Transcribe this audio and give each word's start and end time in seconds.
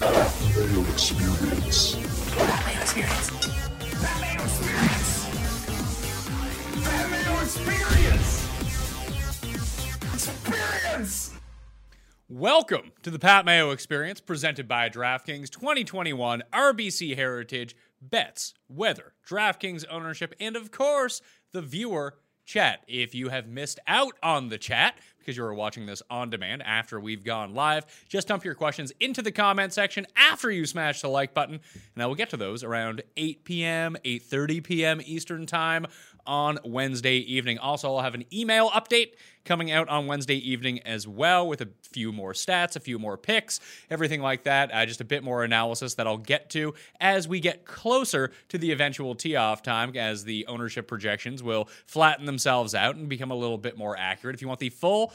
Entering 0.00 0.14
the 0.54 0.80
Mayo 0.80 0.90
Experience. 0.92 1.96
Mayo 1.96 2.80
Experience. 2.80 3.30
Mayo 4.00 4.42
Experience. 4.44 5.26
Mayo 7.10 7.42
Experience. 7.42 8.44
Experience. 10.14 11.32
Welcome 12.28 12.92
to 13.02 13.10
the 13.10 13.18
Pat 13.18 13.44
Mayo 13.44 13.70
Experience 13.70 14.20
presented 14.20 14.68
by 14.68 14.88
DraftKings 14.88 15.50
2021 15.50 16.44
RBC 16.52 17.16
Heritage 17.16 17.74
Bets, 18.00 18.54
Weather, 18.68 19.14
DraftKings 19.28 19.84
ownership, 19.90 20.32
and 20.38 20.54
of 20.54 20.70
course, 20.70 21.20
the 21.52 21.62
viewer 21.62 22.18
chat. 22.44 22.84
If 22.86 23.16
you 23.16 23.30
have 23.30 23.48
missed 23.48 23.80
out 23.88 24.12
on 24.22 24.48
the 24.48 24.58
chat 24.58 24.96
because 25.28 25.36
you 25.36 25.44
are 25.44 25.52
watching 25.52 25.84
this 25.84 26.02
on 26.08 26.30
demand 26.30 26.62
after 26.62 26.98
we've 26.98 27.22
gone 27.22 27.52
live, 27.52 27.84
just 28.08 28.28
dump 28.28 28.46
your 28.46 28.54
questions 28.54 28.94
into 28.98 29.20
the 29.20 29.30
comment 29.30 29.74
section 29.74 30.06
after 30.16 30.50
you 30.50 30.64
smash 30.64 31.02
the 31.02 31.08
like 31.08 31.34
button, 31.34 31.60
and 31.94 32.02
I 32.02 32.06
will 32.06 32.14
get 32.14 32.30
to 32.30 32.38
those 32.38 32.64
around 32.64 33.02
8 33.14 33.44
p.m., 33.44 33.98
8:30 34.02 34.64
p.m. 34.64 35.00
Eastern 35.04 35.44
Time 35.44 35.86
on 36.28 36.58
Wednesday 36.62 37.16
evening. 37.16 37.58
Also, 37.58 37.88
I'll 37.88 38.02
have 38.02 38.14
an 38.14 38.26
email 38.32 38.68
update 38.70 39.14
coming 39.46 39.70
out 39.70 39.88
on 39.88 40.06
Wednesday 40.06 40.36
evening 40.36 40.78
as 40.80 41.08
well 41.08 41.48
with 41.48 41.62
a 41.62 41.68
few 41.82 42.12
more 42.12 42.34
stats, 42.34 42.76
a 42.76 42.80
few 42.80 42.98
more 42.98 43.16
picks, 43.16 43.60
everything 43.90 44.20
like 44.20 44.44
that. 44.44 44.70
Uh, 44.72 44.84
just 44.84 45.00
a 45.00 45.04
bit 45.04 45.24
more 45.24 45.42
analysis 45.42 45.94
that 45.94 46.06
I'll 46.06 46.18
get 46.18 46.50
to 46.50 46.74
as 47.00 47.26
we 47.26 47.40
get 47.40 47.64
closer 47.64 48.30
to 48.50 48.58
the 48.58 48.70
eventual 48.70 49.14
tee 49.14 49.36
off 49.36 49.62
time, 49.62 49.96
as 49.96 50.24
the 50.24 50.46
ownership 50.46 50.86
projections 50.86 51.42
will 51.42 51.68
flatten 51.86 52.26
themselves 52.26 52.74
out 52.74 52.96
and 52.96 53.08
become 53.08 53.30
a 53.30 53.36
little 53.36 53.58
bit 53.58 53.78
more 53.78 53.96
accurate. 53.98 54.34
If 54.34 54.42
you 54.42 54.48
want 54.48 54.60
the 54.60 54.68
full 54.68 55.14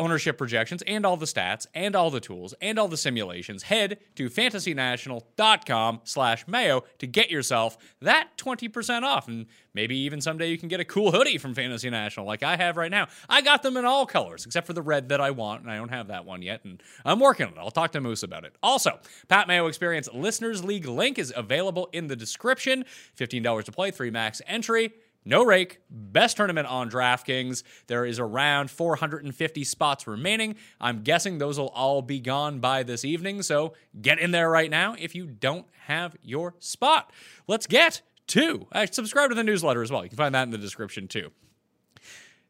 ownership 0.00 0.38
projections 0.38 0.82
and 0.86 1.04
all 1.04 1.16
the 1.18 1.26
stats 1.26 1.66
and 1.74 1.94
all 1.94 2.10
the 2.10 2.20
tools 2.20 2.54
and 2.62 2.78
all 2.78 2.88
the 2.88 2.96
simulations, 2.96 3.64
head 3.64 3.98
to 4.16 4.30
fantasynational.com 4.30 6.00
slash 6.04 6.48
mayo 6.48 6.82
to 6.98 7.06
get 7.06 7.30
yourself 7.30 7.76
that 8.00 8.30
20% 8.38 9.02
off. 9.02 9.28
And 9.28 9.46
maybe 9.74 9.96
even 9.98 10.22
someday 10.22 10.48
you 10.48 10.56
can 10.56 10.68
get 10.68 10.80
a 10.80 10.84
cool 10.84 11.12
hoodie 11.12 11.36
from 11.36 11.54
Fantasy 11.54 11.90
National 11.90 12.26
like 12.26 12.42
I 12.42 12.56
have 12.56 12.78
right 12.78 12.90
now. 12.90 13.08
I 13.28 13.42
got 13.42 13.62
them 13.62 13.76
in 13.76 13.84
all 13.84 14.06
colors 14.06 14.46
except 14.46 14.66
for 14.66 14.72
the 14.72 14.82
red 14.82 15.10
that 15.10 15.20
I 15.20 15.30
want, 15.32 15.62
and 15.62 15.70
I 15.70 15.76
don't 15.76 15.90
have 15.90 16.08
that 16.08 16.24
one 16.24 16.40
yet, 16.40 16.64
and 16.64 16.82
I'm 17.04 17.20
working 17.20 17.46
on 17.46 17.52
it. 17.52 17.58
I'll 17.58 17.70
talk 17.70 17.92
to 17.92 18.00
Moose 18.00 18.22
about 18.22 18.44
it. 18.44 18.54
Also, 18.62 18.98
Pat 19.28 19.46
Mayo 19.46 19.66
Experience 19.66 20.08
Listeners 20.14 20.64
League 20.64 20.86
link 20.86 21.18
is 21.18 21.32
available 21.36 21.90
in 21.92 22.06
the 22.06 22.16
description. 22.16 22.84
$15 23.18 23.64
to 23.64 23.72
play, 23.72 23.90
three 23.90 24.10
max 24.10 24.40
entry. 24.46 24.92
No 25.24 25.44
rake, 25.44 25.80
best 25.90 26.38
tournament 26.38 26.66
on 26.66 26.90
DraftKings. 26.90 27.62
There 27.88 28.06
is 28.06 28.18
around 28.18 28.70
450 28.70 29.64
spots 29.64 30.06
remaining. 30.06 30.56
I'm 30.80 31.02
guessing 31.02 31.38
those 31.38 31.58
will 31.58 31.68
all 31.68 32.00
be 32.00 32.20
gone 32.20 32.58
by 32.60 32.82
this 32.82 33.04
evening, 33.04 33.42
so 33.42 33.74
get 34.00 34.18
in 34.18 34.30
there 34.30 34.48
right 34.48 34.70
now 34.70 34.96
if 34.98 35.14
you 35.14 35.26
don't 35.26 35.66
have 35.86 36.16
your 36.22 36.54
spot. 36.58 37.12
Let's 37.46 37.66
get 37.66 38.00
to. 38.28 38.66
I 38.72 38.86
subscribe 38.86 39.28
to 39.28 39.34
the 39.34 39.44
newsletter 39.44 39.82
as 39.82 39.92
well. 39.92 40.04
You 40.04 40.08
can 40.08 40.16
find 40.16 40.34
that 40.34 40.44
in 40.44 40.50
the 40.50 40.58
description 40.58 41.06
too. 41.06 41.32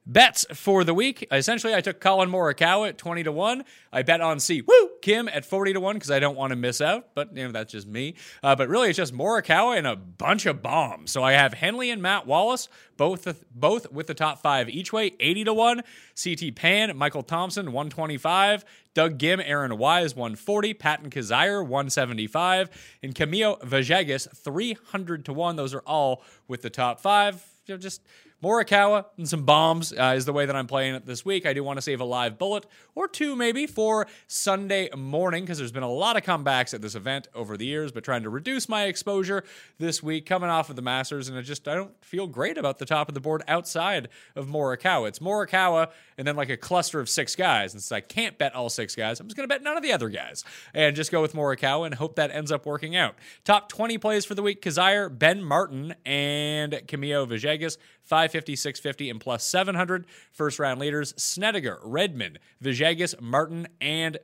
Bets 0.07 0.47
for 0.55 0.85
the 0.85 0.95
week. 0.95 1.27
Essentially, 1.33 1.75
I 1.75 1.81
took 1.81 2.01
Collin 2.01 2.31
Morikawa 2.31 2.91
at 2.91 2.99
20 2.99 3.25
to 3.25 3.33
1. 3.33 3.65
I 3.93 4.03
bet 4.03 4.21
on 4.21 4.39
Si 4.41 4.63
Woo! 4.63 4.90
Kim 5.03 5.29
at 5.29 5.45
40 5.45 5.75
to 5.75 5.81
1 5.81 5.97
because 5.97 6.11
I 6.11 6.19
don't 6.19 6.37
want 6.37 6.51
to 6.51 6.57
miss 6.57 6.81
out, 6.81 7.15
but 7.15 7.37
you 7.37 7.45
know, 7.45 7.53
that's 7.53 7.73
just 7.73 7.87
me. 7.87 8.15
Uh, 8.43 8.55
but 8.57 8.69
really, 8.69 8.89
it's 8.89 8.97
just 8.97 9.15
Morikawa 9.15 9.77
and 9.77 9.87
a 9.87 9.97
bunch 9.97 10.47
of 10.47 10.63
bombs. 10.63 11.11
So 11.11 11.23
I 11.23 11.33
have 11.33 11.55
Henley 11.55 11.91
and 11.91 12.01
Matt 12.03 12.27
Wallace, 12.27 12.69
both, 12.97 13.45
both 13.55 13.91
with 13.91 14.07
the 14.07 14.15
top 14.15 14.43
five 14.43 14.69
each 14.69 14.93
way, 14.93 15.13
80 15.19 15.45
to 15.45 15.55
1. 15.55 15.83
CT 16.23 16.55
Pan, 16.55 16.97
Michael 16.97 17.23
Thompson, 17.23 17.67
125. 17.67 18.65
Doug 18.93 19.19
Ghim, 19.19 19.43
Aaron 19.45 19.77
Wise, 19.79 20.15
140. 20.15 20.75
Patton 20.75 21.11
Kizzire, 21.11 21.63
175. 21.63 22.71
And 23.03 23.15
Camilo 23.15 23.61
Villegas, 23.63 24.29
300 24.37 25.25
to 25.27 25.33
1. 25.33 25.57
Those 25.57 25.75
are 25.75 25.83
all 25.87 26.23
with 26.49 26.63
the 26.63 26.71
top 26.71 27.01
five. 27.01 27.45
You 27.67 27.75
know, 27.75 27.79
just 27.79 28.03
Morikawa 28.43 29.05
and 29.19 29.29
some 29.29 29.45
bombs 29.45 29.93
uh, 29.93 30.15
is 30.17 30.25
the 30.25 30.33
way 30.33 30.47
that 30.47 30.57
I'm 30.57 30.67
playing 30.67 30.95
it 30.95 31.05
this 31.05 31.27
week. 31.27 31.45
I 31.45 31.53
do 31.53 31.63
want 31.63 31.77
to 31.77 31.83
save 31.83 32.01
a 32.01 32.05
live 32.05 32.39
bullet 32.39 32.65
or 32.95 33.07
two 33.07 33.37
maybe 33.37 33.67
for 33.67 34.07
Sunday 34.29 34.89
morning 34.97 35.45
because 35.45 35.59
there's 35.59 35.73
been 35.73 35.83
a 35.83 35.91
lot 35.91 36.17
of 36.17 36.23
comebacks 36.23 36.73
at 36.73 36.81
this 36.81 36.95
event 36.95 37.29
over 37.35 37.59
the 37.59 37.67
years, 37.67 37.93
but 37.93 38.03
trying 38.03 38.23
to 38.23 38.31
reduce 38.31 38.67
my 38.67 38.85
exposure 38.85 39.45
this 39.79 40.03
week 40.03 40.25
coming 40.25 40.49
off 40.49 40.71
of 40.71 40.77
the 40.77 40.83
Masters, 40.83 41.29
and 41.29 41.37
I 41.37 41.43
just 41.43 41.69
I 41.69 41.75
don't 41.75 41.93
feel 42.03 42.27
great 42.27 42.57
about 42.57 42.79
the 42.79 42.87
top 42.87 43.09
of 43.09 43.15
the 43.15 43.21
board 43.21 43.43
outside 43.47 44.09
of 44.35 44.47
Morikawa. 44.47 45.09
It's 45.09 45.19
Morikawa 45.19 45.91
and 46.17 46.27
then 46.27 46.37
like 46.37 46.49
a 46.49 46.57
cluster 46.57 46.99
of 46.99 47.11
six 47.11 47.37
guys, 47.37 47.75
and 47.75 47.83
since 47.83 47.93
I 47.93 48.01
can't 48.01 48.39
bet 48.39 48.55
all 48.55 48.71
six 48.71 48.97
guys, 48.97 49.21
I'm 49.21 49.27
just 49.27 49.37
going 49.37 49.49
to 49.49 49.55
bet 49.55 49.63
none 49.63 49.77
of 49.77 49.83
the 49.83 49.93
other 49.93 50.09
guys 50.09 50.45
and 50.73 50.97
just 50.97 51.13
go 51.13 51.21
with 51.21 51.35
Morikawa 51.35 51.85
and 51.85 51.95
hope 51.95 52.17
that 52.17 52.31
ends 52.31 52.51
up 52.51 52.65
working 52.65 52.97
out. 52.97 53.17
Top 53.45 53.69
20 53.69 53.99
plays 53.99 54.25
for 54.25 54.35
the 54.35 54.43
week: 54.43 54.63
Kizzire, 54.63 55.11
Ben 55.17 55.43
Martin, 55.43 55.95
and 56.07 56.73
Camilo 56.73 57.29
Villegas. 57.29 57.77
550, 58.11 58.57
650, 58.57 59.09
and 59.09 59.21
plus 59.21 59.45
700. 59.45 60.05
First 60.33 60.59
round 60.59 60.81
leaders 60.81 61.15
Snedeker, 61.17 61.79
Redman, 61.85 62.39
Villegas, 62.61 63.21
Martin, 63.21 63.69
and 63.81 64.19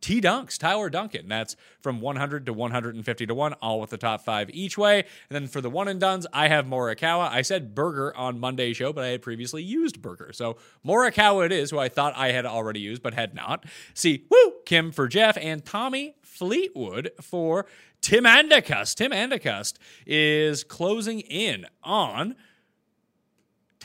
T 0.00 0.20
Dunks, 0.20 0.56
Tyler 0.56 0.88
Duncan. 0.88 1.26
That's 1.26 1.56
from 1.80 2.00
100 2.00 2.46
to 2.46 2.52
150 2.52 3.26
to 3.26 3.34
1, 3.34 3.52
all 3.54 3.80
with 3.80 3.90
the 3.90 3.98
top 3.98 4.24
five 4.24 4.48
each 4.50 4.78
way. 4.78 5.00
And 5.00 5.06
then 5.30 5.48
for 5.48 5.60
the 5.60 5.68
one 5.68 5.88
and 5.88 5.98
duns, 5.98 6.24
I 6.32 6.46
have 6.46 6.66
Morikawa. 6.66 7.28
I 7.28 7.42
said 7.42 7.74
Berger 7.74 8.16
on 8.16 8.38
Monday's 8.38 8.76
show, 8.76 8.92
but 8.92 9.02
I 9.02 9.08
had 9.08 9.22
previously 9.22 9.64
used 9.64 10.00
Berger. 10.00 10.32
So 10.32 10.58
Morikawa 10.86 11.46
it 11.46 11.52
is, 11.52 11.72
who 11.72 11.80
I 11.80 11.88
thought 11.88 12.14
I 12.16 12.30
had 12.30 12.46
already 12.46 12.78
used, 12.78 13.02
but 13.02 13.14
had 13.14 13.34
not. 13.34 13.64
See, 13.92 14.24
woo, 14.30 14.52
Kim 14.64 14.92
for 14.92 15.08
Jeff, 15.08 15.36
and 15.40 15.64
Tommy 15.64 16.14
Fleetwood 16.22 17.10
for 17.20 17.66
Tim 18.00 18.22
Andacust. 18.22 18.94
Tim 18.94 19.10
Andacust 19.10 19.78
is 20.06 20.62
closing 20.62 21.18
in 21.18 21.66
on 21.82 22.36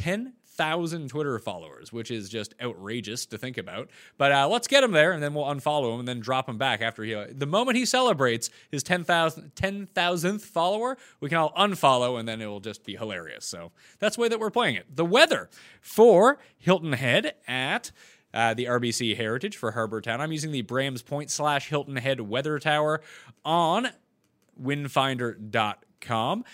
10,000 0.01 1.09
Twitter 1.09 1.38
followers, 1.38 1.94
which 1.94 2.09
is 2.09 2.27
just 2.27 2.56
outrageous 2.59 3.27
to 3.27 3.38
think 3.38 3.59
about. 3.59 3.88
But 4.18 4.31
uh, 4.31 4.48
let's 4.48 4.68
get 4.68 4.83
him 4.83 4.94
there, 4.94 5.12
and 5.12 5.21
then 5.21 5.36
we'll 5.36 5.45
unfollow 5.45 5.94
him 5.94 6.00
and 6.00 6.07
then 6.07 6.19
drop 6.19 6.50
him 6.50 6.57
back 6.57 6.81
after 6.81 7.03
he. 7.03 7.13
the 7.13 7.45
moment 7.45 7.77
he 7.77 7.86
celebrates 7.86 8.50
his 8.71 8.81
10,000 8.81 9.51
10,000th 9.53 10.42
follower, 10.42 10.98
we 11.19 11.30
can 11.30 11.38
all 11.38 11.53
unfollow, 11.53 12.19
and 12.19 12.27
then 12.27 12.42
it 12.42 12.48
will 12.48 12.59
just 12.59 12.83
be 12.83 12.95
hilarious. 12.95 13.45
So 13.45 13.71
that's 14.00 14.15
the 14.15 14.24
way 14.24 14.27
that 14.30 14.39
we're 14.39 14.50
playing 14.50 14.74
it. 14.75 14.88
The 14.95 15.06
weather 15.06 15.50
for 15.81 16.39
Hilton 16.57 16.94
Head 16.94 17.36
at. 17.48 17.92
Uh, 18.33 18.53
the 18.53 18.63
RBC 18.63 19.18
Heritage 19.18 19.57
for 19.57 19.71
Harbour 19.71 20.00
Town. 20.00 20.21
I'm 20.21 20.31
using 20.31 20.53
the 20.53 20.63
Brams 20.63 21.03
Point 21.03 21.30
slash 21.30 21.68
Hilton 21.68 21.98
Head 21.98 22.21
Weather 22.21 22.59
Tower 22.59 23.01
on 23.44 23.89
windfinder.com. 24.57 26.45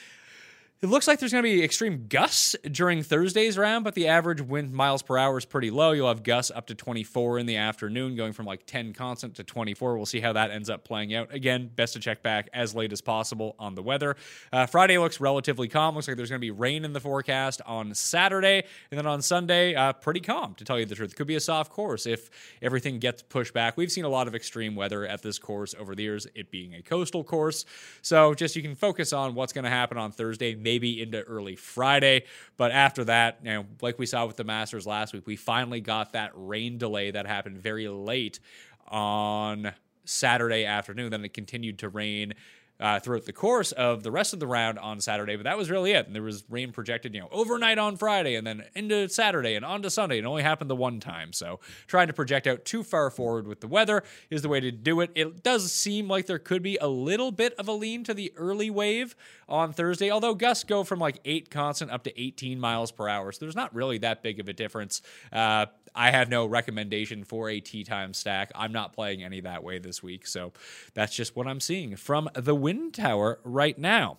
It 0.79 0.89
looks 0.89 1.07
like 1.07 1.17
there's 1.17 1.31
going 1.31 1.43
to 1.43 1.49
be 1.49 1.63
extreme 1.63 2.05
gusts 2.07 2.55
during 2.71 3.01
Thursday's 3.01 3.57
round, 3.57 3.83
but 3.83 3.95
the 3.95 4.09
average 4.09 4.41
wind 4.41 4.71
miles 4.73 5.01
per 5.01 5.17
hour 5.17 5.35
is 5.35 5.43
pretty 5.43 5.71
low. 5.71 5.91
You'll 5.91 6.07
have 6.07 6.21
gusts 6.21 6.51
up 6.53 6.67
to 6.67 6.75
24 6.75 7.39
in 7.39 7.47
the 7.47 7.55
afternoon, 7.55 8.15
going 8.15 8.31
from 8.31 8.45
like 8.45 8.67
10 8.67 8.93
constant 8.93 9.33
to 9.37 9.43
24. 9.43 9.97
We'll 9.97 10.05
see 10.05 10.19
how 10.19 10.33
that 10.33 10.51
ends 10.51 10.69
up 10.69 10.83
playing 10.83 11.15
out. 11.15 11.33
Again, 11.33 11.71
best 11.75 11.93
to 11.93 11.99
check 11.99 12.21
back 12.21 12.47
as 12.53 12.75
late 12.75 12.91
as 12.93 13.01
possible 13.01 13.55
on 13.57 13.73
the 13.73 13.81
weather. 13.81 14.17
Uh, 14.53 14.67
Friday 14.67 14.99
looks 14.99 15.19
relatively 15.19 15.67
calm. 15.67 15.95
Looks 15.95 16.07
like 16.07 16.15
there's 16.15 16.29
going 16.29 16.41
to 16.41 16.45
be 16.45 16.51
rain 16.51 16.85
in 16.85 16.93
the 16.93 16.99
forecast 16.99 17.59
on 17.65 17.95
Saturday, 17.95 18.63
and 18.91 18.99
then 18.99 19.07
on 19.07 19.23
Sunday, 19.23 19.73
uh, 19.73 19.93
pretty 19.93 20.19
calm, 20.19 20.53
to 20.55 20.63
tell 20.63 20.77
you 20.77 20.85
the 20.85 20.93
truth. 20.93 21.15
Could 21.15 21.25
be 21.25 21.37
a 21.37 21.39
soft 21.39 21.71
course 21.71 22.05
if 22.05 22.29
everything 22.61 22.99
gets 22.99 23.23
pushed 23.23 23.55
back. 23.55 23.77
We've 23.77 23.91
seen 23.91 24.05
a 24.05 24.09
lot 24.09 24.27
of 24.27 24.35
extreme 24.35 24.75
weather 24.75 25.07
at 25.07 25.23
this 25.23 25.39
course 25.39 25.73
over 25.79 25.95
the 25.95 26.03
years, 26.03 26.27
it 26.35 26.51
being 26.51 26.75
a 26.75 26.83
coastal 26.83 27.23
course. 27.23 27.65
So 28.03 28.35
just 28.35 28.55
you 28.55 28.61
can 28.61 28.75
focus 28.75 29.11
on 29.11 29.33
what's 29.33 29.53
going 29.53 29.65
to 29.65 29.71
happen 29.71 29.97
on 29.97 30.11
Thursday 30.11 30.53
maybe 30.67 31.01
into 31.01 31.21
early 31.21 31.55
Friday. 31.55 32.25
But 32.57 32.71
after 32.71 33.05
that, 33.05 33.39
you 33.41 33.51
know, 33.51 33.65
like 33.81 33.97
we 33.97 34.05
saw 34.05 34.25
with 34.25 34.35
the 34.35 34.43
Masters 34.43 34.85
last 34.85 35.13
week, 35.13 35.25
we 35.25 35.37
finally 35.37 35.79
got 35.79 36.11
that 36.11 36.31
rain 36.35 36.77
delay 36.77 37.11
that 37.11 37.25
happened 37.25 37.57
very 37.57 37.87
late 37.87 38.41
on 38.89 39.71
Saturday 40.03 40.65
afternoon. 40.65 41.11
Then 41.11 41.23
it 41.23 41.33
continued 41.33 41.79
to 41.79 41.87
rain 41.87 42.33
uh, 42.79 42.99
throughout 42.99 43.25
the 43.25 43.33
course 43.33 43.71
of 43.71 44.03
the 44.03 44.11
rest 44.11 44.33
of 44.33 44.39
the 44.39 44.47
round 44.47 44.77
on 44.79 44.99
Saturday. 44.99 45.35
But 45.35 45.43
that 45.43 45.57
was 45.57 45.69
really 45.69 45.91
it. 45.91 46.05
And 46.05 46.15
there 46.15 46.23
was 46.23 46.43
rain 46.49 46.71
projected, 46.71 47.13
you 47.13 47.21
know, 47.21 47.29
overnight 47.31 47.77
on 47.77 47.97
Friday 47.97 48.35
and 48.35 48.45
then 48.45 48.63
into 48.75 49.09
Saturday 49.09 49.55
and 49.55 49.65
onto 49.65 49.89
Sunday. 49.89 50.19
It 50.19 50.25
only 50.25 50.43
happened 50.43 50.69
the 50.69 50.75
one 50.75 50.99
time. 50.99 51.33
So 51.33 51.59
trying 51.87 52.07
to 52.07 52.13
project 52.13 52.47
out 52.47 52.65
too 52.65 52.83
far 52.83 53.09
forward 53.09 53.47
with 53.47 53.61
the 53.61 53.67
weather 53.67 54.03
is 54.29 54.41
the 54.41 54.49
way 54.49 54.59
to 54.59 54.71
do 54.71 55.01
it. 55.01 55.11
It 55.15 55.43
does 55.43 55.71
seem 55.71 56.07
like 56.07 56.27
there 56.27 56.39
could 56.39 56.61
be 56.61 56.77
a 56.77 56.87
little 56.87 57.31
bit 57.31 57.53
of 57.55 57.67
a 57.67 57.73
lean 57.73 58.03
to 58.05 58.13
the 58.13 58.31
early 58.35 58.69
wave 58.69 59.15
on 59.49 59.73
Thursday, 59.73 60.11
although 60.11 60.35
gusts 60.35 60.63
go 60.63 60.83
from 60.83 60.99
like 60.99 61.19
8 61.25 61.49
constant 61.49 61.91
up 61.91 62.03
to 62.03 62.21
18 62.21 62.59
miles 62.59 62.91
per 62.91 63.07
hour. 63.07 63.31
So 63.31 63.39
there's 63.45 63.55
not 63.55 63.73
really 63.73 63.97
that 63.99 64.21
big 64.21 64.39
of 64.39 64.47
a 64.47 64.53
difference. 64.53 65.01
Uh, 65.31 65.67
I 65.97 66.11
have 66.11 66.29
no 66.29 66.45
recommendation 66.45 67.23
for 67.23 67.49
a 67.49 67.59
tea 67.59 67.83
time 67.83 68.13
stack. 68.13 68.51
I'm 68.53 68.71
not 68.71 68.93
playing 68.93 69.23
any 69.23 69.41
that 69.41 69.63
way 69.63 69.79
this 69.79 70.03
week. 70.03 70.27
So 70.27 70.53
that's 70.93 71.15
just 71.15 71.35
what 71.35 71.47
I'm 71.47 71.59
seeing 71.59 71.95
from 71.95 72.29
the 72.35 72.53
Wind 72.53 72.93
Tower 72.93 73.39
right 73.43 73.77
now. 73.77 74.17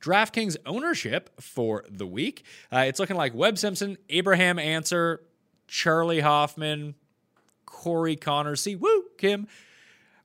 DraftKings 0.00 0.56
ownership 0.66 1.30
for 1.40 1.84
the 1.88 2.06
week. 2.06 2.44
Uh, 2.72 2.84
it's 2.88 2.98
looking 2.98 3.16
like 3.16 3.32
Webb 3.32 3.58
Simpson, 3.58 3.96
Abraham 4.10 4.58
Ancer, 4.58 5.22
Charlie 5.68 6.20
Hoffman, 6.20 6.96
Corey 7.64 8.16
Connor, 8.16 8.56
see, 8.56 8.74
woo, 8.74 9.04
Kim, 9.16 9.46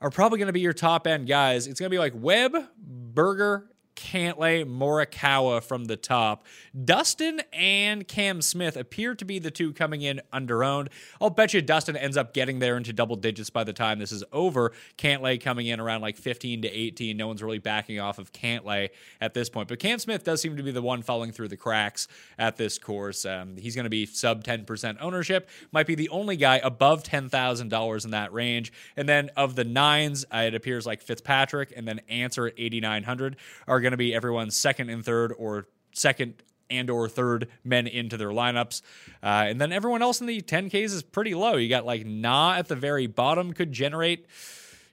are 0.01 0.09
probably 0.09 0.39
going 0.39 0.47
to 0.47 0.53
be 0.53 0.59
your 0.61 0.73
top 0.73 1.05
end 1.05 1.27
guys. 1.27 1.67
It's 1.67 1.79
going 1.79 1.89
to 1.89 1.93
be 1.93 1.99
like 1.99 2.13
Webb, 2.15 2.55
Berger, 2.77 3.69
Cantlay, 3.97 4.63
Morikawa 4.63 5.61
from 5.61 5.85
the 5.85 5.97
top. 5.97 6.45
Dustin 6.85 7.41
and 7.51 8.07
Cam 8.07 8.41
Smith 8.41 8.77
appear 8.77 9.15
to 9.15 9.25
be 9.25 9.39
the 9.39 9.49
two 9.49 9.73
coming 9.73 10.03
in 10.03 10.21
under 10.31 10.63
owned. 10.63 10.89
I'll 11.19 11.31
bet 11.31 11.53
you 11.53 11.61
Dustin 11.61 11.97
ends 11.97 12.15
up 12.15 12.33
getting 12.33 12.59
there 12.59 12.77
into 12.77 12.93
double 12.93 13.15
digits 13.15 13.49
by 13.49 13.63
the 13.63 13.73
time 13.73 13.97
this 13.97 14.11
is 14.11 14.23
over. 14.31 14.71
Cantlay 14.97 15.41
coming 15.41 15.65
in 15.65 15.79
around 15.79 16.01
like 16.01 16.15
15 16.15 16.61
to 16.61 16.69
18. 16.69 17.17
No 17.17 17.27
one's 17.27 17.41
really 17.41 17.57
backing 17.57 17.99
off 17.99 18.19
of 18.19 18.31
Cantlay 18.31 18.89
at 19.19 19.33
this 19.33 19.49
point. 19.49 19.67
But 19.67 19.79
Cam 19.79 19.97
Smith 19.97 20.23
does 20.23 20.41
seem 20.41 20.55
to 20.57 20.63
be 20.63 20.71
the 20.71 20.81
one 20.81 21.01
falling 21.01 21.31
through 21.31 21.47
the 21.47 21.57
cracks 21.57 22.07
at 22.37 22.55
this 22.55 22.77
course. 22.77 23.25
Um, 23.25 23.57
he's 23.57 23.75
going 23.75 23.85
to 23.85 23.89
be 23.89 24.05
sub 24.05 24.43
10% 24.43 24.97
ownership. 25.01 25.49
Might 25.71 25.87
be 25.87 25.95
the 25.95 26.09
only 26.09 26.37
guy 26.37 26.57
above 26.63 27.01
$10,000 27.01 28.05
in 28.05 28.11
that 28.11 28.31
range. 28.31 28.71
And 28.95 29.09
then 29.09 29.31
of 29.35 29.55
the 29.55 29.63
nines, 29.63 30.23
uh, 30.31 30.43
it 30.47 30.53
appears 30.53 30.85
like 30.85 31.01
Fitzpatrick 31.01 31.73
and 31.75 31.87
then 31.87 31.99
Ancer 32.07 32.47
at 32.47 32.53
8,900 32.57 33.37
are 33.67 33.81
going 33.81 33.86
to 33.91 33.97
be 33.97 34.13
everyone's 34.13 34.55
second 34.55 34.89
and 34.89 35.03
third 35.03 35.33
or 35.37 35.67
second 35.93 36.43
and 36.69 36.89
or 36.89 37.07
third 37.07 37.47
men 37.63 37.87
into 37.87 38.17
their 38.17 38.29
lineups. 38.29 38.81
Uh, 39.23 39.45
and 39.47 39.59
then 39.61 39.71
everyone 39.71 40.01
else 40.01 40.21
in 40.21 40.27
the 40.27 40.41
10Ks 40.41 40.93
is 40.93 41.03
pretty 41.03 41.33
low. 41.33 41.55
You 41.55 41.69
got 41.69 41.85
like 41.85 42.05
Na 42.05 42.53
at 42.53 42.67
the 42.67 42.75
very 42.75 43.07
bottom 43.07 43.53
could 43.53 43.71
generate 43.71 44.27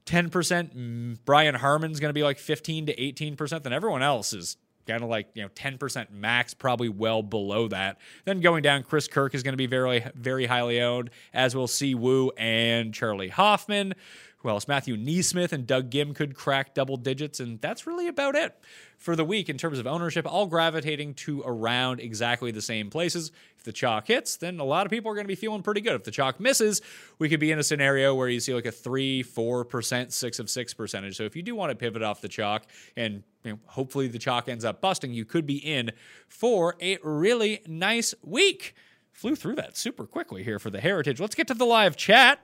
10%. 0.07 1.19
Brian 1.25 1.55
Harman's 1.55 2.01
going 2.01 2.11
to 2.11 2.15
be 2.15 2.23
like 2.23 2.39
15 2.39 2.87
to 2.87 2.97
18%. 2.97 3.63
Then 3.63 3.73
everyone 3.73 4.03
else 4.03 4.33
is 4.33 4.57
kind 4.87 5.03
of 5.03 5.09
like, 5.09 5.29
you 5.35 5.43
know, 5.43 5.49
10% 5.49 6.11
max, 6.11 6.55
probably 6.55 6.89
well 6.89 7.23
below 7.23 7.69
that. 7.69 7.99
Then 8.25 8.41
going 8.41 8.63
down, 8.63 8.83
Chris 8.83 9.09
Kirk 9.09 9.35
is 9.35 9.43
going 9.43 9.55
to 9.55 9.59
be 9.59 9.67
very, 9.67 10.05
very 10.15 10.47
highly 10.47 10.81
owned, 10.81 11.11
as 11.33 11.57
will 11.57 11.67
Si 11.67 11.95
Woo 11.95 12.31
and 12.37 12.93
Charlie 12.93 13.29
Hoffman. 13.29 13.95
Who 14.45 14.51
else? 14.51 14.69
Matthew 14.69 14.99
NeSmith 14.99 15.53
and 15.53 15.67
Doug 15.67 15.89
Ghim 15.89 16.15
could 16.15 16.35
crack 16.35 16.75
double 16.75 16.99
digits, 16.99 17.41
and 17.41 17.59
that's 17.63 17.87
really 17.87 18.09
about 18.09 18.35
it 18.35 18.55
for 18.99 19.17
the 19.17 19.25
week 19.25 19.49
in 19.49 19.57
terms 19.57 19.79
of 19.79 19.87
ownership, 19.87 20.31
all 20.31 20.45
gravitating 20.45 21.15
to 21.15 21.43
around 21.47 21.99
exactly 21.99 22.51
the 22.51 22.61
same 22.61 22.91
places. 22.91 23.33
If 23.57 23.65
the 23.65 23.73
chalk 23.73 24.07
hits, 24.07 24.37
then 24.37 24.61
a 24.61 24.65
lot 24.65 24.85
of 24.85 24.91
people 24.91 25.11
are 25.11 25.15
going 25.15 25.25
to 25.25 25.29
be 25.29 25.35
feeling 25.35 25.63
pretty 25.63 25.81
good. 25.81 25.95
If 25.95 26.05
the 26.05 26.11
chalk 26.11 26.41
misses, 26.41 26.83
we 27.19 27.31
could 27.31 27.41
be 27.41 27.53
in 27.53 27.59
a 27.59 27.63
scenario 27.63 28.15
where 28.15 28.29
you 28.29 28.39
see 28.39 28.53
like 28.53 28.67
a 28.67 28.71
three, 28.71 29.23
four 29.23 29.65
percent, 29.65 30.13
six 30.13 30.39
of 30.39 30.51
six 30.51 30.75
percentage. 30.75 31.17
So 31.17 31.23
if 31.23 31.35
you 31.35 31.43
do 31.43 31.55
want 31.55 31.71
to 31.71 31.75
pivot 31.75 32.03
off 32.03 32.21
the 32.21 32.29
chalk 32.29 32.67
and 32.99 33.23
you 33.45 33.53
know, 33.53 33.59
hopefully 33.65 34.09
the 34.09 34.19
chalk 34.19 34.51
ends 34.51 34.67
up 34.67 34.83
busting, 34.83 35.15
you 35.15 35.25
could 35.25 35.47
be 35.47 35.57
in 35.57 35.91
for 36.29 36.77
a 36.83 36.99
really 37.03 37.63
nice 37.67 38.15
week 38.23 38.75
flew 39.15 39.37
through 39.37 39.55
that 39.55 39.77
super 39.77 40.07
quickly 40.07 40.43
here 40.43 40.59
for 40.59 40.71
the 40.71 40.81
heritage. 40.81 41.21
Let's 41.21 41.37
get 41.37 41.47
to 41.47 41.55
the 41.55 41.65
live 41.65 41.97
chat 41.97 42.41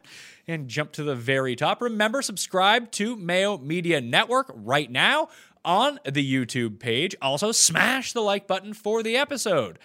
and 0.50 0.68
jump 0.68 0.92
to 0.92 1.02
the 1.02 1.14
very 1.14 1.56
top. 1.56 1.80
Remember, 1.80 2.22
subscribe 2.22 2.90
to 2.92 3.16
Mayo 3.16 3.58
Media 3.58 4.00
Network 4.00 4.50
right 4.54 4.90
now 4.90 5.28
on 5.64 5.98
the 6.04 6.24
YouTube 6.24 6.78
page. 6.78 7.14
Also, 7.22 7.52
smash 7.52 8.12
the 8.12 8.20
like 8.20 8.46
button 8.46 8.74
for 8.74 9.02
the 9.02 9.16
episode. 9.16 9.78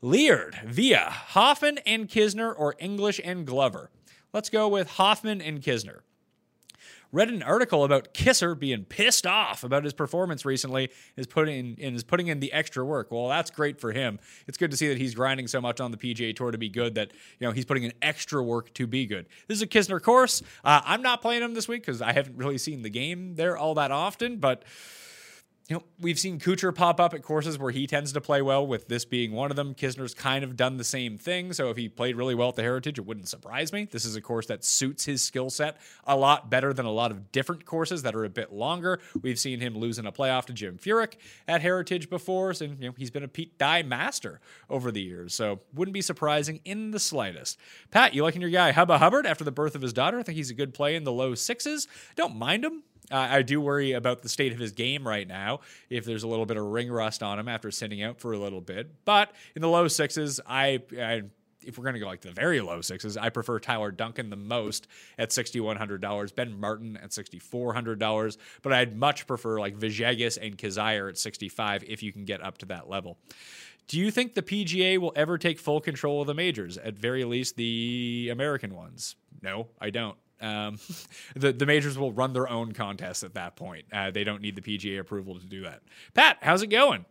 Leard 0.00 0.58
via 0.64 1.10
Hoffman 1.10 1.78
and 1.86 2.08
Kisner 2.08 2.54
or 2.56 2.74
English 2.78 3.20
and 3.24 3.46
Glover. 3.46 3.90
Let's 4.32 4.50
go 4.50 4.68
with 4.68 4.90
Hoffman 4.90 5.40
and 5.40 5.62
Kisner 5.62 6.00
read 7.16 7.30
an 7.30 7.42
article 7.42 7.82
about 7.82 8.12
Kisner 8.12 8.56
being 8.56 8.84
pissed 8.84 9.26
off 9.26 9.64
about 9.64 9.84
his 9.84 9.94
performance 9.94 10.44
recently, 10.44 10.90
is 11.16 11.26
putting 11.26 11.76
in 11.78 11.94
is 11.94 12.04
putting 12.04 12.26
in 12.26 12.40
the 12.40 12.52
extra 12.52 12.84
work. 12.84 13.10
Well, 13.10 13.28
that's 13.28 13.50
great 13.50 13.80
for 13.80 13.92
him. 13.92 14.18
It's 14.46 14.58
good 14.58 14.70
to 14.70 14.76
see 14.76 14.88
that 14.88 14.98
he's 14.98 15.14
grinding 15.14 15.48
so 15.48 15.60
much 15.60 15.80
on 15.80 15.90
the 15.90 15.96
PGA 15.96 16.36
Tour 16.36 16.50
to 16.50 16.58
be 16.58 16.68
good 16.68 16.94
that 16.96 17.12
you 17.40 17.46
know 17.46 17.52
he's 17.52 17.64
putting 17.64 17.84
in 17.84 17.94
extra 18.02 18.42
work 18.42 18.72
to 18.74 18.86
be 18.86 19.06
good. 19.06 19.26
This 19.48 19.56
is 19.56 19.62
a 19.62 19.66
Kisner 19.66 20.00
course. 20.00 20.42
Uh, 20.62 20.82
I'm 20.84 21.00
not 21.00 21.22
playing 21.22 21.42
him 21.42 21.54
this 21.54 21.66
week 21.66 21.82
because 21.82 22.02
I 22.02 22.12
haven't 22.12 22.36
really 22.36 22.58
seen 22.58 22.82
the 22.82 22.90
game 22.90 23.34
there 23.36 23.56
all 23.56 23.74
that 23.74 23.90
often, 23.90 24.36
but 24.36 24.64
you 25.68 25.74
know, 25.74 25.82
we've 25.98 26.18
seen 26.18 26.38
Kuchar 26.38 26.72
pop 26.72 27.00
up 27.00 27.12
at 27.12 27.22
courses 27.22 27.58
where 27.58 27.72
he 27.72 27.88
tends 27.88 28.12
to 28.12 28.20
play 28.20 28.40
well, 28.40 28.64
with 28.64 28.86
this 28.86 29.04
being 29.04 29.32
one 29.32 29.50
of 29.50 29.56
them. 29.56 29.74
Kisner's 29.74 30.14
kind 30.14 30.44
of 30.44 30.56
done 30.56 30.76
the 30.76 30.84
same 30.84 31.18
thing. 31.18 31.52
So 31.52 31.70
if 31.70 31.76
he 31.76 31.88
played 31.88 32.14
really 32.14 32.36
well 32.36 32.50
at 32.50 32.54
the 32.54 32.62
Heritage, 32.62 32.98
it 32.98 33.06
wouldn't 33.06 33.28
surprise 33.28 33.72
me. 33.72 33.88
This 33.90 34.04
is 34.04 34.14
a 34.14 34.20
course 34.20 34.46
that 34.46 34.64
suits 34.64 35.04
his 35.04 35.24
skill 35.24 35.50
set 35.50 35.78
a 36.04 36.16
lot 36.16 36.50
better 36.50 36.72
than 36.72 36.86
a 36.86 36.92
lot 36.92 37.10
of 37.10 37.32
different 37.32 37.64
courses 37.64 38.02
that 38.02 38.14
are 38.14 38.24
a 38.24 38.30
bit 38.30 38.52
longer. 38.52 39.00
We've 39.22 39.40
seen 39.40 39.58
him 39.58 39.76
lose 39.76 39.98
in 39.98 40.06
a 40.06 40.12
playoff 40.12 40.44
to 40.46 40.52
Jim 40.52 40.78
Furyk 40.78 41.14
at 41.48 41.62
Heritage 41.62 42.08
before, 42.08 42.54
so, 42.54 42.66
you 42.66 42.76
know, 42.78 42.94
he's 42.96 43.10
been 43.10 43.24
a 43.24 43.28
Pete 43.28 43.58
Dye 43.58 43.82
master 43.82 44.40
over 44.70 44.92
the 44.92 45.02
years. 45.02 45.34
So 45.34 45.60
wouldn't 45.74 45.94
be 45.94 46.02
surprising 46.02 46.60
in 46.64 46.92
the 46.92 47.00
slightest. 47.00 47.58
Pat, 47.90 48.14
you 48.14 48.22
liking 48.22 48.40
your 48.40 48.50
guy 48.50 48.70
Hubba 48.70 48.98
Hubbard 48.98 49.26
after 49.26 49.42
the 49.42 49.50
birth 49.50 49.74
of 49.74 49.82
his 49.82 49.92
daughter? 49.92 50.20
I 50.20 50.22
think 50.22 50.36
he's 50.36 50.50
a 50.50 50.54
good 50.54 50.74
play 50.74 50.94
in 50.94 51.02
the 51.02 51.12
low 51.12 51.34
sixes. 51.34 51.88
Don't 52.14 52.36
mind 52.36 52.64
him. 52.64 52.84
Uh, 53.10 53.28
I 53.30 53.42
do 53.42 53.60
worry 53.60 53.92
about 53.92 54.22
the 54.22 54.28
state 54.28 54.52
of 54.52 54.58
his 54.58 54.72
game 54.72 55.06
right 55.06 55.26
now. 55.26 55.60
If 55.90 56.04
there's 56.04 56.24
a 56.24 56.28
little 56.28 56.46
bit 56.46 56.56
of 56.56 56.64
ring 56.64 56.90
rust 56.90 57.22
on 57.22 57.38
him 57.38 57.48
after 57.48 57.70
sitting 57.70 58.02
out 58.02 58.18
for 58.18 58.32
a 58.32 58.38
little 58.38 58.60
bit, 58.60 59.04
but 59.04 59.32
in 59.54 59.62
the 59.62 59.68
low 59.68 59.86
sixes, 59.88 60.40
I, 60.46 60.82
I 60.98 61.22
if 61.66 61.76
we're 61.76 61.84
going 61.84 61.94
to 61.94 62.00
go 62.00 62.06
like 62.06 62.20
the 62.20 62.30
very 62.30 62.60
low 62.60 62.80
sixes, 62.80 63.16
I 63.16 63.28
prefer 63.28 63.58
Tyler 63.58 63.90
Duncan 63.90 64.30
the 64.30 64.36
most 64.36 64.86
at 65.18 65.30
$6,100, 65.30 66.34
Ben 66.34 66.58
Martin 66.58 66.96
at 66.96 67.10
$6,400, 67.10 68.36
but 68.62 68.72
I'd 68.72 68.96
much 68.96 69.26
prefer 69.26 69.58
like 69.58 69.76
Villegas 69.76 70.38
and 70.40 70.56
Kizzire 70.56 71.08
at 71.08 71.18
65 71.18 71.84
if 71.84 72.02
you 72.02 72.12
can 72.12 72.24
get 72.24 72.42
up 72.42 72.58
to 72.58 72.66
that 72.66 72.88
level. 72.88 73.18
Do 73.88 73.98
you 73.98 74.10
think 74.10 74.34
the 74.34 74.42
PGA 74.42 74.98
will 74.98 75.12
ever 75.14 75.38
take 75.38 75.58
full 75.58 75.80
control 75.80 76.20
of 76.20 76.26
the 76.26 76.34
majors, 76.34 76.76
at 76.78 76.94
very 76.94 77.24
least 77.24 77.56
the 77.56 78.30
American 78.32 78.74
ones? 78.74 79.14
No, 79.42 79.68
I 79.80 79.90
don't. 79.90 80.16
Um, 80.40 80.78
the 81.36 81.52
the 81.52 81.66
majors 81.66 81.98
will 81.98 82.12
run 82.12 82.32
their 82.32 82.48
own 82.48 82.72
contests 82.72 83.22
at 83.22 83.34
that 83.34 83.56
point. 83.56 83.86
Uh, 83.92 84.10
they 84.10 84.24
don't 84.24 84.42
need 84.42 84.56
the 84.56 84.62
PGA 84.62 85.00
approval 85.00 85.38
to 85.38 85.46
do 85.46 85.62
that. 85.62 85.82
Pat, 86.14 86.38
how's 86.42 86.62
it 86.62 86.68
going? 86.68 87.04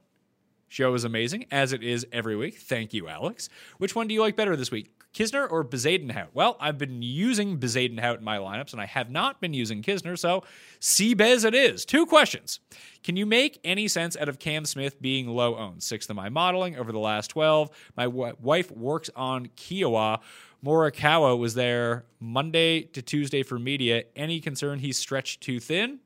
Show 0.67 0.93
is 0.93 1.03
amazing, 1.03 1.45
as 1.51 1.73
it 1.73 1.83
is 1.83 2.05
every 2.11 2.35
week. 2.35 2.57
Thank 2.57 2.93
you, 2.93 3.07
Alex. 3.07 3.49
Which 3.77 3.95
one 3.95 4.07
do 4.07 4.13
you 4.13 4.21
like 4.21 4.35
better 4.35 4.55
this 4.55 4.71
week, 4.71 4.91
Kisner 5.13 5.49
or 5.49 5.63
Bezuidenhout? 5.63 6.29
Well, 6.33 6.57
I've 6.59 6.77
been 6.79 7.01
using 7.03 7.59
Bezuidenhout 7.59 8.17
in 8.17 8.23
my 8.23 8.39
lineups, 8.39 8.73
and 8.73 8.81
I 8.81 8.85
have 8.85 9.09
not 9.09 9.39
been 9.39 9.53
using 9.53 9.83
Kisner, 9.83 10.17
so 10.17 10.43
C-Bez 10.79 11.43
it 11.43 11.53
is. 11.53 11.85
Two 11.85 12.05
questions. 12.07 12.59
Can 13.03 13.15
you 13.15 13.27
make 13.27 13.59
any 13.63 13.87
sense 13.87 14.17
out 14.17 14.27
of 14.27 14.39
Cam 14.39 14.65
Smith 14.65 14.99
being 15.01 15.27
low 15.27 15.55
owned? 15.55 15.83
Sixth 15.83 16.09
in 16.09 16.15
my 16.15 16.29
modeling 16.29 16.75
over 16.77 16.91
the 16.91 16.99
last 16.99 17.27
12. 17.29 17.69
My 17.95 18.05
w- 18.05 18.35
wife 18.41 18.71
works 18.71 19.11
on 19.15 19.47
Kiawah. 19.55 20.19
Morikawa 20.65 21.37
was 21.37 21.53
there 21.53 22.05
Monday 22.19 22.81
to 22.81 23.01
Tuesday 23.01 23.43
for 23.43 23.59
media. 23.59 24.05
Any 24.15 24.39
concern 24.39 24.79
he's 24.79 24.97
stretched 24.97 25.41
too 25.41 25.59
thin? 25.59 25.99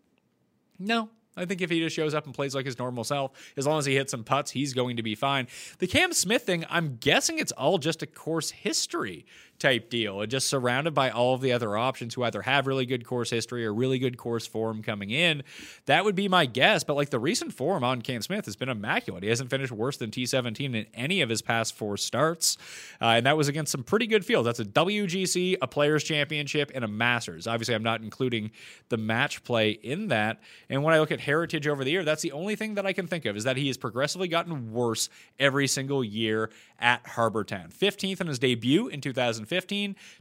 No, 0.77 1.09
I 1.37 1.45
think 1.45 1.61
if 1.61 1.69
he 1.69 1.79
just 1.79 1.95
shows 1.95 2.13
up 2.13 2.25
and 2.25 2.35
plays 2.35 2.53
like 2.53 2.65
his 2.65 2.77
normal 2.77 3.05
self, 3.05 3.31
as 3.55 3.65
long 3.65 3.79
as 3.79 3.85
he 3.85 3.95
hits 3.95 4.11
some 4.11 4.25
putts, 4.25 4.51
he's 4.51 4.73
going 4.73 4.97
to 4.97 5.03
be 5.03 5.15
fine. 5.15 5.47
The 5.77 5.87
Cam 5.87 6.11
Smith 6.11 6.43
thing, 6.43 6.65
I'm 6.69 6.97
guessing 6.97 7.39
it's 7.39 7.53
all 7.53 7.77
just 7.77 8.03
a 8.03 8.07
course 8.07 8.51
history 8.51 9.25
type 9.59 9.89
deal 9.89 10.21
and 10.21 10.31
just 10.31 10.47
surrounded 10.47 10.93
by 10.93 11.09
all 11.09 11.33
of 11.33 11.41
the 11.41 11.51
other 11.51 11.77
options 11.77 12.13
who 12.13 12.23
either 12.23 12.41
have 12.41 12.67
really 12.67 12.85
good 12.85 13.05
course 13.05 13.29
history 13.29 13.65
or 13.65 13.73
really 13.73 13.99
good 13.99 14.17
course 14.17 14.47
form 14.47 14.81
coming 14.81 15.09
in. 15.09 15.43
That 15.85 16.05
would 16.05 16.15
be 16.15 16.27
my 16.27 16.45
guess. 16.45 16.83
But 16.83 16.95
like 16.95 17.09
the 17.09 17.19
recent 17.19 17.53
form 17.53 17.83
on 17.83 18.01
Cam 18.01 18.21
Smith 18.21 18.45
has 18.45 18.55
been 18.55 18.69
immaculate. 18.69 19.23
He 19.23 19.29
hasn't 19.29 19.49
finished 19.49 19.71
worse 19.71 19.97
than 19.97 20.11
T17 20.11 20.75
in 20.75 20.85
any 20.93 21.21
of 21.21 21.29
his 21.29 21.41
past 21.41 21.75
four 21.75 21.97
starts. 21.97 22.57
Uh, 23.01 23.05
and 23.17 23.25
that 23.25 23.37
was 23.37 23.47
against 23.47 23.71
some 23.71 23.83
pretty 23.83 24.07
good 24.07 24.25
fields. 24.25 24.45
That's 24.45 24.59
a 24.59 24.65
WGC, 24.65 25.57
a 25.61 25.67
Players 25.67 26.03
Championship, 26.03 26.71
and 26.73 26.83
a 26.83 26.87
Masters. 26.87 27.47
Obviously, 27.47 27.75
I'm 27.75 27.83
not 27.83 28.01
including 28.01 28.51
the 28.89 28.97
match 28.97 29.43
play 29.43 29.71
in 29.71 30.07
that. 30.07 30.39
And 30.69 30.83
when 30.83 30.93
I 30.93 30.99
look 30.99 31.11
at 31.11 31.19
Heritage 31.19 31.67
over 31.67 31.83
the 31.83 31.91
year, 31.91 32.03
that's 32.03 32.21
the 32.21 32.31
only 32.31 32.55
thing 32.55 32.75
that 32.75 32.85
I 32.85 32.93
can 32.93 33.07
think 33.07 33.25
of 33.25 33.35
is 33.35 33.43
that 33.43 33.57
he 33.57 33.67
has 33.67 33.77
progressively 33.77 34.27
gotten 34.27 34.71
worse 34.71 35.09
every 35.37 35.67
single 35.67 36.03
year 36.03 36.49
at 36.79 37.05
Harbour 37.05 37.43
Town. 37.43 37.69
15th 37.69 38.21
in 38.21 38.27
his 38.27 38.39
debut 38.39 38.87
in 38.87 39.01
2015, 39.01 39.49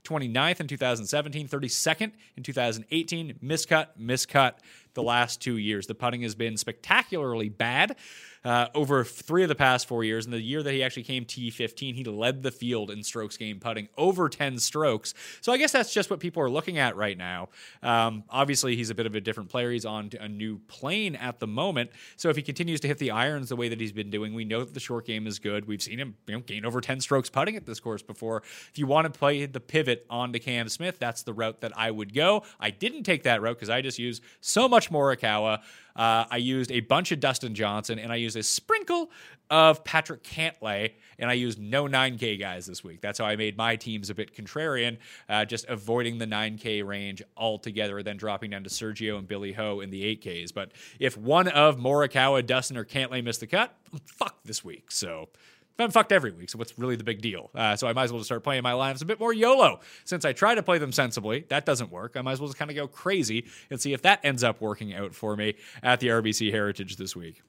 29th 0.05 0.61
in 0.61 0.67
2017, 0.67 1.49
32nd 1.49 2.13
in 2.37 2.43
2018, 2.43 3.39
miscut, 3.43 3.89
miscut 4.01 4.55
the 4.99 5.03
last 5.05 5.41
two 5.41 5.57
years. 5.57 5.87
The 5.87 5.95
putting 5.95 6.23
has 6.23 6.35
been 6.35 6.57
spectacularly 6.57 7.49
bad 7.49 7.97
uh, 8.45 8.67
over 8.75 9.05
three 9.05 9.43
of 9.43 9.49
the 9.49 9.55
past 9.55 9.87
four 9.87 10.05
years. 10.05 10.27
In 10.27 10.33
the 10.33 10.41
year 10.41 10.63
that 10.63 10.73
he 10.73 10.83
actually 10.83 11.03
came 11.03 11.25
T15, 11.25 11.95
he 11.95 12.05
led 12.05 12.43
the 12.43 12.51
field 12.51 12.91
in 12.91 13.03
strokes 13.03 13.37
gained 13.37 13.61
putting 13.61 13.89
over 13.97 14.29
10 14.29 14.59
strokes. 14.59 15.15
So 15.41 15.53
I 15.53 15.59
guess 15.59 15.73
that's 15.73 15.93
just 15.93 16.11
what 16.11 16.21
people 16.21 16.43
are 16.43 16.51
looking 16.51 16.79
at 16.79 16.97
right 16.97 17.17
now. 17.17 17.49
Um, 17.83 18.25
obviously, 18.31 18.77
he's 18.77 18.91
a 18.91 18.95
bit 18.95 19.07
of 19.07 19.15
a 19.15 19.21
different 19.21 19.51
player. 19.51 19.71
He's 19.71 19.85
on 19.85 20.11
a 20.21 20.29
new 20.29 20.59
plane 20.69 21.17
at 21.17 21.41
the 21.41 21.47
moment. 21.47 21.91
So 22.17 22.29
if 22.29 22.37
he 22.37 22.43
continues 22.43 22.81
to 22.81 22.89
hit 22.89 22.99
the 22.99 23.11
irons 23.11 23.49
the 23.49 23.57
way 23.57 23.69
that 23.69 23.81
he's 23.81 23.93
been 23.93 24.11
doing, 24.11 24.35
we 24.35 24.45
know 24.45 24.65
that 24.65 24.75
the 24.75 24.81
short 24.81 25.07
game 25.07 25.27
is 25.27 25.39
good. 25.39 25.67
We've 25.67 25.83
seen 25.83 25.99
him 25.99 26.17
you 26.27 26.35
know, 26.35 26.41
gain 26.41 26.65
over 26.65 26.81
10 26.81 27.01
strokes 27.01 27.31
putting 27.31 27.57
at 27.57 27.67
this 27.67 27.81
course 27.81 28.03
before. 28.03 28.43
If 28.71 28.79
you 28.79 28.87
want 28.87 29.13
to 29.13 29.19
play 29.19 29.47
the 29.47 29.61
pivot 29.61 30.07
onto 30.09 30.39
Cam 30.39 30.69
Smith, 30.69 30.99
that's 30.99 31.23
the 31.23 31.33
route 31.33 31.61
that 31.61 31.73
I 31.77 31.91
would 31.91 32.15
go. 32.15 32.45
I 32.61 32.71
didn't 32.71 33.03
take 33.03 33.25
that 33.25 33.43
route 33.43 33.57
because 33.57 33.71
I 33.71 33.83
just 33.83 33.99
use 33.99 34.21
so 34.41 34.69
much 34.69 34.88
Morikawa. 34.91 35.61
Uh, 35.97 36.25
I 36.31 36.37
used 36.37 36.71
a 36.71 36.81
bunch 36.81 37.11
of 37.13 37.21
Dustin 37.21 37.55
Johnson 37.55 37.99
and 37.99 38.13
I 38.13 38.17
used 38.17 38.37
a 38.37 38.43
sprinkle 38.43 39.11
of 39.51 39.83
Patrick 39.85 40.23
Cantlay, 40.23 40.93
and 41.19 41.31
I 41.31 41.35
used 41.35 41.59
no 41.59 41.87
9K 41.87 42.39
guys 42.39 42.67
this 42.67 42.85
week. 42.85 43.01
That's 43.01 43.19
how 43.19 43.25
I 43.25 43.37
made 43.37 43.57
my 43.57 43.77
teams 43.77 44.11
a 44.11 44.15
bit 44.15 44.35
contrarian, 44.35 44.99
uh, 45.29 45.45
just 45.45 45.67
avoiding 45.69 46.19
the 46.19 46.27
9K 46.27 46.87
range 46.87 47.23
altogether, 47.37 48.03
then 48.03 48.17
dropping 48.17 48.51
down 48.51 48.65
to 48.65 48.71
Sergio 48.71 49.19
and 49.19 49.27
Billy 49.27 49.53
Ho 49.53 49.81
in 49.81 49.91
the 49.91 50.17
8Ks. 50.17 50.53
But 50.53 50.73
if 50.99 51.17
one 51.17 51.49
of 51.49 51.79
Morikawa, 51.79 52.45
Dustin, 52.45 52.77
or 52.77 52.85
Cantlay 52.85 53.25
missed 53.25 53.41
the 53.41 53.47
cut, 53.47 53.75
fuck 54.05 54.39
this 54.45 54.63
week. 54.63 54.91
So 54.91 55.31
I'm 55.79 55.91
fucked 55.93 56.11
every 56.11 56.33
week, 56.33 56.51
so 56.51 56.59
what's 56.59 56.77
really 56.77 56.97
the 56.97 57.05
big 57.05 57.21
deal? 57.21 57.51
Uh, 57.55 57.77
so 57.77 57.87
I 57.87 57.93
might 57.93 58.05
as 58.05 58.13
well 58.13 58.19
just 58.19 58.29
start 58.29 58.43
playing 58.43 58.63
my 58.65 58.73
lives 58.73 59.01
a 59.01 59.05
bit 59.05 59.21
more 59.21 59.33
YOLO. 59.33 59.81
Since 60.05 60.25
I 60.25 60.33
try 60.33 60.55
to 60.57 60.63
play 60.63 60.79
them 60.79 60.91
sensibly, 60.91 61.45
that 61.51 61.65
doesn't 61.65 61.93
work. 61.93 62.17
I 62.17 62.23
might 62.23 62.33
as 62.33 62.41
well 62.41 62.49
just 62.49 62.59
kind 62.59 62.71
of 62.71 62.77
go 62.77 62.89
crazy 62.89 63.47
and 63.71 63.81
see 63.81 63.93
if 63.93 64.03
that 64.03 64.21
ends 64.25 64.43
up 64.43 64.61
working 64.61 64.93
out 64.93 65.15
for 65.15 65.37
me 65.37 65.55
at 65.83 66.01
the 66.01 66.09
RBC 66.09 66.51
Heritage 66.51 66.97
this 66.97 67.15
week. 67.15 67.43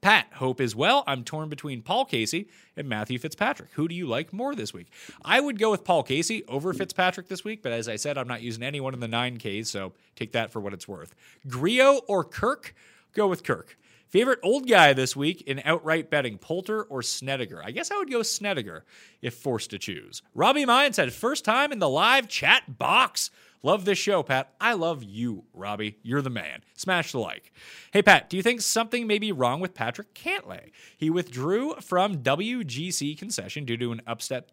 Pat, 0.00 0.26
hope 0.32 0.60
is 0.60 0.74
well. 0.74 1.04
I'm 1.06 1.22
torn 1.22 1.48
between 1.48 1.80
Paul 1.80 2.04
Casey 2.06 2.48
and 2.76 2.88
Matthew 2.88 3.20
Fitzpatrick. 3.20 3.70
Who 3.74 3.86
do 3.86 3.94
you 3.94 4.08
like 4.08 4.32
more 4.32 4.52
this 4.52 4.74
week? 4.74 4.88
I 5.24 5.40
would 5.40 5.60
go 5.60 5.70
with 5.70 5.84
Paul 5.84 6.02
Casey 6.02 6.44
over 6.48 6.72
Fitzpatrick 6.72 7.28
this 7.28 7.44
week, 7.44 7.62
but 7.62 7.70
as 7.70 7.88
I 7.88 7.94
said, 7.94 8.18
I'm 8.18 8.26
not 8.26 8.42
using 8.42 8.64
anyone 8.64 8.94
in 8.94 9.00
the 9.00 9.06
9Ks, 9.06 9.66
so 9.66 9.92
take 10.16 10.32
that 10.32 10.50
for 10.50 10.58
what 10.58 10.72
it's 10.72 10.88
worth. 10.88 11.14
Grillo 11.46 12.00
or 12.08 12.24
Kirk? 12.24 12.74
Go 13.14 13.28
with 13.28 13.44
Kirk. 13.44 13.78
Favorite 14.12 14.40
old 14.42 14.68
guy 14.68 14.92
this 14.92 15.16
week 15.16 15.40
in 15.46 15.62
outright 15.64 16.10
betting, 16.10 16.36
Poulter 16.36 16.82
or 16.82 17.00
Snedeker? 17.02 17.62
I 17.64 17.70
guess 17.70 17.90
I 17.90 17.96
would 17.96 18.10
go 18.10 18.22
Snedeker 18.22 18.84
if 19.22 19.32
forced 19.32 19.70
to 19.70 19.78
choose. 19.78 20.20
Robbie 20.34 20.66
Mine 20.66 20.92
said, 20.92 21.14
first 21.14 21.46
time 21.46 21.72
in 21.72 21.78
the 21.78 21.88
live 21.88 22.28
chat 22.28 22.76
box. 22.76 23.30
Love 23.62 23.86
this 23.86 23.96
show, 23.96 24.22
Pat. 24.22 24.52
I 24.60 24.74
love 24.74 25.02
you, 25.02 25.44
Robbie. 25.54 25.96
You're 26.02 26.20
the 26.20 26.28
man. 26.28 26.62
Smash 26.76 27.12
the 27.12 27.20
like. 27.20 27.54
Hey, 27.90 28.02
Pat, 28.02 28.28
do 28.28 28.36
you 28.36 28.42
think 28.42 28.60
something 28.60 29.06
may 29.06 29.18
be 29.18 29.32
wrong 29.32 29.60
with 29.60 29.72
Patrick 29.72 30.12
Cantlay? 30.14 30.72
He 30.98 31.08
withdrew 31.08 31.76
from 31.76 32.18
WGC 32.18 33.16
concession 33.16 33.64
due 33.64 33.78
to 33.78 33.92
an 33.92 34.02
upset, 34.06 34.50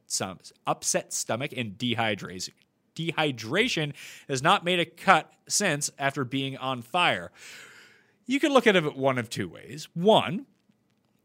upset 0.66 1.12
stomach 1.12 1.52
and 1.58 1.78
dehydration. 1.78 2.54
Dehydration 2.96 3.92
has 4.30 4.42
not 4.42 4.64
made 4.64 4.80
a 4.80 4.86
cut 4.86 5.30
since 5.50 5.92
after 6.00 6.24
being 6.24 6.56
on 6.56 6.82
fire. 6.82 7.32
You 8.30 8.40
can 8.40 8.54
look 8.54 8.68
at 8.68 8.76
it 8.76 8.96
one 8.96 9.18
of 9.18 9.28
two 9.28 9.50
ways. 9.50 9.88
One, 9.96 10.46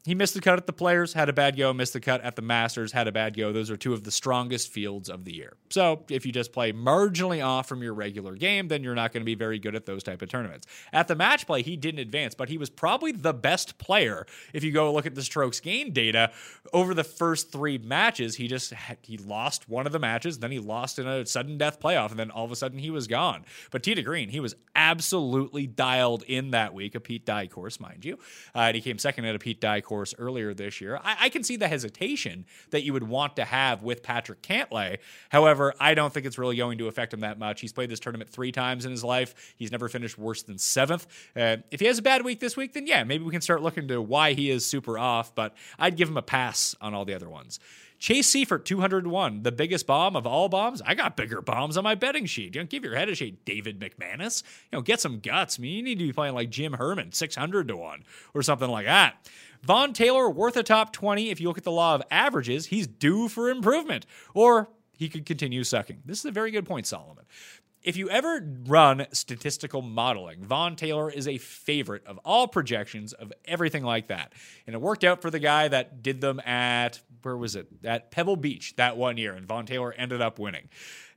he 0.05 0.15
missed 0.15 0.35
the 0.35 0.41
cut 0.43 0.59
at 0.59 0.67
the 0.67 0.73
players, 0.73 1.15
had 1.15 1.31
a 1.31 1.33
bad 1.33 1.57
go, 1.57 1.73
missed 1.73 1.95
the 1.95 2.01
cut 2.01 2.21
at 2.21 2.37
the 2.37 2.43
Masters, 2.43 2.93
had 2.93 3.09
a 3.09 3.13
bad 3.13 3.35
go. 3.35 3.53
Those 3.53 3.71
are 3.71 3.77
two 3.77 3.95
of 3.95 4.05
the 4.05 4.11
strongest 4.11 4.71
fields 4.71 5.09
of 5.09 5.25
the 5.25 5.35
year. 5.35 5.57
So 5.71 6.05
if 6.11 6.27
you 6.27 6.33
just 6.33 6.53
play 6.53 6.73
marginally 6.73 7.45
off 7.45 7.67
from 7.67 7.83
your 7.83 7.95
regular 7.95 8.35
game, 8.35 8.69
then 8.69 8.85
you're 8.85 8.95
not 8.95 9.13
going 9.13 9.23
to 9.23 9.25
be 9.25 9.35
very 9.35 9.59
good 9.59 9.75
at 9.75 9.87
those 9.87 10.03
type 10.03 10.21
of 10.21 10.29
tournaments. 10.29 10.67
At 10.93 11.09
the 11.09 11.15
match 11.15 11.47
play, 11.47 11.63
he 11.63 11.79
didn't 11.79 12.01
advance, 12.01 12.35
but 12.35 12.51
he 12.51 12.59
was 12.59 12.69
probably 12.69 13.13
the 13.13 13.33
best 13.33 13.79
player. 13.79 14.27
If 14.53 14.63
you 14.63 14.73
go 14.73 14.93
look 14.93 15.07
at 15.07 15.15
the 15.15 15.23
strokes 15.23 15.59
gain 15.59 15.95
data 15.95 16.33
over 16.75 16.93
the 16.93 17.05
first 17.05 17.51
three 17.51 17.79
matches, 17.79 18.37
he 18.37 18.47
just 18.47 18.75
he 19.01 19.17
lost 19.17 19.71
one 19.71 19.87
of 19.87 19.93
the 19.93 19.99
matches, 19.99 20.39
then 20.39 20.51
he 20.51 20.59
lost 20.59 20.99
in 20.99 21.07
a 21.07 21.25
sudden 21.25 21.57
death 21.57 21.81
playoff, 21.81 22.11
and 22.11 22.19
then 22.19 22.31
all 22.31 22.45
of 22.45 22.53
a 22.53 22.57
sudden 22.57 22.79
he 22.79 22.91
was 22.91 23.07
gone. 23.07 23.47
But 23.71 23.83
to 23.85 24.03
Green, 24.03 24.29
he 24.29 24.41
was 24.41 24.55
absolutely 24.77 25.67
dialed 25.67 26.25
in 26.25 26.51
that 26.51 26.75
week, 26.75 26.95
a 26.95 27.01
Pete 27.01 27.25
Dye 27.25 27.47
course, 27.47 27.81
mind 27.81 28.05
you, 28.05 28.19
uh, 28.55 28.59
and 28.59 28.75
he 28.75 28.83
came 28.83 28.99
second 28.99 29.25
at 29.25 29.35
a 29.35 29.39
Pete 29.39 29.63
Dye 29.63 29.81
course 29.81 29.94
course 29.95 30.13
earlier 30.19 30.53
this 30.53 30.81
year. 30.81 30.99
I, 31.05 31.17
I, 31.21 31.29
can 31.29 31.45
see 31.45 31.55
the 31.55 31.69
hesitation 31.69 32.47
that 32.71 32.83
you 32.83 32.93
would 32.93 33.05
want 33.05 33.37
to 33.37 33.45
have 33.45 33.85
with 33.85 34.03
Patrick 34.03 34.43
Cantlay. 34.43 34.99
However, 35.29 35.73
I 35.79 35.95
don't 35.95 36.13
think 36.13 36.27
it's 36.27 36.37
really 36.37 36.57
going 36.57 36.79
to 36.79 36.89
affect 36.89 37.15
him 37.15 37.21
that 37.21 37.39
much. 37.39 37.61
He's 37.61 37.73
played 37.73 37.91
this 37.91 38.01
tournament 38.01 38.29
three 38.29 38.51
times 38.51 38.85
in 38.85 38.91
his 38.91 39.05
life. 39.05 39.55
He's 39.57 39.71
never 39.71 39.89
finished 39.89 40.19
worse 40.19 40.43
than 40.43 40.59
seventh. 40.59 41.07
Uh, 41.37 41.59
if 41.71 41.79
he 41.79 41.87
has 41.87 41.99
a 41.99 42.03
bad 42.03 42.25
week 42.25 42.41
this 42.41 42.57
week, 42.57 42.73
then 42.73 42.89
yeah, 42.89 43.05
maybe 43.05 43.23
we 43.23 43.31
can 43.31 43.41
start 43.41 43.63
looking 43.63 43.87
to 43.87 44.03
why 44.03 44.33
he 44.33 44.51
is 44.51 44.67
super 44.67 44.99
off. 44.99 45.33
But 45.33 45.55
I'd 45.79 45.97
give 45.97 46.09
him 46.09 46.17
a 46.17 46.23
pass 46.23 46.75
on 46.81 46.93
all 46.93 47.05
the 47.05 47.15
other 47.15 47.29
ones. 47.29 47.61
Chase 47.99 48.29
Seifert, 48.29 48.65
201, 48.67 49.45
the 49.45 49.53
biggest 49.53 49.87
bomb 49.87 50.15
of 50.15 50.27
all 50.27 50.49
bombs. 50.49 50.83
I 50.85 50.95
got 50.95 51.17
bigger 51.17 51.41
bombs 51.41 51.77
on 51.77 51.85
my 51.85 51.95
betting 51.95 52.27
sheet. 52.27 52.55
You 52.55 52.61
know, 52.61 52.67
give 52.67 52.85
your 52.85 52.97
head 52.97 53.09
a 53.09 53.15
shake, 53.15 53.45
David 53.45 53.81
McManus. 53.81 54.43
You 54.71 54.79
know, 54.79 54.83
get 54.83 55.01
some 55.01 55.21
guts. 55.21 55.59
I 55.59 55.63
mean, 55.63 55.77
you 55.77 55.83
need 55.83 55.99
to 55.99 56.05
be 56.05 56.13
playing 56.13 56.35
like 56.35 56.51
Jim 56.51 56.75
Herman, 56.75 57.13
600 57.13 57.69
to 57.69 57.77
1 57.77 58.05
or 58.35 58.43
something 58.43 58.69
like 58.69 58.87
that. 58.87 59.29
Vaughn 59.63 59.95
Taylor, 59.95 60.29
worth 60.29 60.57
a 60.57 60.63
top 60.63 60.93
20. 60.93 61.31
If 61.31 61.41
you 61.41 61.49
look 61.49 61.57
at 61.57 61.65
the 61.65 61.71
law 61.71 61.95
of 61.95 62.03
averages, 62.11 62.67
he's 62.67 62.87
due 62.87 63.29
for 63.29 63.49
improvement. 63.49 64.05
Or 64.35 64.69
he 64.93 65.09
could 65.09 65.25
continue 65.25 65.65
sucking. 65.65 66.03
This 66.05 66.19
is 66.19 66.25
a 66.27 66.31
very 66.31 66.51
good 66.51 66.67
point, 66.67 66.87
Solomon. 66.87 67.25
If 67.85 67.99
you 67.99 68.09
ever 68.09 68.43
run 68.67 69.07
statistical 69.13 69.83
modeling, 69.83 70.43
Vaughn 70.43 70.75
Taylor 70.75 71.11
is 71.11 71.29
a 71.29 71.37
favorite 71.37 72.07
of 72.07 72.19
all 72.25 72.49
projections 72.49 73.13
of 73.13 73.31
everything 73.45 73.85
like 73.85 74.09
that. 74.09 74.33
And 74.67 74.73
it 74.73 74.81
worked 74.81 75.05
out 75.05 75.21
for 75.21 75.31
the 75.31 75.39
guy 75.39 75.69
that 75.69 76.03
did 76.03 76.23
them 76.23 76.41
at 76.41 77.03
where 77.21 77.37
was 77.37 77.57
it? 77.57 77.69
At 77.85 78.11
Pebble 78.11 78.37
Beach 78.37 78.75
that 78.77 78.97
one 78.97 79.19
year, 79.19 79.35
and 79.35 79.47
Vaughn 79.47 79.67
Taylor 79.67 79.93
ended 79.93 80.23
up 80.23 80.39
winning. 80.39 80.71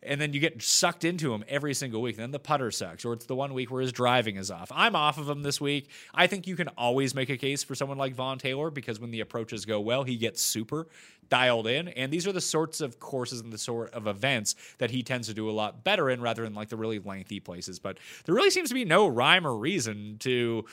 And 0.07 0.19
then 0.19 0.33
you 0.33 0.39
get 0.39 0.61
sucked 0.61 1.03
into 1.03 1.33
him 1.33 1.43
every 1.47 1.73
single 1.73 2.01
week. 2.01 2.15
And 2.15 2.23
then 2.23 2.31
the 2.31 2.39
putter 2.39 2.71
sucks, 2.71 3.05
or 3.05 3.13
it's 3.13 3.25
the 3.25 3.35
one 3.35 3.53
week 3.53 3.69
where 3.69 3.81
his 3.81 3.91
driving 3.91 4.37
is 4.37 4.49
off. 4.49 4.71
I'm 4.73 4.95
off 4.95 5.17
of 5.17 5.29
him 5.29 5.43
this 5.43 5.61
week. 5.61 5.89
I 6.13 6.27
think 6.27 6.47
you 6.47 6.55
can 6.55 6.69
always 6.69 7.13
make 7.13 7.29
a 7.29 7.37
case 7.37 7.63
for 7.63 7.75
someone 7.75 7.97
like 7.97 8.15
Vaughn 8.15 8.37
Taylor 8.39 8.69
because 8.69 8.99
when 8.99 9.11
the 9.11 9.19
approaches 9.19 9.65
go 9.65 9.79
well, 9.79 10.03
he 10.03 10.15
gets 10.15 10.41
super 10.41 10.87
dialed 11.29 11.67
in. 11.67 11.89
And 11.89 12.11
these 12.11 12.25
are 12.25 12.31
the 12.31 12.41
sorts 12.41 12.81
of 12.81 12.99
courses 12.99 13.41
and 13.41 13.51
the 13.51 13.57
sort 13.57 13.93
of 13.93 14.07
events 14.07 14.55
that 14.77 14.91
he 14.91 15.03
tends 15.03 15.27
to 15.27 15.33
do 15.33 15.49
a 15.49 15.51
lot 15.51 15.83
better 15.83 16.09
in 16.09 16.21
rather 16.21 16.43
than 16.43 16.53
like 16.53 16.69
the 16.69 16.77
really 16.77 16.99
lengthy 16.99 17.39
places. 17.39 17.79
But 17.79 17.97
there 18.25 18.35
really 18.35 18.49
seems 18.49 18.69
to 18.69 18.75
be 18.75 18.85
no 18.85 19.07
rhyme 19.07 19.45
or 19.45 19.55
reason 19.55 20.17
to 20.19 20.65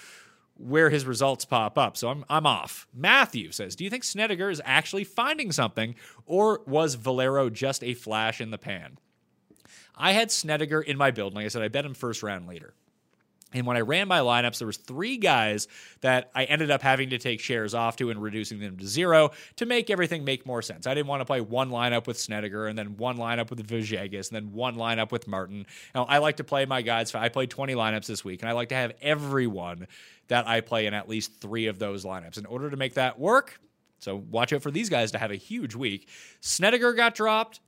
where 0.56 0.90
his 0.90 1.04
results 1.04 1.44
pop 1.44 1.76
up. 1.76 1.96
So 1.96 2.08
I'm 2.08 2.24
I'm 2.28 2.46
off. 2.46 2.86
Matthew 2.94 3.50
says, 3.50 3.74
"Do 3.74 3.84
you 3.84 3.90
think 3.90 4.04
Snedeker 4.04 4.50
is 4.50 4.62
actually 4.64 5.04
finding 5.04 5.52
something 5.52 5.96
or 6.26 6.62
was 6.66 6.94
Valero 6.94 7.50
just 7.50 7.82
a 7.82 7.94
flash 7.94 8.40
in 8.40 8.50
the 8.50 8.58
pan?" 8.58 8.98
I 9.96 10.12
had 10.12 10.30
Snedeker 10.30 10.80
in 10.80 10.96
my 10.96 11.10
build. 11.10 11.34
Like 11.34 11.44
I 11.44 11.48
said, 11.48 11.62
I 11.62 11.68
bet 11.68 11.84
him 11.84 11.94
first 11.94 12.22
round 12.22 12.46
later. 12.46 12.74
And 13.54 13.66
when 13.66 13.76
I 13.76 13.80
ran 13.80 14.08
my 14.08 14.18
lineups, 14.18 14.58
there 14.58 14.66
was 14.66 14.76
three 14.76 15.16
guys 15.16 15.68
that 16.00 16.30
I 16.34 16.44
ended 16.44 16.72
up 16.72 16.82
having 16.82 17.10
to 17.10 17.18
take 17.18 17.40
shares 17.40 17.72
off 17.72 17.96
to 17.96 18.10
and 18.10 18.20
reducing 18.20 18.58
them 18.58 18.76
to 18.78 18.86
zero 18.86 19.30
to 19.56 19.66
make 19.66 19.90
everything 19.90 20.24
make 20.24 20.44
more 20.44 20.60
sense. 20.60 20.88
I 20.88 20.94
didn't 20.94 21.06
want 21.06 21.20
to 21.20 21.24
play 21.24 21.40
one 21.40 21.70
lineup 21.70 22.08
with 22.08 22.18
Snedeker 22.18 22.66
and 22.66 22.76
then 22.76 22.96
one 22.96 23.16
lineup 23.16 23.50
with 23.50 23.64
Villegas 23.64 24.28
and 24.28 24.36
then 24.36 24.52
one 24.52 24.74
lineup 24.74 25.12
with 25.12 25.28
Martin. 25.28 25.66
Now, 25.94 26.04
I 26.04 26.18
like 26.18 26.38
to 26.38 26.44
play 26.44 26.66
my 26.66 26.82
guys. 26.82 27.14
I 27.14 27.28
played 27.28 27.50
20 27.50 27.74
lineups 27.74 28.06
this 28.06 28.24
week, 28.24 28.42
and 28.42 28.48
I 28.48 28.52
like 28.54 28.70
to 28.70 28.74
have 28.74 28.92
everyone 29.00 29.86
that 30.26 30.48
I 30.48 30.60
play 30.60 30.86
in 30.86 30.94
at 30.94 31.08
least 31.08 31.40
three 31.40 31.68
of 31.68 31.78
those 31.78 32.04
lineups. 32.04 32.38
In 32.38 32.46
order 32.46 32.70
to 32.70 32.76
make 32.76 32.94
that 32.94 33.20
work, 33.20 33.60
so 34.00 34.16
watch 34.16 34.52
out 34.52 34.62
for 34.62 34.72
these 34.72 34.88
guys 34.88 35.12
to 35.12 35.18
have 35.18 35.30
a 35.30 35.36
huge 35.36 35.76
week. 35.76 36.08
Snedeker 36.40 36.92
got 36.92 37.14
dropped. 37.14 37.60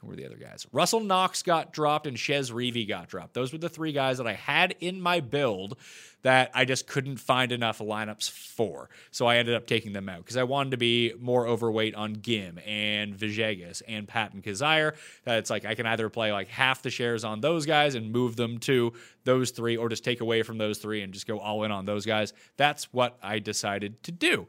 Who 0.00 0.06
were 0.06 0.16
the 0.16 0.26
other 0.26 0.36
guys? 0.36 0.66
Russell 0.72 1.00
Knox 1.00 1.42
got 1.42 1.72
dropped 1.72 2.06
and 2.06 2.18
Chez 2.18 2.52
Reavie 2.52 2.86
got 2.86 3.08
dropped. 3.08 3.34
Those 3.34 3.52
were 3.52 3.58
the 3.58 3.68
three 3.68 3.92
guys 3.92 4.18
that 4.18 4.26
I 4.26 4.34
had 4.34 4.76
in 4.80 5.00
my 5.00 5.20
build 5.20 5.76
that 6.22 6.50
I 6.54 6.64
just 6.64 6.86
couldn't 6.86 7.18
find 7.18 7.52
enough 7.52 7.78
lineups 7.78 8.30
for. 8.30 8.90
So 9.10 9.26
I 9.26 9.36
ended 9.36 9.54
up 9.54 9.66
taking 9.66 9.92
them 9.92 10.08
out 10.08 10.18
because 10.18 10.36
I 10.36 10.44
wanted 10.44 10.70
to 10.70 10.76
be 10.76 11.14
more 11.18 11.46
overweight 11.46 11.94
on 11.94 12.16
Ghim 12.16 12.58
and 12.66 13.14
Villegas 13.16 13.82
and 13.88 14.06
Patton 14.06 14.42
Kizzire. 14.42 14.94
That 15.24 15.38
it's 15.38 15.50
like 15.50 15.64
I 15.64 15.74
can 15.74 15.86
either 15.86 16.08
play 16.08 16.32
like 16.32 16.48
half 16.48 16.82
the 16.82 16.90
shares 16.90 17.24
on 17.24 17.40
those 17.40 17.66
guys 17.66 17.94
and 17.94 18.12
move 18.12 18.36
them 18.36 18.58
to 18.60 18.92
those 19.24 19.50
three, 19.50 19.76
or 19.76 19.88
just 19.88 20.04
take 20.04 20.20
away 20.20 20.42
from 20.42 20.58
those 20.58 20.78
three 20.78 21.02
and 21.02 21.12
just 21.12 21.26
go 21.26 21.38
all 21.38 21.64
in 21.64 21.72
on 21.72 21.84
those 21.84 22.06
guys. 22.06 22.32
That's 22.56 22.92
what 22.92 23.18
I 23.22 23.40
decided 23.40 24.02
to 24.04 24.12
do. 24.12 24.46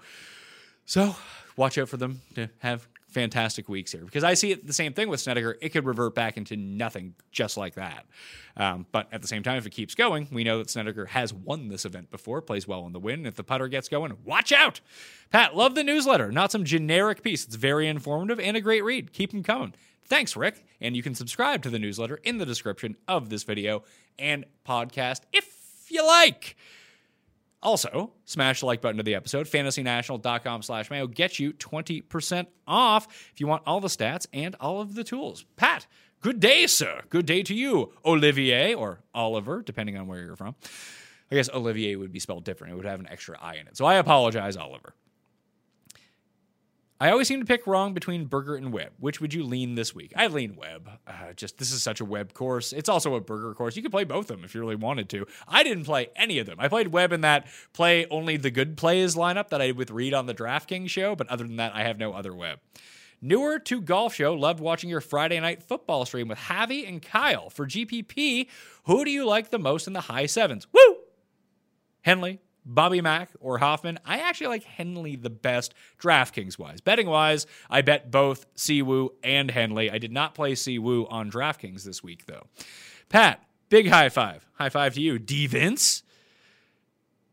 So 0.86 1.16
watch 1.56 1.78
out 1.78 1.90
for 1.90 1.98
them 1.98 2.22
to 2.36 2.50
have 2.60 2.88
fantastic 3.10 3.68
weeks 3.68 3.92
here 3.92 4.04
because 4.04 4.24
I 4.24 4.34
see 4.34 4.52
it 4.52 4.66
the 4.66 4.74
same 4.74 4.94
thing 4.94 5.10
with 5.10 5.20
Snedeker. 5.20 5.58
It 5.62 5.70
could 5.70 5.86
revert 5.86 6.16
back 6.16 6.38
into 6.38 6.56
nothing 6.56 7.16
just 7.32 7.58
like 7.58 7.76
that. 7.76 8.06
Um, 8.56 8.86
but 8.92 9.08
at 9.12 9.22
the 9.22 9.28
same 9.28 9.44
time, 9.44 9.58
if 9.58 9.66
it 9.66 9.72
keeps 9.72 9.96
going, 9.96 10.28
we 10.32 10.44
know 10.44 10.58
that 10.60 10.70
Snedeker 10.70 11.06
has 11.08 11.34
won 11.34 11.70
this 11.70 11.86
event 11.86 12.12
before, 12.12 12.42
plays 12.42 12.68
well 12.68 12.86
in 12.86 12.94
the 12.94 13.00
win. 13.00 13.26
If 13.26 13.36
the 13.36 13.44
putter 13.44 13.68
gets 13.68 13.90
going, 13.90 14.16
watch 14.24 14.52
out. 14.52 14.82
Pat, 15.32 15.56
love 15.56 15.76
the 15.76 15.84
newsletter. 15.84 16.32
Not 16.32 16.52
some 16.52 16.64
generic 16.64 17.24
piece. 17.24 17.46
It's 17.46 17.56
very 17.56 17.88
informative 17.88 18.40
and 18.40 18.58
a 18.58 18.62
great 18.62 18.84
read. 18.84 19.14
Keep 19.14 19.32
them 19.32 19.44
coming. 19.44 19.74
Thanks, 20.06 20.36
Rick. 20.36 20.66
And 20.82 20.96
you 20.96 21.04
can 21.04 21.16
subscribe 21.16 21.62
to 21.64 21.70
the 21.70 21.80
newsletter 21.80 22.20
in 22.24 22.38
the 22.38 22.46
description 22.46 22.98
of 23.08 23.30
this 23.30 23.44
video 23.44 23.84
and 24.18 24.46
podcast 24.68 25.22
if 25.32 25.86
you 25.90 26.06
like. 26.06 26.56
Also, 27.62 28.14
smash 28.26 28.62
the 28.62 28.66
like 28.66 28.82
button 28.82 28.98
to 28.98 29.04
the 29.04 29.16
episode. 29.16 29.48
FantasyNational.com 29.48 30.62
slash 30.62 30.90
mayo 30.90 31.08
gets 31.08 31.40
you 31.40 31.54
20% 31.54 32.48
off 32.68 33.08
if 33.34 33.40
you 33.40 33.48
want 33.48 33.64
all 33.66 33.82
the 33.82 33.88
stats 33.90 34.28
and 34.32 34.56
all 34.60 34.80
of 34.80 34.96
the 34.96 35.04
tools. 35.04 35.46
Pat, 35.58 35.86
good 36.22 36.40
day, 36.40 36.68
sir. 36.68 37.02
Good 37.10 37.26
day 37.26 37.44
to 37.44 37.54
you, 37.54 37.92
Olivier 38.06 38.74
or 38.74 39.02
Oliver, 39.14 39.62
depending 39.62 39.98
on 39.98 40.08
where 40.08 40.24
you're 40.24 40.36
from. 40.38 40.56
I 41.32 41.36
guess 41.36 41.50
Olivier 41.50 41.96
would 41.96 42.12
be 42.12 42.20
spelled 42.20 42.44
different. 42.44 42.74
It 42.74 42.76
would 42.78 42.86
have 42.86 43.00
an 43.00 43.08
extra 43.10 43.38
I 43.40 43.56
in 43.56 43.68
it. 43.68 43.78
So 43.78 43.86
I 43.86 43.96
apologize, 43.96 44.56
Oliver. 44.58 44.94
I 47.02 47.12
always 47.12 47.30
seem 47.30 47.40
to 47.40 47.46
pick 47.46 47.66
wrong 47.66 47.94
between 47.94 48.26
Berger 48.26 48.56
and 48.56 48.74
Webb. 48.74 48.92
Which 49.00 49.22
would 49.22 49.34
you 49.34 49.44
lean 49.44 49.76
this 49.76 49.96
week? 49.96 50.12
I 50.18 50.28
lean 50.28 50.58
Webb. 50.58 50.90
Uh, 51.08 51.32
just 51.34 51.58
this 51.58 51.72
is 51.72 51.82
such 51.82 52.02
a 52.02 52.06
Webb 52.06 52.34
course. 52.34 52.74
It's 52.74 52.90
also 52.90 53.16
a 53.16 53.22
Berger 53.22 53.54
course. 53.54 53.78
You 53.78 53.82
could 53.82 53.92
play 53.92 54.04
both 54.04 54.30
of 54.30 54.36
them 54.36 54.44
if 54.44 54.54
you 54.54 54.60
really 54.60 54.76
wanted 54.76 55.08
to. 55.10 55.26
I 55.48 55.64
didn't 55.64 55.86
play 55.86 56.10
any 56.18 56.40
of 56.40 56.46
them. 56.46 56.58
I 56.60 56.68
played 56.68 56.90
Webb 56.90 57.14
in 57.14 57.22
that 57.22 57.48
play 57.72 58.06
only 58.08 58.36
the 58.36 58.52
good 58.52 58.76
plays 58.76 59.16
lineup 59.16 59.48
that 59.50 59.62
I 59.62 59.68
did 59.68 59.78
with 59.78 59.92
Reed 59.92 60.14
on 60.14 60.26
the 60.26 60.34
DraftKings 60.34 60.90
show, 60.90 61.16
but 61.16 61.30
other 61.30 61.46
than 61.46 61.56
that, 61.56 61.74
I 61.74 61.84
have 61.84 61.98
no 61.98 62.12
other 62.12 62.36
Webb. 62.36 62.60
Newer 63.22 63.60
to 63.60 63.82
golf 63.82 64.16
show, 64.16 64.34
loved 64.34 64.60
watching 64.60 64.90
your 64.90 65.02
Friday 65.02 65.40
night 65.40 65.64
football 65.64 66.06
stream 66.06 66.28
with 66.28 66.38
Javi 66.38 66.88
and 66.88 67.02
Kyle. 67.02 67.50
For 67.50 67.66
GPP, 67.66 68.48
who 68.86 69.06
do 69.06 69.12
you 69.12 69.26
like 69.26 69.52
the 69.52 69.60
most 69.60 69.88
in 69.88 69.94
the 69.94 70.02
high 70.02 70.26
sevens? 70.26 70.68
Woo! 70.74 70.98
Henley, 72.02 72.40
Bobby 72.66 73.02
Mack 73.02 73.32
or 73.40 73.58
Hoffman. 73.58 74.00
I 74.06 74.20
actually 74.20 74.48
like 74.48 74.64
Henley 74.64 75.16
the 75.16 75.30
best 75.30 75.74
DraftKings 76.00 76.60
wise. 76.60 76.82
Betting 76.82 77.08
wise, 77.08 77.48
I 77.70 77.82
bet 77.82 78.12
both 78.12 78.54
Siwoo 78.56 79.10
and 79.24 79.50
Henley. 79.52 79.90
I 79.90 79.98
did 79.98 80.12
not 80.12 80.36
play 80.36 80.54
Siwoo 80.54 81.12
on 81.12 81.32
DraftKings 81.32 81.84
this 81.84 82.04
week 82.04 82.26
though. 82.26 82.48
Pat, 83.10 83.44
big 83.70 83.88
high 83.88 84.10
five. 84.10 84.46
High 84.54 84.70
five 84.70 84.94
to 84.96 85.02
you. 85.02 85.20
D 85.20 85.48
Vince. 85.48 86.04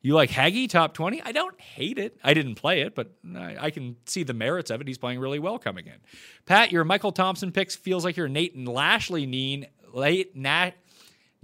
You 0.07 0.15
like 0.15 0.31
Haggy 0.31 0.69
top 0.69 0.95
20? 0.95 1.21
I 1.23 1.33
don't 1.33 1.61
hate 1.61 1.99
it. 1.99 2.17
I 2.23 2.33
didn't 2.33 2.55
play 2.55 2.83
it, 2.83 2.95
but 2.95 3.11
I, 3.35 3.57
I, 3.59 3.71
can 3.71 3.97
see 4.07 4.23
the 4.23 4.35
merits 4.35 4.71
of 4.71 4.81
it. 4.81 4.87
He's 4.87 4.99
playing 4.99 5.19
really 5.19 5.41
well 5.41 5.59
coming 5.59 5.87
in. 5.87 5.97
Pat, 6.45 6.71
your 6.71 6.85
Michael 6.85 7.11
Thompson 7.11 7.51
picks 7.51 7.75
feels 7.75 8.05
like 8.05 8.17
your 8.17 8.29
Nate 8.29 8.55
and 8.55 8.69
Lashley 8.69 9.27
lean, 9.27 9.67
late, 9.93 10.37
Nat, 10.37 10.75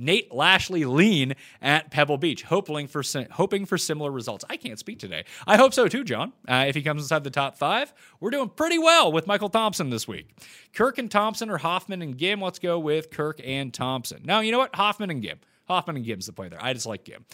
Nate 0.03 0.33
Lashley 0.33 0.85
lean 0.85 1.35
at 1.61 1.91
Pebble 1.91 2.19
Beach, 2.19 2.43
hoping 2.43 2.87
for 2.87 3.03
hoping 3.33 3.65
for 3.67 3.79
similar 3.79 4.11
results. 4.11 4.45
I 4.51 4.57
can't 4.57 4.79
speak 4.79 4.99
today. 4.99 5.25
I 5.47 5.57
hope 5.57 5.73
so 5.73 5.89
too, 5.89 6.05
John. 6.05 6.33
Uh, 6.49 6.65
if 6.69 6.75
he 6.75 6.83
comes 6.83 7.03
inside 7.03 7.25
the 7.25 7.31
top 7.31 7.57
five, 7.57 7.95
we're 8.21 8.31
doing 8.31 8.49
pretty 8.49 8.79
well 8.79 9.13
with 9.13 9.27
Michael 9.27 9.49
Thompson 9.49 9.91
this 9.91 10.09
week. 10.09 10.29
Kirk 10.75 10.99
and 10.99 11.11
Thompson 11.11 11.51
or 11.51 11.59
Hoffman 11.59 12.03
and 12.03 12.19
Ghim. 12.19 12.43
Let's 12.43 12.59
go 12.59 12.79
with 12.79 13.11
Kirk 13.11 13.41
and 13.45 13.73
Thompson. 13.73 14.23
Now 14.25 14.41
you 14.41 14.53
know 14.53 14.59
what? 14.59 14.75
Hoffman 14.75 15.11
and 15.11 15.23
Ghim. 15.23 15.37
Hoffman 15.67 15.97
and 15.97 16.05
Gibbs 16.05 16.27
the 16.27 16.33
play 16.33 16.49
there. 16.49 16.63
I 16.63 16.73
just 16.73 16.87
like 16.87 17.05
Ghim. 17.05 17.25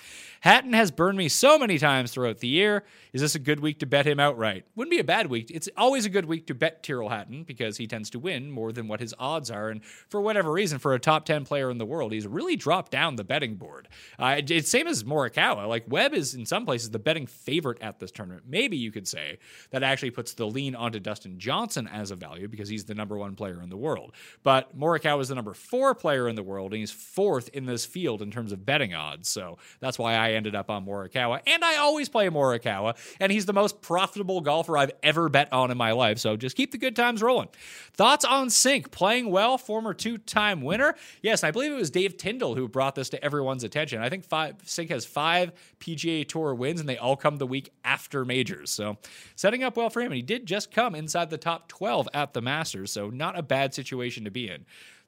Hatton 0.40 0.72
has 0.72 0.90
burned 0.90 1.18
me 1.18 1.28
so 1.28 1.58
many 1.58 1.78
times 1.78 2.12
throughout 2.12 2.38
the 2.38 2.48
year. 2.48 2.84
Is 3.12 3.20
this 3.20 3.34
a 3.34 3.38
good 3.38 3.60
week 3.60 3.78
to 3.80 3.86
bet 3.86 4.06
him 4.06 4.20
outright? 4.20 4.64
Wouldn't 4.76 4.90
be 4.90 5.00
a 5.00 5.04
bad 5.04 5.28
week. 5.28 5.50
It's 5.50 5.68
always 5.76 6.04
a 6.04 6.10
good 6.10 6.26
week 6.26 6.46
to 6.48 6.54
bet 6.54 6.82
Tyrrell 6.82 7.08
Hatton 7.08 7.44
because 7.44 7.78
he 7.78 7.86
tends 7.86 8.10
to 8.10 8.18
win 8.18 8.50
more 8.50 8.70
than 8.70 8.86
what 8.86 9.00
his 9.00 9.14
odds 9.18 9.50
are. 9.50 9.70
And 9.70 9.82
for 9.84 10.20
whatever 10.20 10.52
reason, 10.52 10.78
for 10.78 10.94
a 10.94 10.98
top 10.98 11.24
10 11.24 11.44
player 11.44 11.70
in 11.70 11.78
the 11.78 11.86
world, 11.86 12.12
he's 12.12 12.26
really 12.26 12.56
dropped 12.56 12.92
down 12.92 13.16
the 13.16 13.24
betting 13.24 13.56
board. 13.56 13.88
Uh, 14.18 14.40
it's 14.46 14.70
same 14.70 14.86
as 14.86 15.04
Morikawa. 15.04 15.66
Like 15.66 15.84
Webb 15.88 16.12
is 16.14 16.34
in 16.34 16.44
some 16.46 16.64
places 16.64 16.90
the 16.90 16.98
betting 16.98 17.26
favorite 17.26 17.78
at 17.80 17.98
this 17.98 18.10
tournament. 18.10 18.44
Maybe 18.46 18.76
you 18.76 18.92
could 18.92 19.08
say 19.08 19.38
that 19.70 19.82
actually 19.82 20.10
puts 20.10 20.34
the 20.34 20.46
lean 20.46 20.74
onto 20.74 21.00
Dustin 21.00 21.38
Johnson 21.38 21.88
as 21.88 22.10
a 22.10 22.16
value 22.16 22.48
because 22.48 22.68
he's 22.68 22.84
the 22.84 22.94
number 22.94 23.16
one 23.16 23.34
player 23.34 23.62
in 23.62 23.70
the 23.70 23.76
world. 23.76 24.12
But 24.42 24.78
Morikawa 24.78 25.20
is 25.22 25.28
the 25.28 25.34
number 25.34 25.54
four 25.54 25.94
player 25.94 26.28
in 26.28 26.36
the 26.36 26.42
world, 26.42 26.72
and 26.72 26.80
he's 26.80 26.90
fourth 26.90 27.48
in 27.52 27.66
this 27.66 27.86
field 27.86 28.17
in 28.22 28.30
terms 28.30 28.52
of 28.52 28.64
betting 28.64 28.94
odds. 28.94 29.28
So 29.28 29.58
that's 29.80 29.98
why 29.98 30.14
I 30.14 30.32
ended 30.32 30.54
up 30.54 30.70
on 30.70 30.86
Morikawa. 30.86 31.40
And 31.46 31.64
I 31.64 31.76
always 31.76 32.08
play 32.08 32.28
Morikawa, 32.28 32.96
and 33.20 33.32
he's 33.32 33.46
the 33.46 33.52
most 33.52 33.80
profitable 33.82 34.40
golfer 34.40 34.76
I've 34.76 34.92
ever 35.02 35.28
bet 35.28 35.52
on 35.52 35.70
in 35.70 35.76
my 35.76 35.92
life. 35.92 36.18
So 36.18 36.36
just 36.36 36.56
keep 36.56 36.72
the 36.72 36.78
good 36.78 36.96
times 36.96 37.22
rolling. 37.22 37.48
Thoughts 37.94 38.24
on 38.24 38.48
Cink 38.48 38.90
playing 38.90 39.30
well, 39.30 39.58
former 39.58 39.94
two-time 39.94 40.62
winner? 40.62 40.94
Yes, 41.22 41.44
I 41.44 41.50
believe 41.50 41.72
it 41.72 41.76
was 41.76 41.90
Dave 41.90 42.16
Tindall 42.16 42.54
who 42.54 42.68
brought 42.68 42.94
this 42.94 43.08
to 43.10 43.24
everyone's 43.24 43.64
attention. 43.64 44.00
I 44.00 44.08
think 44.08 44.24
five, 44.24 44.58
Cink 44.64 44.90
has 44.90 45.04
five 45.04 45.52
PGA 45.80 46.26
Tour 46.26 46.54
wins, 46.54 46.80
and 46.80 46.88
they 46.88 46.98
all 46.98 47.16
come 47.16 47.36
the 47.36 47.46
week 47.46 47.72
after 47.84 48.24
majors. 48.24 48.70
So 48.70 48.98
setting 49.36 49.62
up 49.62 49.76
well 49.76 49.90
for 49.90 50.00
him. 50.00 50.12
And 50.12 50.16
he 50.16 50.22
did 50.22 50.46
just 50.46 50.70
come 50.70 50.94
inside 50.94 51.30
the 51.30 51.38
top 51.38 51.68
12 51.68 52.08
at 52.14 52.32
the 52.32 52.40
Masters, 52.40 52.92
so 52.92 53.10
not 53.10 53.38
a 53.38 53.42
bad 53.42 53.74
situation 53.74 54.24
to 54.24 54.30
be 54.30 54.48
in. 54.48 54.64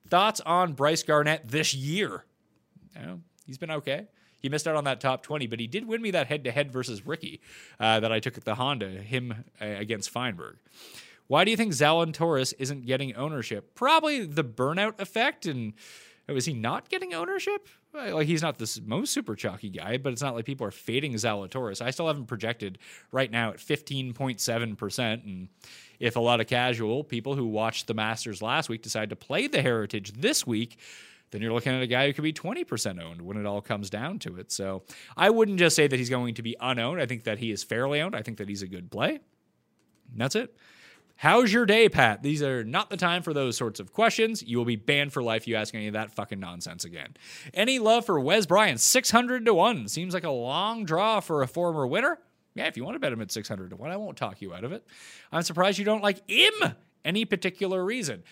Thoughts 0.09 0.41
on 0.41 0.73
Bryce 0.73 1.03
Garnett 1.03 1.49
this 1.49 1.75
year? 1.75 2.25
Know, 2.95 3.21
he's 3.47 3.59
been 3.59 3.71
okay. 3.71 4.07
He 4.41 4.49
missed 4.49 4.67
out 4.67 4.77
on 4.77 4.85
that 4.85 5.01
top 5.01 5.23
20, 5.23 5.47
but 5.47 5.61
he 5.61 5.67
did 5.67 5.87
win 5.87 6.01
me 6.01 6.11
that 6.13 6.27
head 6.27 6.45
to 6.45 6.51
head 6.51 6.73
versus 6.73 7.07
Ricky 7.07 7.41
uh, 7.79 8.01
that 8.01 8.11
I 8.11 8.21
took 8.21 8.39
at 8.39 8.45
the 8.45 8.55
Honda, 8.55 8.89
him 8.89 9.45
uh, 9.61 9.65
against 9.65 10.11
Feinberg. 10.11 10.57
Why 11.27 11.45
do 11.45 11.51
you 11.51 11.57
think 11.57 11.73
Zalatoris 11.73 12.55
isn't 12.59 12.87
getting 12.87 13.15
ownership? 13.15 13.75
Probably 13.75 14.27
the 14.27 14.43
burnout 14.43 14.99
effect. 14.99 15.47
And 15.47 15.75
oh, 16.29 16.35
is 16.35 16.47
he 16.47 16.55
not 16.55 16.89
getting 16.89 17.15
ownership? 17.15 17.69
Like 17.93 18.27
he's 18.27 18.43
not 18.43 18.59
the 18.59 18.81
most 18.85 19.13
super 19.13 19.37
chalky 19.37 19.69
guy, 19.69 19.97
but 19.97 20.13
it's 20.13 20.23
not 20.23 20.35
like 20.35 20.45
people 20.45 20.67
are 20.67 20.73
fading 20.73 21.15
Zalatoris. 21.15 21.83
I 21.83 21.91
still 21.91 22.07
haven't 22.07 22.27
projected 22.27 22.79
right 23.13 23.31
now 23.31 23.51
at 23.51 23.59
15.7%. 23.59 25.25
And 25.25 25.49
if 25.99 26.17
a 26.17 26.21
lot 26.21 26.41
of 26.41 26.47
casual 26.47 27.05
people 27.05 27.37
who 27.37 27.47
watched 27.47 27.87
the 27.87 27.95
Masters 27.95 28.43
last 28.43 28.69
week 28.69 28.83
decide 28.83 29.11
to 29.11 29.17
play 29.17 29.47
the 29.47 29.63
Heritage 29.63 30.13
this 30.13 30.47
week, 30.47 30.79
then 31.31 31.43
you're 31.43 31.53
looking 31.53 31.73
at 31.73 31.83
a 31.83 31.87
guy 31.87 32.07
who 32.07 32.13
could 32.13 32.25
be 32.25 32.33
20% 32.33 33.03
owned 33.03 33.23
when 33.23 33.37
it 33.37 33.47
all 33.47 33.61
comes 33.61 33.91
down 33.91 34.19
to 34.21 34.37
it. 34.37 34.51
So 34.51 34.83
I 35.17 35.31
wouldn't 35.31 35.59
just 35.59 35.77
say 35.77 35.87
that 35.87 35.97
he's 35.97 36.11
going 36.11 36.35
to 36.35 36.43
be 36.43 36.57
unowned. 36.61 37.01
I 37.01 37.07
think 37.07 37.25
that 37.25 37.39
he 37.39 37.51
is 37.51 37.63
fairly 37.63 38.01
owned. 38.01 38.17
I 38.17 38.23
think 38.23 38.39
that 38.39 38.49
he's 38.49 38.63
a 38.63 38.67
good 38.67 38.91
play. 38.91 39.21
And 40.13 40.21
that's 40.21 40.35
it. 40.35 40.55
How's 41.17 41.53
your 41.53 41.67
day, 41.67 41.91
Pat? 41.91 42.23
These 42.23 42.43
are 42.43 42.65
not 42.65 42.89
the 42.89 42.97
time 42.97 43.23
for 43.23 43.35
those 43.35 43.55
sorts 43.55 43.79
of 43.79 43.93
questions. 43.93 44.43
You 44.43 44.57
will 44.57 44.65
be 44.65 44.77
banned 44.77 45.13
for 45.13 45.23
life. 45.23 45.43
If 45.43 45.49
you 45.49 45.57
ask 45.57 45.75
any 45.75 45.87
of 45.87 45.93
that 45.93 46.15
fucking 46.15 46.41
nonsense 46.41 46.85
again. 46.87 47.15
Any 47.53 47.79
love 47.79 48.07
for 48.07 48.19
Wes 48.19 48.47
Bryan? 48.47 48.79
600 48.79 49.45
to 49.45 49.53
1. 49.53 49.89
Seems 49.89 50.15
like 50.15 50.25
a 50.25 50.31
long 50.31 50.87
draw 50.87 51.21
for 51.21 51.43
a 51.43 51.47
former 51.47 51.87
winner. 51.87 52.19
Yeah, 52.55 52.67
if 52.67 52.77
you 52.79 52.85
want 52.85 52.95
to 52.95 53.01
bet 53.01 53.13
him 53.13 53.21
at 53.21 53.31
600 53.31 53.69
to 53.71 53.77
1, 53.77 53.91
I 53.91 53.99
won't 53.99 54.17
talk 54.17 54.41
you 54.41 54.55
out 54.55 54.65
of 54.65 54.73
it. 54.73 54.85
I'm 55.31 55.43
surprised 55.43 55.79
you 55.79 55.85
don't 55.85 56.03
like 56.03 56.29
him. 56.29 56.75
Any 57.05 57.27
particular 57.27 57.85
reason? 57.85 58.23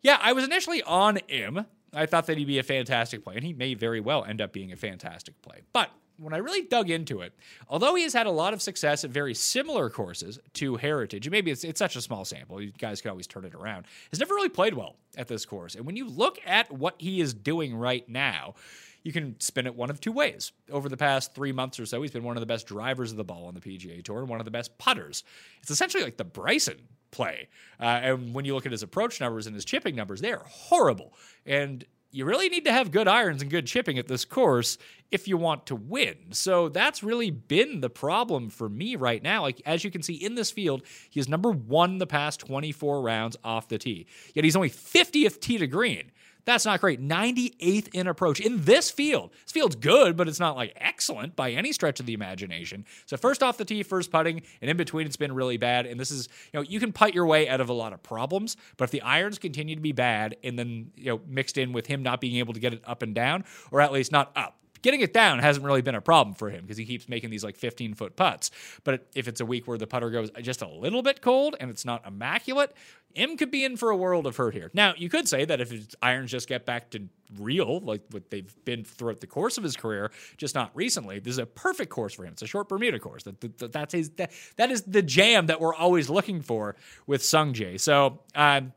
Yeah, 0.00 0.18
I 0.22 0.32
was 0.32 0.44
initially 0.44 0.82
on 0.84 1.18
him. 1.26 1.66
I 1.92 2.06
thought 2.06 2.26
that 2.26 2.38
he'd 2.38 2.46
be 2.46 2.58
a 2.58 2.62
fantastic 2.62 3.24
play, 3.24 3.36
and 3.36 3.44
he 3.44 3.52
may 3.52 3.74
very 3.74 4.00
well 4.00 4.24
end 4.24 4.40
up 4.40 4.52
being 4.52 4.72
a 4.72 4.76
fantastic 4.76 5.40
play. 5.42 5.60
But 5.72 5.90
when 6.18 6.32
I 6.32 6.38
really 6.38 6.62
dug 6.62 6.90
into 6.90 7.20
it, 7.20 7.34
although 7.68 7.94
he 7.94 8.02
has 8.02 8.12
had 8.12 8.26
a 8.26 8.30
lot 8.30 8.54
of 8.54 8.62
success 8.62 9.04
at 9.04 9.10
very 9.10 9.34
similar 9.34 9.90
courses 9.90 10.38
to 10.54 10.76
Heritage, 10.76 11.28
maybe 11.28 11.50
it's, 11.50 11.64
it's 11.64 11.78
such 11.78 11.96
a 11.96 12.00
small 12.00 12.24
sample, 12.24 12.60
you 12.60 12.72
guys 12.78 13.00
can 13.00 13.10
always 13.10 13.26
turn 13.26 13.44
it 13.44 13.54
around, 13.54 13.86
has 14.10 14.20
never 14.20 14.34
really 14.34 14.48
played 14.48 14.74
well 14.74 14.96
at 15.16 15.28
this 15.28 15.44
course. 15.44 15.74
And 15.74 15.84
when 15.84 15.96
you 15.96 16.08
look 16.08 16.38
at 16.46 16.70
what 16.72 16.94
he 16.98 17.20
is 17.20 17.34
doing 17.34 17.76
right 17.76 18.08
now, 18.08 18.54
you 19.02 19.12
can 19.12 19.38
spin 19.38 19.66
it 19.66 19.74
one 19.76 19.88
of 19.88 20.00
two 20.00 20.10
ways. 20.10 20.52
Over 20.70 20.88
the 20.88 20.96
past 20.96 21.34
three 21.34 21.52
months 21.52 21.78
or 21.78 21.86
so, 21.86 22.02
he's 22.02 22.10
been 22.10 22.24
one 22.24 22.36
of 22.36 22.40
the 22.40 22.46
best 22.46 22.66
drivers 22.66 23.12
of 23.12 23.16
the 23.16 23.24
ball 23.24 23.46
on 23.46 23.54
the 23.54 23.60
PGA 23.60 24.02
Tour 24.02 24.20
and 24.20 24.28
one 24.28 24.40
of 24.40 24.44
the 24.44 24.50
best 24.50 24.76
putters. 24.78 25.22
It's 25.60 25.70
essentially 25.70 26.02
like 26.02 26.16
the 26.16 26.24
Bryson 26.24 26.78
play. 27.16 27.48
Uh, 27.80 27.84
and 27.84 28.34
when 28.34 28.44
you 28.44 28.54
look 28.54 28.66
at 28.66 28.72
his 28.72 28.82
approach 28.82 29.20
numbers 29.20 29.46
and 29.46 29.54
his 29.54 29.64
chipping 29.64 29.96
numbers, 29.96 30.20
they 30.20 30.32
are 30.32 30.44
horrible. 30.46 31.14
And 31.46 31.84
you 32.12 32.24
really 32.24 32.48
need 32.48 32.64
to 32.64 32.72
have 32.72 32.90
good 32.90 33.08
irons 33.08 33.42
and 33.42 33.50
good 33.50 33.66
chipping 33.66 33.98
at 33.98 34.06
this 34.06 34.24
course 34.24 34.78
if 35.10 35.28
you 35.28 35.36
want 35.36 35.66
to 35.66 35.76
win. 35.76 36.16
So 36.30 36.68
that's 36.68 37.02
really 37.02 37.30
been 37.30 37.80
the 37.80 37.90
problem 37.90 38.48
for 38.48 38.68
me 38.68 38.96
right 38.96 39.22
now. 39.22 39.42
Like 39.42 39.60
as 39.66 39.84
you 39.84 39.90
can 39.90 40.02
see 40.02 40.14
in 40.14 40.34
this 40.34 40.50
field, 40.50 40.82
he 41.10 41.20
is 41.20 41.28
number 41.28 41.50
one 41.50 41.98
the 41.98 42.06
past 42.06 42.40
24 42.40 43.02
rounds 43.02 43.36
off 43.44 43.68
the 43.68 43.78
tee. 43.78 44.06
Yet 44.34 44.44
he's 44.44 44.56
only 44.56 44.70
50th 44.70 45.40
tee 45.40 45.58
to 45.58 45.66
green. 45.66 46.10
That's 46.46 46.64
not 46.64 46.80
great. 46.80 47.02
98th 47.02 47.88
in 47.92 48.06
approach 48.06 48.40
in 48.40 48.64
this 48.64 48.90
field. 48.90 49.32
This 49.44 49.52
field's 49.52 49.76
good, 49.76 50.16
but 50.16 50.28
it's 50.28 50.40
not 50.40 50.56
like 50.56 50.72
excellent 50.76 51.34
by 51.34 51.50
any 51.50 51.72
stretch 51.72 51.98
of 51.98 52.06
the 52.06 52.14
imagination. 52.14 52.86
So 53.06 53.16
first 53.16 53.42
off 53.42 53.58
the 53.58 53.64
tee, 53.64 53.82
first 53.82 54.12
putting, 54.12 54.42
and 54.62 54.70
in 54.70 54.76
between 54.76 55.06
it's 55.06 55.16
been 55.16 55.34
really 55.34 55.56
bad. 55.56 55.86
And 55.86 55.98
this 55.98 56.12
is, 56.12 56.28
you 56.52 56.60
know, 56.60 56.62
you 56.62 56.78
can 56.78 56.92
putt 56.92 57.14
your 57.14 57.26
way 57.26 57.48
out 57.48 57.60
of 57.60 57.68
a 57.68 57.72
lot 57.72 57.92
of 57.92 58.02
problems, 58.02 58.56
but 58.76 58.84
if 58.84 58.92
the 58.92 59.02
irons 59.02 59.38
continue 59.38 59.74
to 59.74 59.82
be 59.82 59.92
bad 59.92 60.36
and 60.44 60.56
then, 60.56 60.92
you 60.96 61.06
know, 61.06 61.20
mixed 61.26 61.58
in 61.58 61.72
with 61.72 61.88
him 61.88 62.02
not 62.02 62.20
being 62.20 62.36
able 62.36 62.54
to 62.54 62.60
get 62.60 62.72
it 62.72 62.82
up 62.86 63.02
and 63.02 63.14
down, 63.14 63.44
or 63.72 63.80
at 63.80 63.92
least 63.92 64.12
not 64.12 64.30
up, 64.36 64.56
getting 64.86 65.00
it 65.00 65.12
down 65.12 65.40
hasn't 65.40 65.66
really 65.66 65.82
been 65.82 65.96
a 65.96 66.00
problem 66.00 66.32
for 66.36 66.48
him 66.48 66.62
because 66.62 66.76
he 66.76 66.84
keeps 66.84 67.08
making 67.08 67.28
these 67.28 67.42
like 67.42 67.56
15 67.56 67.94
foot 67.94 68.14
putts. 68.14 68.52
But 68.84 69.08
if 69.16 69.26
it's 69.26 69.40
a 69.40 69.44
week 69.44 69.66
where 69.66 69.76
the 69.76 69.86
putter 69.86 70.10
goes 70.10 70.30
just 70.42 70.62
a 70.62 70.68
little 70.68 71.02
bit 71.02 71.20
cold 71.20 71.56
and 71.58 71.70
it's 71.70 71.84
not 71.84 72.06
immaculate, 72.06 72.72
M 73.16 73.36
could 73.36 73.50
be 73.50 73.64
in 73.64 73.76
for 73.76 73.90
a 73.90 73.96
world 73.96 74.28
of 74.28 74.36
hurt 74.36 74.54
here. 74.54 74.70
Now, 74.74 74.94
you 74.96 75.08
could 75.08 75.26
say 75.26 75.44
that 75.44 75.60
if 75.60 75.72
his 75.72 75.88
irons 76.00 76.30
just 76.30 76.48
get 76.48 76.64
back 76.64 76.90
to 76.90 77.08
real, 77.36 77.80
like 77.80 78.02
what 78.12 78.30
they've 78.30 78.54
been 78.64 78.84
throughout 78.84 79.20
the 79.20 79.26
course 79.26 79.58
of 79.58 79.64
his 79.64 79.76
career, 79.76 80.12
just 80.36 80.54
not 80.54 80.70
recently, 80.72 81.18
this 81.18 81.32
is 81.32 81.38
a 81.38 81.46
perfect 81.46 81.90
course 81.90 82.14
for 82.14 82.24
him. 82.24 82.34
It's 82.34 82.42
a 82.42 82.46
short 82.46 82.68
Bermuda 82.68 83.00
course. 83.00 83.24
That, 83.24 83.58
that 83.58 83.72
that's 83.72 83.92
his 83.92 84.10
that, 84.10 84.30
that 84.54 84.70
is 84.70 84.82
the 84.82 85.02
jam 85.02 85.46
that 85.46 85.60
we're 85.60 85.74
always 85.74 86.08
looking 86.08 86.42
for 86.42 86.76
with 87.08 87.22
Sungjae. 87.22 87.80
So. 87.80 88.20
Um, 88.36 88.72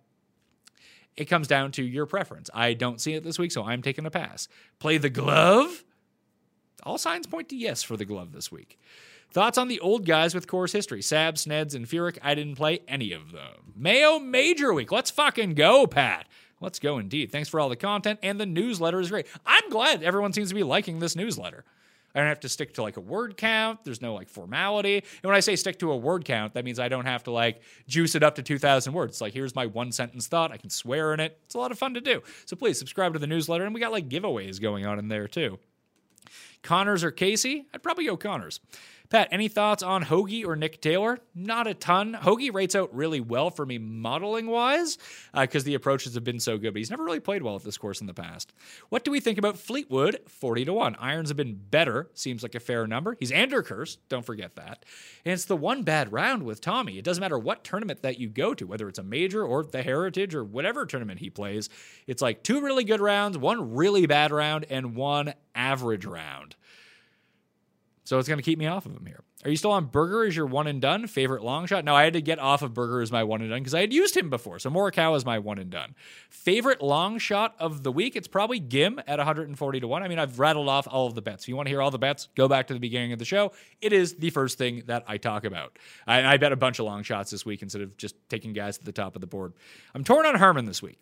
it 1.18 1.26
comes 1.26 1.50
down 1.50 1.74
to 1.74 1.84
your 1.84 2.06
preference. 2.06 2.50
I 2.54 2.74
don't 2.74 3.02
see 3.02 3.14
it 3.14 3.26
this 3.26 3.38
week, 3.38 3.52
so 3.52 3.66
I'm 3.66 3.82
taking 3.82 4.06
a 4.06 4.10
pass. 4.10 4.48
Play 4.80 4.98
the 4.98 5.10
glove. 5.10 5.84
All 6.84 6.98
signs 6.98 7.28
point 7.28 7.50
to 7.50 7.56
yes 7.56 7.84
for 7.84 7.98
the 7.98 8.06
glove 8.06 8.32
this 8.32 8.52
week. 8.52 8.80
Thoughts 9.32 9.58
on 9.58 9.68
the 9.68 9.80
old 9.80 10.06
guys 10.06 10.34
with 10.34 10.48
course 10.48 10.72
history? 10.72 11.02
Sab, 11.02 11.36
Sneds, 11.36 11.76
and 11.76 11.86
Furyk. 11.86 12.18
I 12.24 12.34
didn't 12.34 12.56
play 12.56 12.80
any 12.88 13.12
of 13.12 13.32
them. 13.32 13.74
Mayo 13.76 14.18
Major 14.18 14.74
Week. 14.74 14.92
Let's 14.92 15.12
fucking 15.12 15.54
go, 15.54 15.86
Pat. 15.86 16.28
Let's 16.62 16.80
go 16.80 16.98
indeed. 16.98 17.32
Thanks 17.32 17.48
for 17.48 17.60
all 17.60 17.70
the 17.70 17.76
content, 17.76 18.20
and 18.24 18.40
the 18.40 18.46
newsletter 18.46 19.00
is 19.00 19.10
great. 19.10 19.28
I'm 19.46 19.70
glad 19.70 20.04
everyone 20.04 20.34
seems 20.34 20.50
to 20.50 20.56
be 20.56 20.64
liking 20.64 21.00
this 21.00 21.16
newsletter. 21.16 21.64
I 22.14 22.20
don't 22.20 22.28
have 22.28 22.40
to 22.42 22.50
stick 22.50 22.74
to 22.74 22.82
like 22.82 22.98
a 22.98 23.02
word 23.02 23.38
count. 23.38 23.84
There's 23.84 24.02
no 24.02 24.16
like 24.16 24.30
formality. 24.30 24.96
And 24.96 25.24
when 25.24 25.36
I 25.36 25.42
say 25.42 25.56
stick 25.56 25.78
to 25.80 25.92
a 25.92 25.98
word 25.98 26.26
count, 26.26 26.56
that 26.56 26.66
means 26.66 26.80
I 26.80 26.90
don't 26.90 27.06
have 27.06 27.24
to 27.26 27.32
like 27.32 27.62
juice 27.88 28.16
it 28.16 28.24
up 28.24 28.36
to 28.36 28.44
2,000 28.44 28.94
words. 28.94 29.14
It's 29.14 29.22
like, 29.22 29.34
here's 29.34 29.56
my 29.56 29.68
one 29.68 29.92
sentence 29.92 30.28
thought. 30.28 30.52
I 30.52 30.58
can 30.58 30.72
swear 30.72 31.14
in 31.14 31.20
it. 31.20 31.40
It's 31.46 31.56
a 31.56 31.60
lot 31.60 31.72
of 31.72 31.78
fun 31.78 31.94
to 31.94 32.02
do. 32.02 32.22
So 32.46 32.56
please 32.56 32.80
subscribe 32.80 33.14
to 33.14 33.20
the 33.20 33.28
newsletter. 33.28 33.64
And 33.64 33.76
we 33.76 33.80
got 33.80 33.92
like 33.92 34.10
giveaways 34.10 34.60
going 34.60 34.86
on 34.88 34.98
in 34.98 35.08
there 35.08 35.28
too. 35.28 35.60
Conners 36.64 37.04
or 37.04 37.12
Casey? 37.12 37.66
I'd 37.74 37.84
probably 37.84 38.06
go 38.06 38.18
Conners. 38.18 38.60
Pat, 39.10 39.28
any 39.32 39.48
thoughts 39.48 39.82
on 39.82 40.04
Hoge 40.04 40.44
or 40.46 40.56
Nick 40.56 40.82
Taylor? 40.82 41.18
Not 41.34 41.66
a 41.66 41.74
ton. 41.74 42.14
Hoge 42.14 42.54
rates 42.54 42.76
out 42.76 42.94
really 42.94 43.20
well 43.20 43.50
for 43.50 43.66
me 43.66 43.80
modeling 43.80 44.46
wise 44.46 45.00
because 45.34 45.64
uh, 45.64 45.66
the 45.66 45.74
approaches 45.74 46.14
have 46.14 46.24
been 46.24 46.40
so 46.40 46.60
good, 46.60 46.74
but 46.74 46.78
he's 46.78 46.92
never 46.92 47.04
really 47.04 47.20
played 47.20 47.42
well 47.42 47.56
at 47.56 47.64
this 47.64 47.80
course 47.80 48.02
in 48.02 48.08
the 48.08 48.14
past. 48.14 48.54
What 48.90 49.04
do 49.04 49.10
we 49.10 49.20
think 49.20 49.40
about 49.40 49.58
Fleetwood? 49.58 50.20
40 50.28 50.66
to 50.66 50.74
1. 50.74 50.96
Irons 51.00 51.30
have 51.32 51.38
been 51.38 51.56
better. 51.56 52.12
Seems 52.14 52.44
like 52.44 52.54
a 52.54 52.60
fair 52.60 52.86
number. 52.86 53.18
He's 53.20 53.32
Anderkirst. 53.32 53.98
Don't 54.10 54.24
forget 54.26 54.56
that. 54.58 54.86
And 55.26 55.34
it's 55.34 55.46
the 55.46 55.58
one 55.58 55.82
bad 55.82 56.14
round 56.14 56.44
with 56.44 56.62
Tommy. 56.62 57.00
It 57.00 57.04
doesn't 57.04 57.22
matter 57.22 57.40
what 57.40 57.64
tournament 57.64 58.04
that 58.04 58.20
you 58.20 58.30
go 58.30 58.54
to, 58.54 58.68
whether 58.68 58.88
it's 58.88 59.00
a 59.00 59.04
major 59.04 59.44
or 59.44 59.64
the 59.64 59.82
Heritage 59.82 60.36
or 60.36 60.44
whatever 60.44 60.86
tournament 60.86 61.20
he 61.20 61.32
plays. 61.32 61.68
It's 62.06 62.22
like 62.22 62.44
two 62.44 62.62
really 62.62 62.84
good 62.84 63.02
rounds, 63.02 63.40
one 63.40 63.74
really 63.74 64.06
bad 64.06 64.32
round, 64.32 64.68
and 64.70 64.96
one 64.96 65.34
average 65.56 66.06
round. 66.06 66.56
So 68.10 68.18
it's 68.18 68.28
going 68.28 68.40
to 68.40 68.44
keep 68.44 68.58
me 68.58 68.66
off 68.66 68.88
of 68.88 68.94
him 68.94 69.06
here. 69.06 69.24
Are 69.46 69.52
you 69.52 69.56
still 69.56 69.70
on 69.70 69.86
Berger 69.86 70.26
as 70.26 70.36
your 70.36 70.48
one 70.48 70.66
and 70.66 70.82
done? 70.82 71.06
Favorite 71.06 71.44
long 71.44 71.68
shot? 71.68 71.86
No, 71.86 71.94
I 71.94 72.06
had 72.06 72.14
to 72.14 72.24
get 72.24 72.40
off 72.40 72.64
of 72.64 72.74
Berger 72.74 73.02
as 73.02 73.12
my 73.12 73.24
one 73.24 73.42
and 73.42 73.52
done 73.52 73.60
because 73.60 73.76
I 73.76 73.82
had 73.82 73.94
used 73.94 74.18
him 74.18 74.32
before. 74.32 74.58
So 74.58 74.72
Morikawa 74.72 75.16
is 75.16 75.28
my 75.28 75.38
one 75.38 75.60
and 75.60 75.70
done. 75.70 75.94
Favorite 76.28 76.82
long 76.82 77.20
shot 77.20 77.54
of 77.60 77.84
the 77.84 77.92
week? 77.92 78.16
It's 78.16 78.28
probably 78.28 78.60
Ghim 78.60 78.98
at 79.06 79.20
140 79.20 79.80
to 79.80 79.88
1. 79.88 80.02
I 80.02 80.08
mean, 80.08 80.18
I've 80.18 80.40
rattled 80.40 80.68
off 80.68 80.88
all 80.90 81.06
of 81.06 81.14
the 81.14 81.22
bets. 81.22 81.44
If 81.44 81.50
you 81.50 81.56
want 81.56 81.68
to 81.68 81.70
hear 81.70 81.84
all 81.84 81.92
the 81.92 82.00
bets, 82.00 82.30
go 82.34 82.48
back 82.48 82.66
to 82.70 82.74
the 82.74 82.80
beginning 82.80 83.14
of 83.14 83.20
the 83.20 83.26
show. 83.26 83.52
It 83.80 83.94
is 83.94 84.16
the 84.16 84.32
first 84.32 84.58
thing 84.58 84.82
that 84.88 85.04
I 85.08 85.18
talk 85.18 85.44
about. 85.46 85.78
I, 86.08 86.34
I 86.34 86.38
bet 86.38 86.52
a 86.52 86.56
bunch 86.56 86.80
of 86.80 86.86
long 86.86 87.04
shots 87.04 87.30
this 87.30 87.46
week 87.46 87.62
instead 87.62 87.84
of 87.84 87.96
just 87.96 88.16
taking 88.28 88.54
guys 88.54 88.80
to 88.80 88.86
the 88.86 88.92
top 88.92 89.14
of 89.14 89.22
the 89.22 89.28
board. 89.28 89.54
I'm 89.94 90.04
torn 90.04 90.26
on 90.26 90.34
Herman 90.34 90.66
this 90.66 90.82
week. 90.82 90.98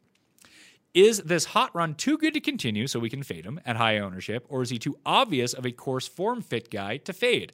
Is 0.98 1.20
this 1.20 1.46
hot 1.46 1.76
run 1.76 1.94
too 1.94 2.18
good 2.18 2.34
to 2.34 2.40
continue 2.40 2.88
so 2.88 3.00
we 3.00 3.12
can 3.12 3.22
fade 3.22 3.46
him 3.46 3.62
at 3.68 3.76
high 3.76 4.00
ownership, 4.00 4.48
or 4.50 4.64
is 4.64 4.72
he 4.72 4.80
too 4.80 4.98
obvious 5.06 5.54
of 5.54 5.64
a 5.64 5.72
course 5.72 6.08
form 6.08 6.42
fit 6.42 6.72
guy 6.72 6.98
to 6.98 7.14
fade? 7.14 7.54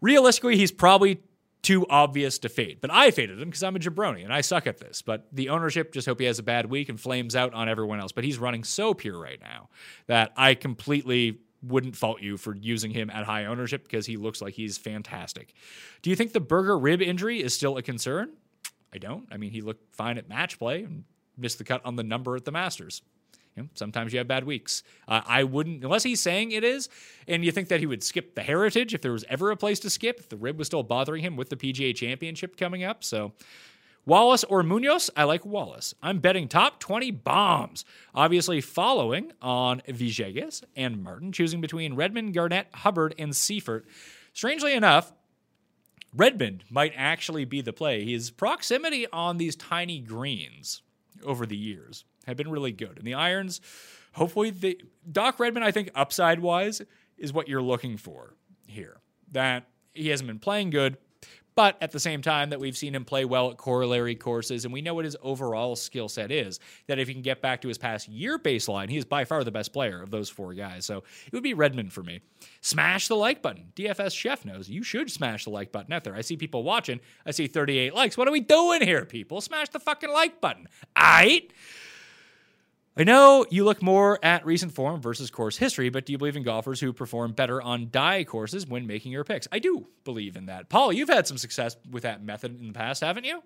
Realistically, 0.00 0.56
he's 0.56 0.70
probably 0.70 1.20
too 1.62 1.84
obvious 1.90 2.38
to 2.38 2.48
fade, 2.48 2.78
but 2.80 2.92
I 2.92 3.10
faded 3.10 3.40
him 3.40 3.48
because 3.48 3.64
I'm 3.64 3.74
a 3.74 3.80
jabroni 3.80 4.22
and 4.22 4.32
I 4.32 4.40
suck 4.40 4.68
at 4.68 4.78
this. 4.78 5.02
But 5.02 5.26
the 5.32 5.48
ownership 5.48 5.92
just 5.92 6.06
hope 6.06 6.20
he 6.20 6.26
has 6.26 6.38
a 6.38 6.44
bad 6.44 6.66
week 6.66 6.88
and 6.88 7.00
flames 7.00 7.34
out 7.34 7.52
on 7.54 7.68
everyone 7.68 7.98
else. 7.98 8.12
But 8.12 8.22
he's 8.22 8.38
running 8.38 8.62
so 8.62 8.94
pure 8.94 9.18
right 9.18 9.40
now 9.40 9.68
that 10.06 10.30
I 10.36 10.54
completely 10.54 11.40
wouldn't 11.60 11.96
fault 11.96 12.22
you 12.22 12.36
for 12.36 12.54
using 12.54 12.92
him 12.92 13.10
at 13.10 13.24
high 13.24 13.46
ownership 13.46 13.82
because 13.82 14.06
he 14.06 14.16
looks 14.16 14.40
like 14.40 14.54
he's 14.54 14.78
fantastic. 14.78 15.54
Do 16.02 16.10
you 16.10 16.14
think 16.14 16.32
the 16.32 16.38
Berger 16.38 16.78
rib 16.78 17.02
injury 17.02 17.42
is 17.42 17.52
still 17.52 17.78
a 17.78 17.82
concern? 17.82 18.30
I 18.92 18.98
don't. 18.98 19.26
I 19.32 19.38
mean, 19.38 19.50
he 19.50 19.60
looked 19.60 19.92
fine 19.92 20.18
at 20.18 20.28
match 20.28 20.56
play 20.56 20.84
and 20.84 21.02
missed 21.36 21.58
the 21.58 21.64
cut 21.64 21.80
on 21.84 21.96
the 21.96 22.02
number 22.02 22.36
at 22.36 22.44
the 22.44 22.52
Masters. 22.52 23.02
You 23.56 23.62
know, 23.62 23.68
sometimes 23.74 24.12
you 24.12 24.18
have 24.18 24.26
bad 24.26 24.44
weeks. 24.44 24.82
Uh, 25.06 25.20
I 25.26 25.44
wouldn't, 25.44 25.84
unless 25.84 26.02
he's 26.02 26.20
saying 26.20 26.52
it 26.52 26.64
is, 26.64 26.88
and 27.28 27.44
you 27.44 27.52
think 27.52 27.68
that 27.68 27.80
he 27.80 27.86
would 27.86 28.02
skip 28.02 28.34
the 28.34 28.42
Heritage 28.42 28.94
if 28.94 29.00
there 29.00 29.12
was 29.12 29.24
ever 29.28 29.50
a 29.50 29.56
place 29.56 29.78
to 29.80 29.90
skip, 29.90 30.18
if 30.18 30.28
the 30.28 30.36
rib 30.36 30.58
was 30.58 30.66
still 30.66 30.82
bothering 30.82 31.22
him 31.22 31.36
with 31.36 31.50
the 31.50 31.56
PGA 31.56 31.94
Championship 31.94 32.56
coming 32.56 32.82
up. 32.82 33.04
So, 33.04 33.32
Wallace 34.06 34.44
or 34.44 34.62
Munoz? 34.62 35.08
I 35.16 35.24
like 35.24 35.46
Wallace. 35.46 35.94
I'm 36.02 36.18
betting 36.18 36.48
top 36.48 36.78
20 36.80 37.10
bombs. 37.12 37.84
Obviously, 38.14 38.60
following 38.60 39.32
on 39.40 39.82
Villegas 39.88 40.64
and 40.76 41.02
Martin, 41.02 41.32
choosing 41.32 41.60
between 41.60 41.94
Redman, 41.94 42.32
Garnett, 42.32 42.66
Hubbard, 42.74 43.14
and 43.18 43.34
Seifert. 43.34 43.86
Strangely 44.32 44.74
enough, 44.74 45.12
Redman 46.14 46.62
might 46.68 46.92
actually 46.96 47.44
be 47.44 47.60
the 47.60 47.72
play. 47.72 48.04
His 48.04 48.30
proximity 48.30 49.06
on 49.12 49.38
these 49.38 49.56
tiny 49.56 50.00
greens 50.00 50.82
over 51.22 51.46
the 51.46 51.56
years 51.56 52.04
have 52.26 52.36
been 52.36 52.50
really 52.50 52.72
good. 52.72 52.98
And 52.98 53.06
the 53.06 53.14
irons, 53.14 53.60
hopefully, 54.12 54.50
the 54.50 54.80
Doc 55.10 55.38
Redman, 55.38 55.62
I 55.62 55.70
think, 55.70 55.90
upside 55.94 56.40
wise, 56.40 56.82
is 57.16 57.32
what 57.32 57.48
you're 57.48 57.62
looking 57.62 57.96
for 57.96 58.34
here. 58.66 59.00
That 59.32 59.68
he 59.94 60.08
hasn't 60.08 60.26
been 60.26 60.38
playing 60.38 60.70
good, 60.70 60.96
but 61.54 61.76
at 61.80 61.92
the 61.92 62.00
same 62.00 62.22
time 62.22 62.50
that 62.50 62.60
we've 62.60 62.76
seen 62.76 62.94
him 62.94 63.04
play 63.04 63.24
well 63.24 63.50
at 63.50 63.56
corollary 63.56 64.14
courses, 64.14 64.64
and 64.64 64.72
we 64.72 64.82
know 64.82 64.94
what 64.94 65.04
his 65.04 65.16
overall 65.22 65.76
skill 65.76 66.08
set 66.08 66.32
is. 66.32 66.60
That 66.86 66.98
if 66.98 67.08
he 67.08 67.14
can 67.14 67.22
get 67.22 67.40
back 67.40 67.60
to 67.62 67.68
his 67.68 67.78
past 67.78 68.08
year 68.08 68.38
baseline, 68.38 68.88
he 68.88 68.96
is 68.96 69.04
by 69.04 69.24
far 69.24 69.44
the 69.44 69.50
best 69.50 69.72
player 69.72 70.02
of 70.02 70.10
those 70.10 70.28
four 70.28 70.54
guys. 70.54 70.84
So 70.84 70.98
it 71.26 71.32
would 71.32 71.42
be 71.42 71.54
Redman 71.54 71.90
for 71.90 72.02
me. 72.02 72.20
Smash 72.60 73.08
the 73.08 73.16
like 73.16 73.42
button. 73.42 73.72
DFS 73.76 74.16
Chef 74.16 74.44
knows 74.44 74.68
you 74.68 74.82
should 74.82 75.10
smash 75.10 75.44
the 75.44 75.50
like 75.50 75.72
button 75.72 75.92
out 75.92 76.04
there. 76.04 76.14
I 76.14 76.22
see 76.22 76.36
people 76.36 76.62
watching. 76.62 77.00
I 77.26 77.30
see 77.30 77.46
38 77.46 77.94
likes. 77.94 78.16
What 78.16 78.28
are 78.28 78.32
we 78.32 78.40
doing 78.40 78.82
here, 78.82 79.04
people? 79.04 79.40
Smash 79.40 79.68
the 79.68 79.80
fucking 79.80 80.10
like 80.10 80.40
button. 80.40 80.68
Aight. 80.96 81.50
I 82.96 83.02
know 83.02 83.44
you 83.50 83.64
look 83.64 83.82
more 83.82 84.24
at 84.24 84.46
recent 84.46 84.72
form 84.72 85.00
versus 85.00 85.28
course 85.28 85.56
history, 85.56 85.88
but 85.88 86.06
do 86.06 86.12
you 86.12 86.18
believe 86.18 86.36
in 86.36 86.44
golfers 86.44 86.78
who 86.78 86.92
perform 86.92 87.32
better 87.32 87.60
on 87.60 87.88
Dye 87.90 88.22
courses 88.22 88.68
when 88.68 88.86
making 88.86 89.10
your 89.10 89.24
picks? 89.24 89.48
I 89.50 89.58
do 89.58 89.88
believe 90.04 90.36
in 90.36 90.46
that. 90.46 90.68
Paul, 90.68 90.92
you've 90.92 91.08
had 91.08 91.26
some 91.26 91.36
success 91.36 91.76
with 91.90 92.04
that 92.04 92.22
method 92.22 92.60
in 92.60 92.68
the 92.68 92.72
past, 92.72 93.02
haven't 93.02 93.24
you? 93.24 93.42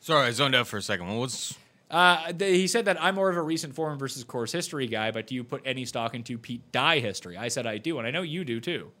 Sorry, 0.00 0.28
I 0.28 0.30
zoned 0.30 0.54
out 0.54 0.66
for 0.66 0.78
a 0.78 0.82
second. 0.82 1.08
What 1.08 1.16
was 1.18 1.58
Uh, 1.90 2.32
he 2.38 2.66
said 2.66 2.86
that 2.86 3.02
I'm 3.02 3.16
more 3.16 3.28
of 3.28 3.36
a 3.36 3.42
recent 3.42 3.74
form 3.74 3.98
versus 3.98 4.24
course 4.24 4.50
history 4.50 4.86
guy, 4.86 5.10
but 5.10 5.26
do 5.26 5.34
you 5.34 5.44
put 5.44 5.60
any 5.66 5.84
stock 5.84 6.14
into 6.14 6.38
Pete 6.38 6.72
Dye 6.72 7.00
history? 7.00 7.36
I 7.36 7.48
said 7.48 7.66
I 7.66 7.76
do, 7.76 7.98
and 7.98 8.06
I 8.06 8.10
know 8.10 8.22
you 8.22 8.46
do 8.46 8.60
too. 8.60 8.92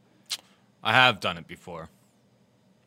I 0.84 0.92
have 0.92 1.20
done 1.20 1.38
it 1.38 1.46
before, 1.46 1.88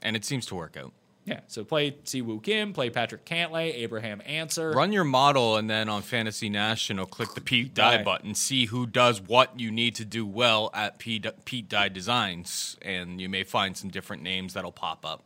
and 0.03 0.15
it 0.15 0.23
seems 0.23 0.45
to 0.47 0.55
work 0.55 0.77
out. 0.77 0.93
Yeah, 1.29 1.41
so 1.45 1.63
play 1.63 1.91
Siwoo 1.91 2.41
Kim, 2.41 2.73
play 2.73 2.89
Patrick 2.89 3.23
Cantlay, 3.23 3.71
Abraham 3.75 4.19
Ancer. 4.25 4.71
Run 4.71 4.91
your 4.91 5.03
model, 5.03 5.57
and 5.57 5.69
then 5.69 5.87
on 5.87 6.01
Fantasy 6.01 6.49
National, 6.49 7.05
click 7.05 7.35
the 7.35 7.41
Pete 7.41 7.75
Dye 7.75 8.01
button. 8.01 8.33
See 8.33 8.65
who 8.65 8.87
does 8.87 9.21
what 9.21 9.59
you 9.59 9.69
need 9.69 9.93
to 9.95 10.05
do 10.05 10.25
well 10.25 10.71
at 10.73 10.97
Pete, 10.97 11.27
Pete 11.45 11.69
Dye 11.69 11.89
Designs, 11.89 12.77
and 12.81 13.21
you 13.21 13.29
may 13.29 13.43
find 13.43 13.77
some 13.77 13.91
different 13.91 14.23
names 14.23 14.55
that'll 14.55 14.71
pop 14.71 15.05
up. 15.05 15.23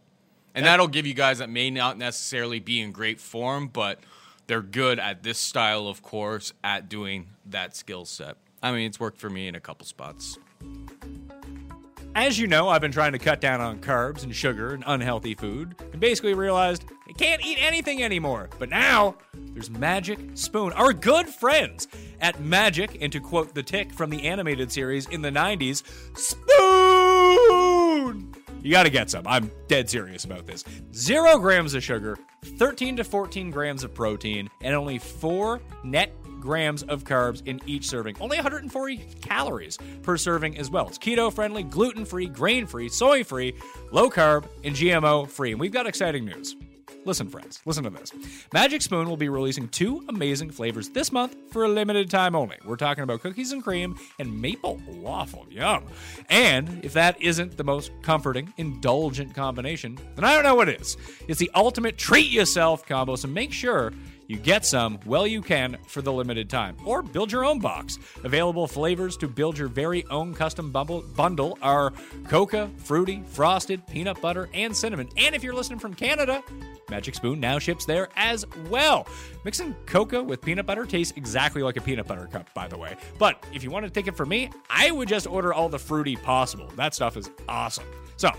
And 0.54 0.66
that'll 0.66 0.90
give 0.90 1.08
you 1.08 1.14
guys 1.14 1.38
that 1.38 1.50
may 1.50 1.70
not 1.70 1.98
necessarily 1.98 2.60
be 2.60 2.82
in 2.82 2.92
great 2.92 3.22
form, 3.22 3.70
but 3.70 4.02
they're 4.48 4.62
good 4.62 5.00
at 5.00 5.24
this 5.24 5.40
style 5.40 5.88
of 5.88 6.02
course 6.02 6.52
at 6.66 6.90
doing 6.90 7.30
that 7.46 7.78
skill 7.78 8.04
set. 8.04 8.36
I 8.62 8.74
mean, 8.74 8.88
it's 8.88 9.00
worked 9.00 9.20
for 9.20 9.30
me 9.30 9.48
in 9.48 9.56
a 9.56 9.62
couple 9.62 9.86
spots. 9.86 10.38
As 12.16 12.38
you 12.38 12.46
know, 12.46 12.70
I've 12.70 12.82
been 12.82 12.92
trying 12.92 13.14
to 13.14 13.20
cut 13.20 13.42
down 13.42 13.60
on 13.60 13.80
carbs 13.80 14.22
and 14.24 14.36
sugar 14.36 14.74
and 14.74 14.84
unhealthy 14.86 15.34
food, 15.34 15.74
and 15.92 16.00
basically 16.00 16.36
realized 16.36 16.86
I 17.10 17.14
can't 17.14 17.44
eat 17.44 17.58
anything 17.60 18.04
anymore. 18.04 18.52
But 18.60 18.70
now 18.70 19.16
there's 19.34 19.72
Magic 19.72 20.20
Spoon, 20.36 20.74
our 20.74 20.94
good 20.94 21.28
friends 21.28 21.88
at 22.22 22.40
Magic, 22.40 23.00
and 23.02 23.12
to 23.12 23.20
quote 23.20 23.56
the 23.56 23.64
tick 23.64 23.92
from 23.92 24.12
the 24.12 24.28
animated 24.28 24.72
series 24.72 25.08
in 25.08 25.24
the 25.24 25.32
90s, 25.32 25.82
Spoon! 26.16 26.44
You 28.62 28.72
gotta 28.72 28.92
get 28.92 29.10
some. 29.10 29.26
I'm 29.26 29.50
dead 29.68 29.90
serious 29.90 30.24
about 30.24 30.46
this. 30.46 30.64
Zero 30.94 31.40
grams 31.40 31.74
of 31.74 31.84
sugar, 31.84 32.16
13 32.44 32.96
to 32.98 33.04
14 33.04 33.50
grams 33.50 33.84
of 33.84 33.94
protein, 33.94 34.52
and 34.62 34.76
only 34.76 35.00
four 35.00 35.62
net 35.84 36.14
grams 36.44 36.84
of 36.84 37.06
carbs 37.06 37.42
in 37.48 37.62
each 37.66 37.88
serving. 37.88 38.18
Only 38.20 38.36
140 38.36 38.98
calories 39.22 39.80
per 40.02 40.18
serving 40.18 40.58
as 40.58 40.70
well. 40.70 40.90
It's 40.90 40.98
keto 40.98 41.32
friendly, 41.32 41.64
gluten 41.64 42.04
free, 42.04 42.26
grain 42.26 42.68
free, 42.68 42.90
soy 42.90 43.24
free, 43.24 43.56
low 43.94 44.10
carb, 44.10 44.46
and 44.66 44.76
GMO 44.76 45.30
free. 45.30 45.52
And 45.52 45.60
we've 45.60 45.72
got 45.72 45.88
exciting 45.88 46.26
news. 46.26 46.58
Listen, 47.06 47.28
friends, 47.28 47.62
listen 47.66 47.84
to 47.84 47.90
this. 47.90 48.14
Magic 48.54 48.82
Spoon 48.82 49.10
will 49.10 49.18
be 49.18 49.28
releasing 49.28 49.68
two 49.70 50.06
amazing 50.08 50.50
flavors 50.52 50.90
this 50.90 51.12
month 51.12 51.36
for 51.52 51.66
a 51.66 51.68
limited 51.68 52.10
time 52.10 52.36
only. 52.36 52.58
We're 52.66 52.78
talking 52.78 53.04
about 53.04 53.22
cookies 53.22 53.52
and 53.52 53.64
cream 53.64 53.98
and 54.20 54.42
maple 54.42 54.82
waffle. 54.88 55.46
Yum. 55.50 55.86
And 56.30 56.84
if 56.84 56.94
that 56.94 57.22
isn't 57.22 57.58
the 57.58 57.64
most 57.64 57.92
comforting, 58.02 58.54
indulgent 58.58 59.34
combination, 59.34 59.98
then 60.16 60.24
I 60.24 60.34
don't 60.34 60.44
know 60.44 60.56
what 60.56 60.70
is. 60.70 60.96
It's 61.28 61.40
the 61.40 61.52
ultimate 61.56 61.98
treat 61.98 62.30
yourself 62.32 62.86
combo, 62.86 63.16
so 63.16 63.28
make 63.28 63.52
sure 63.52 63.92
you 64.34 64.40
get 64.40 64.66
some 64.66 65.00
well 65.06 65.28
you 65.28 65.42
can 65.42 65.78
for 65.88 66.02
the 66.02 66.12
limited 66.12 66.50
time, 66.50 66.76
or 66.84 67.04
build 67.04 67.32
your 67.32 67.46
own 67.46 67.60
box. 67.60 68.00
Available 68.24 68.68
flavors 68.68 69.16
to 69.18 69.28
build 69.28 69.58
your 69.58 69.68
very 69.68 70.04
own 70.08 70.34
custom 70.34 70.72
bundle 70.72 71.58
are 71.62 71.94
coca, 72.28 72.70
fruity, 72.78 73.24
frosted, 73.28 73.86
peanut 73.86 74.20
butter, 74.22 74.50
and 74.54 74.76
cinnamon. 74.76 75.08
And 75.18 75.36
if 75.36 75.44
you're 75.44 75.54
listening 75.54 75.78
from 75.78 75.94
Canada, 75.94 76.44
Magic 76.90 77.14
Spoon 77.14 77.40
now 77.40 77.60
ships 77.60 77.86
there 77.86 78.10
as 78.16 78.44
well. 78.70 79.08
Mixing 79.46 79.76
coca 79.86 80.22
with 80.24 80.42
peanut 80.42 80.66
butter 80.66 80.86
tastes 80.86 81.14
exactly 81.16 81.62
like 81.62 81.78
a 81.78 81.82
peanut 81.82 82.08
butter 82.08 82.28
cup, 82.28 82.52
by 82.56 82.68
the 82.68 82.78
way. 82.78 82.96
But 83.20 83.46
if 83.54 83.64
you 83.64 83.70
want 83.70 83.86
to 83.86 83.92
take 83.92 84.08
it 84.08 84.18
from 84.18 84.30
me, 84.30 84.50
I 84.70 84.90
would 84.90 85.08
just 85.08 85.28
order 85.28 85.54
all 85.54 85.70
the 85.70 85.80
fruity 85.80 86.16
possible. 86.16 86.72
That 86.76 86.96
stuff 86.96 87.18
is 87.18 87.30
awesome. 87.48 87.86
So 88.18 88.32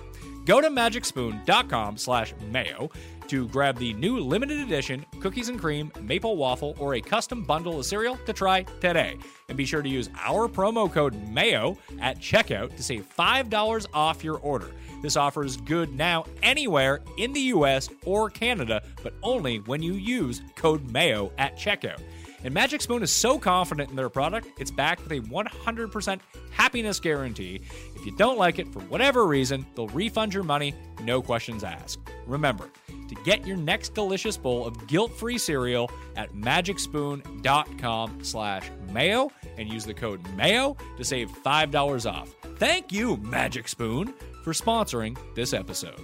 go 0.44 0.60
to 0.60 0.68
magicspoon.com 0.68 1.98
slash 1.98 2.34
mayo 2.50 2.90
to 3.28 3.48
grab 3.48 3.78
the 3.78 3.92
new 3.94 4.18
limited 4.18 4.58
edition 4.60 5.04
cookies 5.20 5.48
and 5.48 5.60
cream 5.60 5.92
maple 6.00 6.36
waffle 6.36 6.74
or 6.78 6.94
a 6.94 7.00
custom 7.00 7.42
bundle 7.42 7.78
of 7.78 7.86
cereal 7.86 8.18
to 8.26 8.32
try 8.32 8.62
today. 8.80 9.16
And 9.48 9.56
be 9.56 9.64
sure 9.64 9.82
to 9.82 9.88
use 9.88 10.10
our 10.22 10.48
promo 10.48 10.90
code 10.90 11.14
MAYO 11.28 11.76
at 12.00 12.18
checkout 12.18 12.76
to 12.76 12.82
save 12.82 13.06
$5 13.16 13.86
off 13.92 14.24
your 14.24 14.38
order. 14.38 14.70
This 15.02 15.16
offer 15.16 15.44
is 15.44 15.56
good 15.58 15.94
now 15.94 16.24
anywhere 16.42 17.00
in 17.18 17.32
the 17.32 17.40
US 17.40 17.88
or 18.04 18.30
Canada, 18.30 18.82
but 19.02 19.14
only 19.22 19.58
when 19.60 19.82
you 19.82 19.94
use 19.94 20.42
code 20.56 20.90
MAYO 20.90 21.30
at 21.36 21.56
checkout. 21.56 22.00
And 22.44 22.52
Magic 22.52 22.82
Spoon 22.82 23.02
is 23.02 23.10
so 23.10 23.38
confident 23.38 23.88
in 23.88 23.96
their 23.96 24.10
product, 24.10 24.48
it's 24.58 24.70
backed 24.70 25.02
with 25.02 25.12
a 25.12 25.20
100% 25.20 26.20
happiness 26.50 27.00
guarantee. 27.00 27.62
If 27.96 28.04
you 28.04 28.12
don't 28.16 28.38
like 28.38 28.58
it 28.58 28.68
for 28.68 28.80
whatever 28.80 29.26
reason, 29.26 29.66
they'll 29.74 29.88
refund 29.88 30.34
your 30.34 30.42
money, 30.42 30.74
no 31.02 31.22
questions 31.22 31.64
asked. 31.64 32.00
Remember, 32.26 32.70
to 33.08 33.14
get 33.24 33.46
your 33.46 33.56
next 33.56 33.94
delicious 33.94 34.36
bowl 34.36 34.66
of 34.66 34.86
guilt-free 34.86 35.38
cereal 35.38 35.90
at 36.16 36.32
magicspoon.com 36.34 38.24
slash 38.24 38.70
mayo 38.90 39.30
and 39.56 39.68
use 39.68 39.84
the 39.84 39.94
code 39.94 40.20
mayo 40.36 40.76
to 40.96 41.04
save 41.04 41.30
$5 41.30 42.10
off. 42.10 42.34
Thank 42.56 42.92
you, 42.92 43.16
Magic 43.18 43.68
Spoon, 43.68 44.14
for 44.42 44.52
sponsoring 44.52 45.16
this 45.34 45.52
episode. 45.52 46.00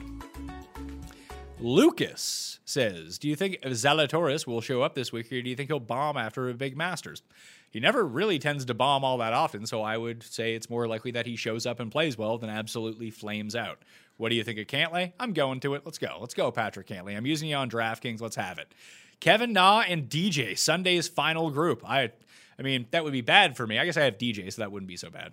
Lucas 1.59 2.59
says, 2.65 3.19
Do 3.19 3.29
you 3.29 3.37
think 3.37 3.61
Zalatoris 3.63 4.47
will 4.47 4.61
show 4.61 4.83
up 4.83 4.95
this 4.95 5.13
week, 5.13 5.27
or 5.27 5.43
do 5.43 5.51
you 5.51 5.57
think 5.57 5.69
he'll 5.69 5.79
bomb 5.79 6.17
after 6.17 6.49
a 6.49 6.55
big 6.55 6.77
Masters? 6.77 7.23
He 7.71 7.79
never 7.81 8.05
really 8.05 8.39
tends 8.39 8.65
to 8.65 8.75
bomb 8.75 9.05
all 9.05 9.19
that 9.19 9.33
often, 9.33 9.67
so 9.67 9.83
I 9.83 9.97
would 9.97 10.23
say 10.23 10.55
it's 10.55 10.71
more 10.71 10.89
likely 10.89 11.13
that 11.13 11.27
he 11.27 11.37
shows 11.37 11.67
up 11.67 11.79
and 11.79 11.93
plays 11.93 12.19
well 12.19 12.39
than 12.39 12.51
absolutely 12.51 13.11
flames 13.11 13.55
out. 13.55 13.79
What 14.21 14.29
do 14.29 14.35
you 14.35 14.45
think 14.45 14.59
of 14.59 14.67
Cantlay? 14.67 15.15
I'm 15.19 15.33
going 15.33 15.61
to 15.61 15.73
it. 15.73 15.83
Let's 15.87 15.97
go. 15.97 16.19
Let's 16.21 16.35
go, 16.35 16.51
Patrick 16.51 16.87
Cantlay. 16.87 17.17
I'm 17.17 17.25
using 17.25 17.49
you 17.49 17.57
on 17.57 17.71
DraftKings. 17.71 18.21
Let's 18.21 18.37
have 18.37 18.59
it. 18.59 18.71
Kevin 19.19 19.55
Na 19.55 19.81
and 19.81 20.11
DJ, 20.11 20.59
Sunday's 20.59 21.09
final 21.09 21.51
group. 21.51 21.83
I, 21.89 22.11
I 22.59 22.63
mean, 22.63 22.85
that 22.91 23.03
would 23.03 23.15
be 23.15 23.23
bad 23.23 23.57
for 23.57 23.67
me. 23.67 23.79
I 23.79 23.87
guess 23.87 23.97
I 23.97 24.03
have 24.03 24.19
DJ, 24.19 24.53
so 24.53 24.61
that 24.61 24.71
wouldn't 24.71 24.89
be 24.89 24.99
so 24.99 25.09
bad. 25.09 25.33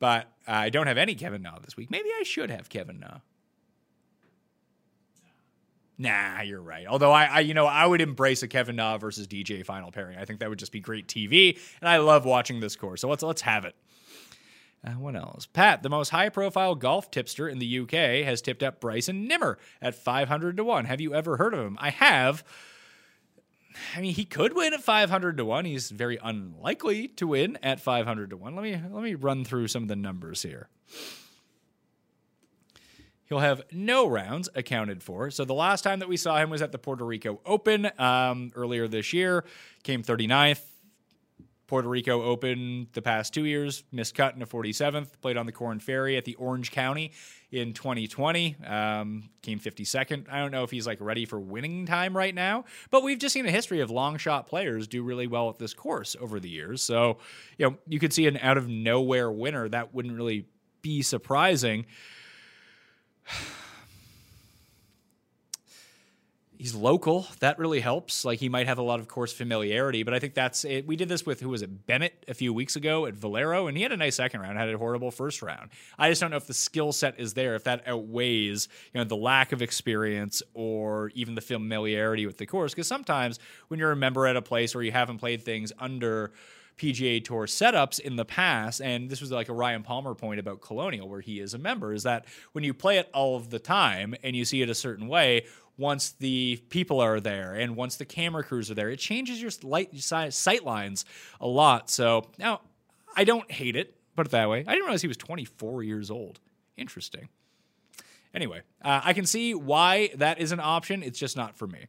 But 0.00 0.26
uh, 0.46 0.52
I 0.52 0.68
don't 0.68 0.86
have 0.86 0.98
any 0.98 1.14
Kevin 1.14 1.40
Na 1.40 1.58
this 1.60 1.78
week. 1.78 1.90
Maybe 1.90 2.10
I 2.10 2.22
should 2.22 2.50
have 2.50 2.68
Kevin 2.68 3.00
Na. 3.00 3.20
Nah, 5.96 6.42
you're 6.42 6.60
right. 6.60 6.86
Although 6.86 7.12
I, 7.12 7.24
I, 7.24 7.40
you 7.40 7.54
know, 7.54 7.66
I 7.66 7.86
would 7.86 8.02
embrace 8.02 8.42
a 8.42 8.48
Kevin 8.48 8.76
Na 8.76 8.98
versus 8.98 9.26
DJ 9.26 9.64
final 9.64 9.90
pairing. 9.90 10.18
I 10.18 10.26
think 10.26 10.40
that 10.40 10.50
would 10.50 10.58
just 10.58 10.72
be 10.72 10.80
great 10.80 11.08
TV, 11.08 11.58
and 11.80 11.88
I 11.88 11.96
love 11.96 12.26
watching 12.26 12.60
this 12.60 12.76
course. 12.76 13.00
So 13.00 13.08
let's 13.08 13.22
let's 13.22 13.40
have 13.40 13.64
it. 13.64 13.74
Uh, 14.82 14.92
what 14.92 15.14
else? 15.14 15.46
Pat, 15.46 15.82
the 15.82 15.90
most 15.90 16.08
high-profile 16.08 16.74
golf 16.74 17.10
tipster 17.10 17.48
in 17.48 17.58
the 17.58 17.80
UK, 17.80 18.24
has 18.24 18.40
tipped 18.40 18.62
up 18.62 18.80
Bryson 18.80 19.28
Nimmer 19.28 19.58
at 19.82 19.94
500 19.94 20.56
to 20.56 20.64
one. 20.64 20.86
Have 20.86 21.00
you 21.00 21.14
ever 21.14 21.36
heard 21.36 21.52
of 21.52 21.60
him? 21.60 21.76
I 21.80 21.90
have. 21.90 22.42
I 23.96 24.00
mean, 24.00 24.14
he 24.14 24.24
could 24.24 24.54
win 24.54 24.72
at 24.72 24.82
500 24.82 25.36
to 25.36 25.44
1. 25.44 25.64
He's 25.64 25.90
very 25.90 26.18
unlikely 26.22 27.08
to 27.08 27.26
win 27.26 27.58
at 27.62 27.80
500 27.80 28.30
to 28.30 28.36
1. 28.36 28.54
Let 28.54 28.62
me 28.62 28.72
let 28.90 29.02
me 29.02 29.14
run 29.14 29.44
through 29.44 29.68
some 29.68 29.82
of 29.82 29.88
the 29.88 29.96
numbers 29.96 30.42
here. 30.42 30.68
He'll 33.26 33.38
have 33.38 33.62
no 33.70 34.08
rounds 34.08 34.48
accounted 34.56 35.04
for. 35.04 35.30
So 35.30 35.44
the 35.44 35.54
last 35.54 35.82
time 35.82 36.00
that 36.00 36.08
we 36.08 36.16
saw 36.16 36.36
him 36.38 36.50
was 36.50 36.62
at 36.62 36.72
the 36.72 36.78
Puerto 36.78 37.04
Rico 37.04 37.40
Open 37.46 37.88
um, 37.96 38.50
earlier 38.56 38.88
this 38.88 39.12
year. 39.12 39.44
Came 39.84 40.02
39th. 40.02 40.62
Puerto 41.70 41.88
Rico 41.88 42.20
Open 42.24 42.88
the 42.94 43.00
past 43.00 43.32
two 43.32 43.44
years, 43.44 43.84
missed 43.92 44.16
cut 44.16 44.34
in 44.34 44.42
a 44.42 44.46
47th. 44.46 45.20
Played 45.20 45.36
on 45.36 45.46
the 45.46 45.52
Korn 45.52 45.78
Ferry 45.78 46.16
at 46.16 46.24
the 46.24 46.34
Orange 46.34 46.72
County 46.72 47.12
in 47.52 47.74
2020. 47.74 48.56
Um, 48.66 49.30
came 49.40 49.60
52nd. 49.60 50.28
I 50.28 50.40
don't 50.40 50.50
know 50.50 50.64
if 50.64 50.72
he's 50.72 50.84
like 50.84 51.00
ready 51.00 51.26
for 51.26 51.38
winning 51.38 51.86
time 51.86 52.16
right 52.16 52.34
now, 52.34 52.64
but 52.90 53.04
we've 53.04 53.20
just 53.20 53.32
seen 53.32 53.46
a 53.46 53.52
history 53.52 53.78
of 53.78 53.88
long 53.88 54.16
shot 54.16 54.48
players 54.48 54.88
do 54.88 55.04
really 55.04 55.28
well 55.28 55.48
at 55.48 55.60
this 55.60 55.72
course 55.72 56.16
over 56.20 56.40
the 56.40 56.48
years. 56.48 56.82
So, 56.82 57.18
you 57.56 57.70
know, 57.70 57.76
you 57.86 58.00
could 58.00 58.12
see 58.12 58.26
an 58.26 58.36
out 58.38 58.58
of 58.58 58.66
nowhere 58.66 59.30
winner. 59.30 59.68
That 59.68 59.94
wouldn't 59.94 60.16
really 60.16 60.48
be 60.82 61.02
surprising. 61.02 61.86
He's 66.60 66.74
local. 66.74 67.26
That 67.38 67.58
really 67.58 67.80
helps. 67.80 68.22
Like 68.22 68.38
he 68.38 68.50
might 68.50 68.66
have 68.66 68.76
a 68.76 68.82
lot 68.82 69.00
of 69.00 69.08
course 69.08 69.32
familiarity, 69.32 70.02
but 70.02 70.12
I 70.12 70.18
think 70.18 70.34
that's 70.34 70.66
it. 70.66 70.86
We 70.86 70.94
did 70.94 71.08
this 71.08 71.24
with 71.24 71.40
who 71.40 71.48
was 71.48 71.62
it 71.62 71.86
Bennett 71.86 72.22
a 72.28 72.34
few 72.34 72.52
weeks 72.52 72.76
ago 72.76 73.06
at 73.06 73.14
Valero, 73.14 73.66
and 73.66 73.78
he 73.78 73.82
had 73.82 73.92
a 73.92 73.96
nice 73.96 74.16
second 74.16 74.42
round, 74.42 74.58
had 74.58 74.68
a 74.68 74.76
horrible 74.76 75.10
first 75.10 75.40
round. 75.40 75.70
I 75.98 76.10
just 76.10 76.20
don't 76.20 76.30
know 76.30 76.36
if 76.36 76.46
the 76.46 76.52
skill 76.52 76.92
set 76.92 77.18
is 77.18 77.32
there, 77.32 77.54
if 77.54 77.64
that 77.64 77.88
outweighs 77.88 78.68
you 78.92 78.98
know 78.98 79.04
the 79.04 79.16
lack 79.16 79.52
of 79.52 79.62
experience 79.62 80.42
or 80.52 81.10
even 81.14 81.34
the 81.34 81.40
familiarity 81.40 82.26
with 82.26 82.36
the 82.36 82.44
course. 82.44 82.74
Because 82.74 82.86
sometimes 82.86 83.38
when 83.68 83.80
you're 83.80 83.92
a 83.92 83.96
member 83.96 84.26
at 84.26 84.36
a 84.36 84.42
place 84.42 84.74
or 84.74 84.82
you 84.82 84.92
haven't 84.92 85.16
played 85.16 85.42
things 85.42 85.72
under 85.78 86.30
PGA 86.80 87.22
Tour 87.22 87.44
setups 87.44 88.00
in 88.00 88.16
the 88.16 88.24
past, 88.24 88.80
and 88.80 89.10
this 89.10 89.20
was 89.20 89.30
like 89.30 89.50
a 89.50 89.52
Ryan 89.52 89.82
Palmer 89.82 90.14
point 90.14 90.40
about 90.40 90.62
Colonial, 90.62 91.10
where 91.10 91.20
he 91.20 91.38
is 91.38 91.52
a 91.52 91.58
member, 91.58 91.92
is 91.92 92.04
that 92.04 92.24
when 92.52 92.64
you 92.64 92.72
play 92.72 92.96
it 92.96 93.10
all 93.12 93.36
of 93.36 93.50
the 93.50 93.58
time 93.58 94.14
and 94.22 94.34
you 94.34 94.46
see 94.46 94.62
it 94.62 94.70
a 94.70 94.74
certain 94.74 95.06
way, 95.06 95.44
once 95.76 96.12
the 96.12 96.56
people 96.70 96.98
are 96.98 97.20
there 97.20 97.54
and 97.54 97.76
once 97.76 97.96
the 97.96 98.06
camera 98.06 98.42
crews 98.42 98.70
are 98.70 98.74
there, 98.74 98.88
it 98.88 98.98
changes 98.98 99.42
your 99.42 99.50
light 99.62 99.94
sight 100.00 100.64
lines 100.64 101.04
a 101.38 101.46
lot. 101.46 101.90
So 101.90 102.30
now 102.38 102.62
I 103.14 103.24
don't 103.24 103.50
hate 103.52 103.76
it, 103.76 103.94
put 104.16 104.26
it 104.26 104.30
that 104.30 104.48
way. 104.48 104.60
I 104.60 104.72
didn't 104.72 104.84
realize 104.84 105.02
he 105.02 105.08
was 105.08 105.18
24 105.18 105.82
years 105.82 106.10
old. 106.10 106.40
Interesting. 106.78 107.28
Anyway, 108.32 108.62
uh, 108.82 109.02
I 109.04 109.12
can 109.12 109.26
see 109.26 109.54
why 109.54 110.12
that 110.14 110.40
is 110.40 110.50
an 110.50 110.60
option. 110.60 111.02
It's 111.02 111.18
just 111.18 111.36
not 111.36 111.58
for 111.58 111.66
me. 111.66 111.88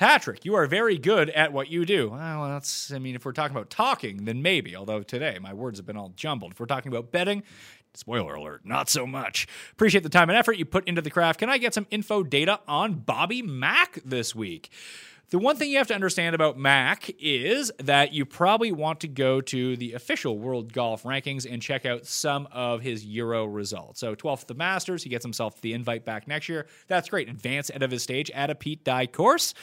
Patrick, 0.00 0.46
you 0.46 0.54
are 0.54 0.64
very 0.64 0.96
good 0.96 1.28
at 1.28 1.52
what 1.52 1.68
you 1.68 1.84
do. 1.84 2.08
Ah, 2.14 2.40
well, 2.40 2.48
that's, 2.48 2.90
I 2.90 2.98
mean, 2.98 3.14
if 3.14 3.26
we're 3.26 3.32
talking 3.32 3.54
about 3.54 3.68
talking, 3.68 4.24
then 4.24 4.40
maybe, 4.40 4.74
although 4.74 5.02
today 5.02 5.38
my 5.38 5.52
words 5.52 5.78
have 5.78 5.84
been 5.84 5.98
all 5.98 6.14
jumbled. 6.16 6.52
If 6.52 6.58
we're 6.58 6.64
talking 6.64 6.90
about 6.90 7.12
betting, 7.12 7.42
Spoiler 7.92 8.36
alert, 8.36 8.62
not 8.64 8.88
so 8.88 9.06
much. 9.06 9.46
Appreciate 9.72 10.02
the 10.02 10.08
time 10.08 10.30
and 10.30 10.38
effort 10.38 10.52
you 10.56 10.64
put 10.64 10.88
into 10.88 11.02
the 11.02 11.10
craft. 11.10 11.40
Can 11.40 11.50
I 11.50 11.58
get 11.58 11.74
some 11.74 11.86
info 11.90 12.22
data 12.22 12.60
on 12.66 12.94
Bobby 12.94 13.42
Mack 13.42 14.00
this 14.02 14.34
week? 14.34 14.70
The 15.30 15.38
one 15.38 15.54
thing 15.54 15.70
you 15.70 15.78
have 15.78 15.86
to 15.86 15.94
understand 15.94 16.34
about 16.34 16.58
Mac 16.58 17.08
is 17.20 17.70
that 17.78 18.12
you 18.12 18.26
probably 18.26 18.72
want 18.72 18.98
to 19.00 19.08
go 19.08 19.40
to 19.40 19.76
the 19.76 19.92
official 19.92 20.36
World 20.36 20.72
Golf 20.72 21.04
Rankings 21.04 21.46
and 21.48 21.62
check 21.62 21.86
out 21.86 22.04
some 22.04 22.48
of 22.50 22.82
his 22.82 23.04
Euro 23.06 23.44
results. 23.44 24.00
So 24.00 24.16
12th 24.16 24.42
at 24.42 24.48
the 24.48 24.54
Masters, 24.54 25.04
he 25.04 25.08
gets 25.08 25.24
himself 25.24 25.60
the 25.60 25.72
invite 25.72 26.04
back 26.04 26.26
next 26.26 26.48
year. 26.48 26.66
That's 26.88 27.08
great. 27.08 27.28
Advance 27.28 27.70
out 27.72 27.84
of 27.84 27.92
his 27.92 28.02
stage 28.02 28.28
at 28.32 28.50
a 28.50 28.56
Pete 28.56 28.82
Dye 28.82 29.06
course 29.06 29.54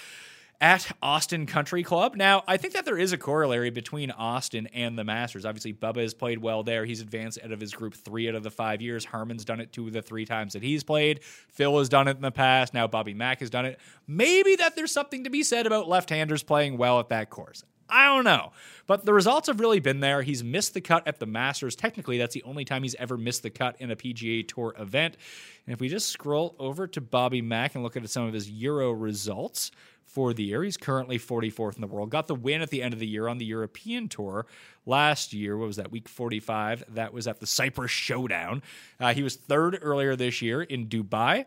at 0.60 0.92
Austin 1.02 1.46
Country 1.46 1.84
Club. 1.84 2.16
Now, 2.16 2.44
I 2.48 2.58
think 2.58 2.74
that 2.74 2.86
there 2.86 2.98
is 2.98 3.14
a 3.14 3.18
corollary 3.18 3.70
between 3.70 4.10
Austin 4.12 4.68
and 4.74 4.98
the 4.98 5.04
Masters. 5.04 5.46
Obviously, 5.46 5.74
Bubba 5.74 6.02
has 6.02 6.14
played 6.14 6.40
well 6.40 6.64
there. 6.64 6.84
He's 6.86 7.02
advanced 7.02 7.40
out 7.44 7.52
of 7.52 7.60
his 7.60 7.74
group 7.74 7.94
three 7.94 8.28
out 8.28 8.36
of 8.36 8.44
the 8.44 8.50
five 8.50 8.82
years. 8.82 9.06
Harman's 9.06 9.46
done 9.46 9.60
it 9.60 9.72
two 9.72 9.88
of 9.88 9.94
the 9.94 10.02
three 10.02 10.26
times 10.26 10.54
that 10.54 10.64
he's 10.64 10.84
played. 10.84 11.24
Phil 11.24 11.78
has 11.78 11.90
done 11.90 12.08
it 12.08 12.16
in 12.16 12.24
the 12.24 12.32
past. 12.32 12.74
Now 12.74 12.88
Bobby 12.88 13.14
Mack 13.14 13.40
has 13.42 13.50
done 13.50 13.66
it. 13.66 13.80
Maybe 14.08 14.56
that 14.56 14.76
there's 14.76 14.92
something 14.92 15.24
to 15.26 15.30
be 15.30 15.44
said 15.44 15.68
about 15.68 15.88
left-handers 15.88 16.44
playing 16.44 16.78
well 16.78 17.00
at 17.00 17.10
that 17.10 17.30
course. 17.30 17.64
I 17.90 18.06
don't 18.08 18.24
know. 18.24 18.52
But 18.86 19.06
the 19.06 19.14
results 19.14 19.48
have 19.48 19.60
really 19.60 19.80
been 19.80 20.00
there. 20.00 20.22
He's 20.22 20.44
missed 20.44 20.74
the 20.74 20.82
cut 20.82 21.08
at 21.08 21.20
the 21.20 21.26
Masters. 21.26 21.76
Technically, 21.76 22.18
that's 22.18 22.34
the 22.34 22.44
only 22.44 22.66
time 22.66 22.84
he's 22.84 22.96
ever 22.96 23.18
missed 23.18 23.44
the 23.44 23.50
cut 23.50 23.76
in 23.80 23.92
a 23.92 23.96
PGA 23.96 24.48
Tour 24.48 24.74
event. 24.80 25.18
And 25.66 25.74
if 25.74 25.80
we 25.80 25.90
just 25.90 26.10
scroll 26.10 26.56
over 26.60 26.88
to 26.88 27.02
Bobby 27.02 27.42
Mack 27.42 27.76
and 27.76 27.84
look 27.84 27.98
at 27.98 28.10
some 28.10 28.26
of 28.26 28.34
his 28.34 28.50
Euro 28.50 28.92
results 28.92 29.72
for 30.06 30.34
the 30.34 30.44
year, 30.44 30.64
he's 30.64 30.78
currently 30.78 31.20
44th 31.20 31.76
in 31.76 31.82
the 31.82 31.88
world. 31.88 32.10
Got 32.10 32.28
the 32.28 32.36
win 32.36 32.62
at 32.62 32.70
the 32.70 32.82
end 32.82 32.94
of 32.94 33.00
the 33.00 33.08
year 33.08 33.28
on 33.28 33.38
the 33.38 33.46
European 33.46 34.08
Tour 34.08 34.46
last 34.86 35.34
year. 35.34 35.58
What 35.58 35.68
was 35.68 35.76
that, 35.76 35.92
week 35.92 36.08
45? 36.08 36.86
That 36.96 37.14
was 37.14 37.28
at 37.28 37.40
the 37.40 37.48
Cyprus 37.48 37.92
Showdown. 37.92 38.64
Uh, 39.00 39.14
he 39.14 39.24
was 39.24 39.36
third 39.36 39.78
earlier 39.82 40.16
this 40.16 40.42
year 40.42 40.62
in 40.62 40.88
Dubai. 40.88 41.46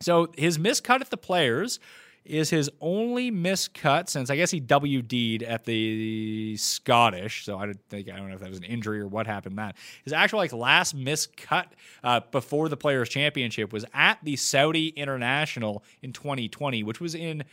So 0.00 0.32
his 0.36 0.58
miscut 0.58 1.00
at 1.00 1.10
the 1.10 1.16
Players 1.16 1.78
is 2.24 2.50
his 2.50 2.70
only 2.80 3.30
miscut 3.30 4.08
since 4.08 4.30
I 4.30 4.36
guess 4.36 4.50
he 4.50 4.60
WD'd 4.60 5.42
at 5.42 5.64
the 5.64 6.56
Scottish. 6.56 7.44
So 7.44 7.58
I 7.58 7.66
don't 7.66 7.80
think 7.88 8.10
I 8.10 8.16
don't 8.16 8.28
know 8.28 8.34
if 8.34 8.40
that 8.40 8.48
was 8.48 8.58
an 8.58 8.64
injury 8.64 9.00
or 9.00 9.08
what 9.08 9.26
happened. 9.26 9.58
That 9.58 9.76
his 10.04 10.12
actual 10.12 10.38
like 10.38 10.52
last 10.52 10.96
miscut 10.96 11.66
uh, 12.04 12.20
before 12.30 12.68
the 12.68 12.76
Players 12.76 13.08
Championship 13.08 13.72
was 13.72 13.84
at 13.92 14.18
the 14.22 14.36
Saudi 14.36 14.88
International 14.88 15.82
in 16.02 16.12
2020, 16.12 16.82
which 16.82 17.00
was 17.00 17.14
in 17.14 17.44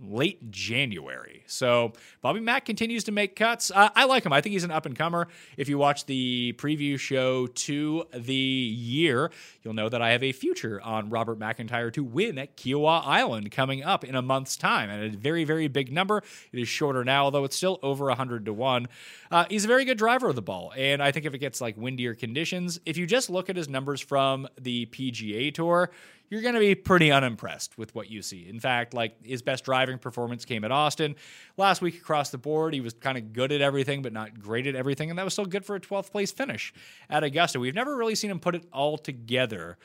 late 0.00 0.50
January. 0.50 1.42
So 1.46 1.92
Bobby 2.22 2.40
Mack 2.40 2.64
continues 2.64 3.04
to 3.04 3.12
make 3.12 3.36
cuts. 3.36 3.70
Uh, 3.70 3.90
I 3.94 4.04
like 4.06 4.24
him. 4.24 4.32
I 4.32 4.40
think 4.40 4.54
he's 4.54 4.64
an 4.64 4.70
up 4.70 4.86
and 4.86 4.96
comer. 4.96 5.28
If 5.56 5.68
you 5.68 5.78
watch 5.78 6.06
the 6.06 6.54
preview 6.58 6.98
show 6.98 7.46
to 7.46 8.04
the 8.14 8.34
year, 8.34 9.30
you'll 9.62 9.74
know 9.74 9.88
that 9.88 10.00
I 10.00 10.10
have 10.10 10.22
a 10.22 10.32
future 10.32 10.80
on 10.80 11.10
Robert 11.10 11.38
McIntyre 11.38 11.92
to 11.92 12.02
win 12.02 12.38
at 12.38 12.56
Kiawah 12.56 13.06
Island 13.06 13.50
coming 13.50 13.82
up 13.82 14.04
in 14.04 14.14
a 14.14 14.22
month's 14.22 14.56
time. 14.56 14.90
And 14.90 15.14
a 15.14 15.16
very, 15.16 15.44
very 15.44 15.68
big 15.68 15.92
number. 15.92 16.22
It 16.52 16.60
is 16.60 16.68
shorter 16.68 17.04
now, 17.04 17.24
although 17.24 17.44
it's 17.44 17.56
still 17.56 17.78
over 17.82 18.06
100 18.06 18.46
to 18.46 18.52
1. 18.52 18.88
Uh, 19.30 19.44
he's 19.48 19.64
a 19.64 19.68
very 19.68 19.84
good 19.84 19.98
driver 19.98 20.28
of 20.28 20.36
the 20.36 20.42
ball. 20.42 20.72
And 20.76 21.02
I 21.02 21.12
think 21.12 21.26
if 21.26 21.34
it 21.34 21.38
gets 21.38 21.60
like 21.60 21.76
windier 21.76 22.14
conditions, 22.14 22.80
if 22.86 22.96
you 22.96 23.06
just 23.06 23.30
look 23.30 23.50
at 23.50 23.56
his 23.56 23.68
numbers 23.68 24.00
from 24.00 24.48
the 24.60 24.86
PGA 24.86 25.52
Tour, 25.52 25.90
you're 26.30 26.42
going 26.42 26.54
to 26.54 26.60
be 26.60 26.76
pretty 26.76 27.10
unimpressed 27.10 27.76
with 27.76 27.94
what 27.94 28.08
you 28.08 28.22
see. 28.22 28.48
In 28.48 28.60
fact, 28.60 28.94
like 28.94 29.22
his 29.24 29.42
best 29.42 29.64
driving 29.64 29.98
performance 29.98 30.44
came 30.44 30.64
at 30.64 30.70
Austin. 30.70 31.16
Last 31.56 31.82
week 31.82 31.96
across 31.96 32.30
the 32.30 32.38
board, 32.38 32.72
he 32.72 32.80
was 32.80 32.94
kind 32.94 33.18
of 33.18 33.32
good 33.32 33.50
at 33.52 33.60
everything, 33.60 34.00
but 34.00 34.12
not 34.12 34.38
great 34.38 34.66
at 34.66 34.76
everything. 34.76 35.10
And 35.10 35.18
that 35.18 35.24
was 35.24 35.32
still 35.32 35.44
good 35.44 35.66
for 35.66 35.74
a 35.74 35.80
12th 35.80 36.12
place 36.12 36.30
finish 36.30 36.72
at 37.10 37.24
Augusta. 37.24 37.58
We've 37.58 37.74
never 37.74 37.96
really 37.96 38.14
seen 38.14 38.30
him 38.30 38.38
put 38.38 38.54
it 38.54 38.64
all 38.72 38.96
together 38.96 39.76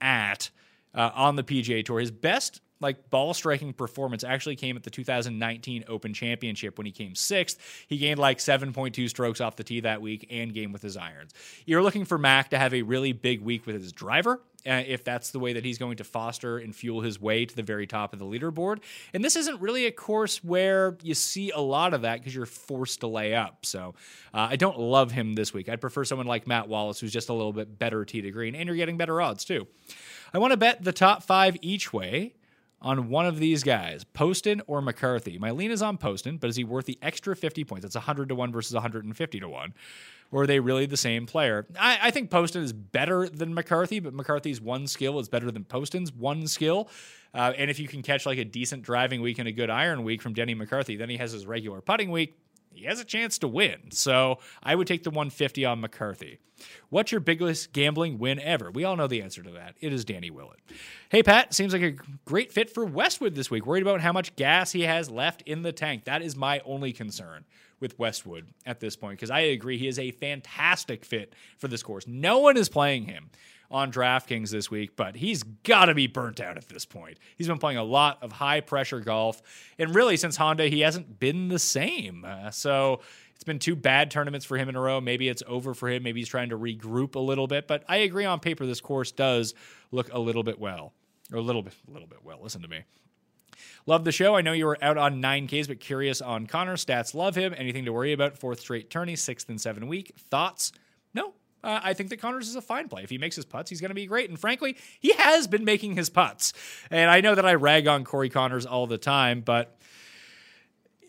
at 0.00 0.50
uh, 0.94 1.10
on 1.14 1.36
the 1.36 1.44
PGA 1.44 1.84
Tour. 1.84 2.00
His 2.00 2.10
best 2.10 2.60
like 2.80 3.08
ball 3.08 3.32
striking 3.32 3.72
performance 3.72 4.24
actually 4.24 4.56
came 4.56 4.76
at 4.76 4.82
the 4.82 4.90
2019 4.90 5.84
Open 5.88 6.12
Championship 6.12 6.76
when 6.76 6.86
he 6.86 6.92
came 6.92 7.14
sixth. 7.14 7.58
He 7.86 7.98
gained 7.98 8.18
like 8.18 8.38
7.2 8.38 9.08
strokes 9.08 9.40
off 9.40 9.54
the 9.56 9.64
tee 9.64 9.80
that 9.80 10.02
week 10.02 10.26
and 10.28 10.52
game 10.52 10.72
with 10.72 10.82
his 10.82 10.96
irons. 10.96 11.32
You're 11.66 11.82
looking 11.82 12.04
for 12.04 12.18
Mac 12.18 12.50
to 12.50 12.58
have 12.58 12.74
a 12.74 12.82
really 12.82 13.12
big 13.12 13.40
week 13.40 13.64
with 13.64 13.76
his 13.76 13.92
driver. 13.92 14.40
Uh, 14.66 14.82
if 14.86 15.04
that's 15.04 15.30
the 15.30 15.38
way 15.38 15.52
that 15.52 15.64
he's 15.64 15.76
going 15.76 15.96
to 15.98 16.04
foster 16.04 16.56
and 16.56 16.74
fuel 16.74 17.02
his 17.02 17.20
way 17.20 17.44
to 17.44 17.54
the 17.54 17.62
very 17.62 17.86
top 17.86 18.14
of 18.14 18.18
the 18.18 18.24
leaderboard. 18.24 18.78
And 19.12 19.22
this 19.22 19.36
isn't 19.36 19.60
really 19.60 19.84
a 19.84 19.92
course 19.92 20.42
where 20.42 20.96
you 21.02 21.14
see 21.14 21.50
a 21.50 21.60
lot 21.60 21.92
of 21.92 22.02
that 22.02 22.20
because 22.20 22.34
you're 22.34 22.46
forced 22.46 23.00
to 23.00 23.06
lay 23.06 23.34
up. 23.34 23.66
So 23.66 23.94
uh, 24.32 24.48
I 24.50 24.56
don't 24.56 24.78
love 24.78 25.12
him 25.12 25.34
this 25.34 25.52
week. 25.52 25.68
I'd 25.68 25.82
prefer 25.82 26.04
someone 26.04 26.26
like 26.26 26.46
Matt 26.46 26.66
Wallace, 26.66 26.98
who's 26.98 27.12
just 27.12 27.28
a 27.28 27.34
little 27.34 27.52
bit 27.52 27.78
better 27.78 28.04
tee 28.06 28.22
to 28.22 28.30
green, 28.30 28.54
and 28.54 28.66
you're 28.66 28.76
getting 28.76 28.96
better 28.96 29.20
odds 29.20 29.44
too. 29.44 29.66
I 30.32 30.38
want 30.38 30.52
to 30.52 30.56
bet 30.56 30.82
the 30.82 30.92
top 30.92 31.22
five 31.22 31.56
each 31.60 31.92
way 31.92 32.34
on 32.84 33.08
one 33.08 33.24
of 33.24 33.38
these 33.38 33.64
guys, 33.64 34.04
Poston 34.04 34.60
or 34.66 34.82
McCarthy. 34.82 35.38
My 35.38 35.50
lean 35.50 35.70
is 35.70 35.80
on 35.80 35.96
Poston, 35.96 36.36
but 36.36 36.50
is 36.50 36.56
he 36.56 36.64
worth 36.64 36.84
the 36.84 36.98
extra 37.00 37.34
50 37.34 37.64
points? 37.64 37.82
That's 37.82 37.94
100 37.94 38.28
to 38.28 38.34
1 38.34 38.52
versus 38.52 38.74
150 38.74 39.40
to 39.40 39.48
1. 39.48 39.74
Or 40.30 40.42
are 40.42 40.46
they 40.46 40.60
really 40.60 40.84
the 40.84 40.96
same 40.96 41.26
player? 41.26 41.66
I, 41.80 41.98
I 42.02 42.10
think 42.10 42.30
Poston 42.30 42.62
is 42.62 42.72
better 42.72 43.28
than 43.28 43.54
McCarthy, 43.54 44.00
but 44.00 44.12
McCarthy's 44.12 44.60
one 44.60 44.86
skill 44.86 45.18
is 45.18 45.28
better 45.28 45.50
than 45.50 45.64
Poston's 45.64 46.12
one 46.12 46.46
skill. 46.46 46.90
Uh, 47.32 47.52
and 47.56 47.70
if 47.70 47.78
you 47.78 47.88
can 47.88 48.02
catch 48.02 48.26
like 48.26 48.38
a 48.38 48.44
decent 48.44 48.82
driving 48.82 49.22
week 49.22 49.38
and 49.38 49.48
a 49.48 49.52
good 49.52 49.70
iron 49.70 50.04
week 50.04 50.20
from 50.20 50.34
Denny 50.34 50.54
McCarthy, 50.54 50.96
then 50.96 51.08
he 51.08 51.16
has 51.16 51.32
his 51.32 51.46
regular 51.46 51.80
putting 51.80 52.10
week 52.10 52.38
he 52.74 52.84
has 52.84 53.00
a 53.00 53.04
chance 53.04 53.38
to 53.38 53.48
win. 53.48 53.90
So 53.90 54.38
I 54.62 54.74
would 54.74 54.86
take 54.86 55.04
the 55.04 55.10
150 55.10 55.64
on 55.64 55.80
McCarthy. 55.80 56.38
What's 56.88 57.12
your 57.12 57.20
biggest 57.20 57.72
gambling 57.72 58.18
win 58.18 58.38
ever? 58.38 58.70
We 58.70 58.84
all 58.84 58.96
know 58.96 59.06
the 59.06 59.22
answer 59.22 59.42
to 59.42 59.50
that. 59.52 59.74
It 59.80 59.92
is 59.92 60.04
Danny 60.04 60.30
Willett. 60.30 60.60
Hey, 61.08 61.22
Pat, 61.22 61.52
seems 61.52 61.72
like 61.72 61.82
a 61.82 61.96
great 62.24 62.52
fit 62.52 62.70
for 62.70 62.84
Westwood 62.84 63.34
this 63.34 63.50
week. 63.50 63.66
Worried 63.66 63.82
about 63.82 64.00
how 64.00 64.12
much 64.12 64.36
gas 64.36 64.72
he 64.72 64.82
has 64.82 65.10
left 65.10 65.42
in 65.42 65.62
the 65.62 65.72
tank. 65.72 66.04
That 66.04 66.22
is 66.22 66.36
my 66.36 66.60
only 66.64 66.92
concern 66.92 67.44
with 67.80 67.98
Westwood 67.98 68.46
at 68.64 68.80
this 68.80 68.96
point 68.96 69.18
because 69.18 69.30
I 69.30 69.40
agree 69.40 69.78
he 69.78 69.88
is 69.88 69.98
a 69.98 70.12
fantastic 70.12 71.04
fit 71.04 71.34
for 71.58 71.68
this 71.68 71.82
course. 71.82 72.06
No 72.06 72.38
one 72.38 72.56
is 72.56 72.68
playing 72.68 73.04
him 73.04 73.30
on 73.74 73.90
DraftKings 73.90 74.50
this 74.50 74.70
week, 74.70 74.94
but 74.94 75.16
he's 75.16 75.42
got 75.42 75.86
to 75.86 75.94
be 75.94 76.06
burnt 76.06 76.40
out 76.40 76.56
at 76.56 76.68
this 76.68 76.86
point. 76.86 77.18
He's 77.36 77.48
been 77.48 77.58
playing 77.58 77.76
a 77.76 77.82
lot 77.82 78.22
of 78.22 78.30
high 78.30 78.60
pressure 78.60 79.00
golf, 79.00 79.42
and 79.78 79.92
really 79.92 80.16
since 80.16 80.36
Honda, 80.36 80.68
he 80.68 80.80
hasn't 80.80 81.18
been 81.18 81.48
the 81.48 81.58
same. 81.58 82.24
Uh, 82.24 82.50
so 82.52 83.00
it's 83.34 83.42
been 83.42 83.58
two 83.58 83.74
bad 83.74 84.12
tournaments 84.12 84.46
for 84.46 84.56
him 84.56 84.68
in 84.68 84.76
a 84.76 84.80
row. 84.80 85.00
Maybe 85.00 85.28
it's 85.28 85.42
over 85.48 85.74
for 85.74 85.90
him. 85.90 86.04
Maybe 86.04 86.20
he's 86.20 86.28
trying 86.28 86.50
to 86.50 86.56
regroup 86.56 87.16
a 87.16 87.18
little 87.18 87.48
bit. 87.48 87.66
But 87.66 87.82
I 87.88 87.98
agree 87.98 88.24
on 88.24 88.38
paper, 88.38 88.64
this 88.64 88.80
course 88.80 89.10
does 89.10 89.54
look 89.90 90.12
a 90.12 90.20
little 90.20 90.44
bit 90.44 90.60
well, 90.60 90.92
or 91.32 91.38
a 91.38 91.42
little 91.42 91.62
bit, 91.62 91.74
a 91.88 91.92
little 91.92 92.08
bit 92.08 92.24
well. 92.24 92.38
Listen 92.40 92.62
to 92.62 92.68
me. 92.68 92.84
Love 93.86 94.04
the 94.04 94.12
show. 94.12 94.36
I 94.36 94.40
know 94.40 94.52
you 94.52 94.66
were 94.66 94.78
out 94.82 94.96
on 94.96 95.20
9Ks, 95.20 95.66
but 95.66 95.80
curious 95.80 96.22
on 96.22 96.46
Connor. 96.46 96.76
Stats 96.76 97.12
love 97.12 97.34
him. 97.34 97.52
Anything 97.56 97.84
to 97.86 97.92
worry 97.92 98.12
about? 98.12 98.38
Fourth 98.38 98.60
straight 98.60 98.88
tourney, 98.88 99.16
sixth 99.16 99.48
and 99.48 99.60
seven 99.60 99.88
week. 99.88 100.12
Thoughts? 100.16 100.72
Uh, 101.64 101.80
I 101.82 101.94
think 101.94 102.10
that 102.10 102.18
Conners 102.18 102.46
is 102.46 102.56
a 102.56 102.60
fine 102.60 102.88
play. 102.88 103.02
If 103.02 103.10
he 103.10 103.16
makes 103.16 103.34
his 103.34 103.46
putts, 103.46 103.70
he's 103.70 103.80
going 103.80 103.90
to 103.90 103.94
be 103.94 104.04
great. 104.04 104.28
And 104.28 104.38
frankly, 104.38 104.76
he 105.00 105.14
has 105.14 105.46
been 105.46 105.64
making 105.64 105.96
his 105.96 106.10
putts. 106.10 106.52
And 106.90 107.10
I 107.10 107.22
know 107.22 107.34
that 107.34 107.46
I 107.46 107.54
rag 107.54 107.88
on 107.88 108.04
Corey 108.04 108.28
Conners 108.28 108.66
all 108.66 108.86
the 108.86 108.98
time, 108.98 109.40
but 109.40 109.73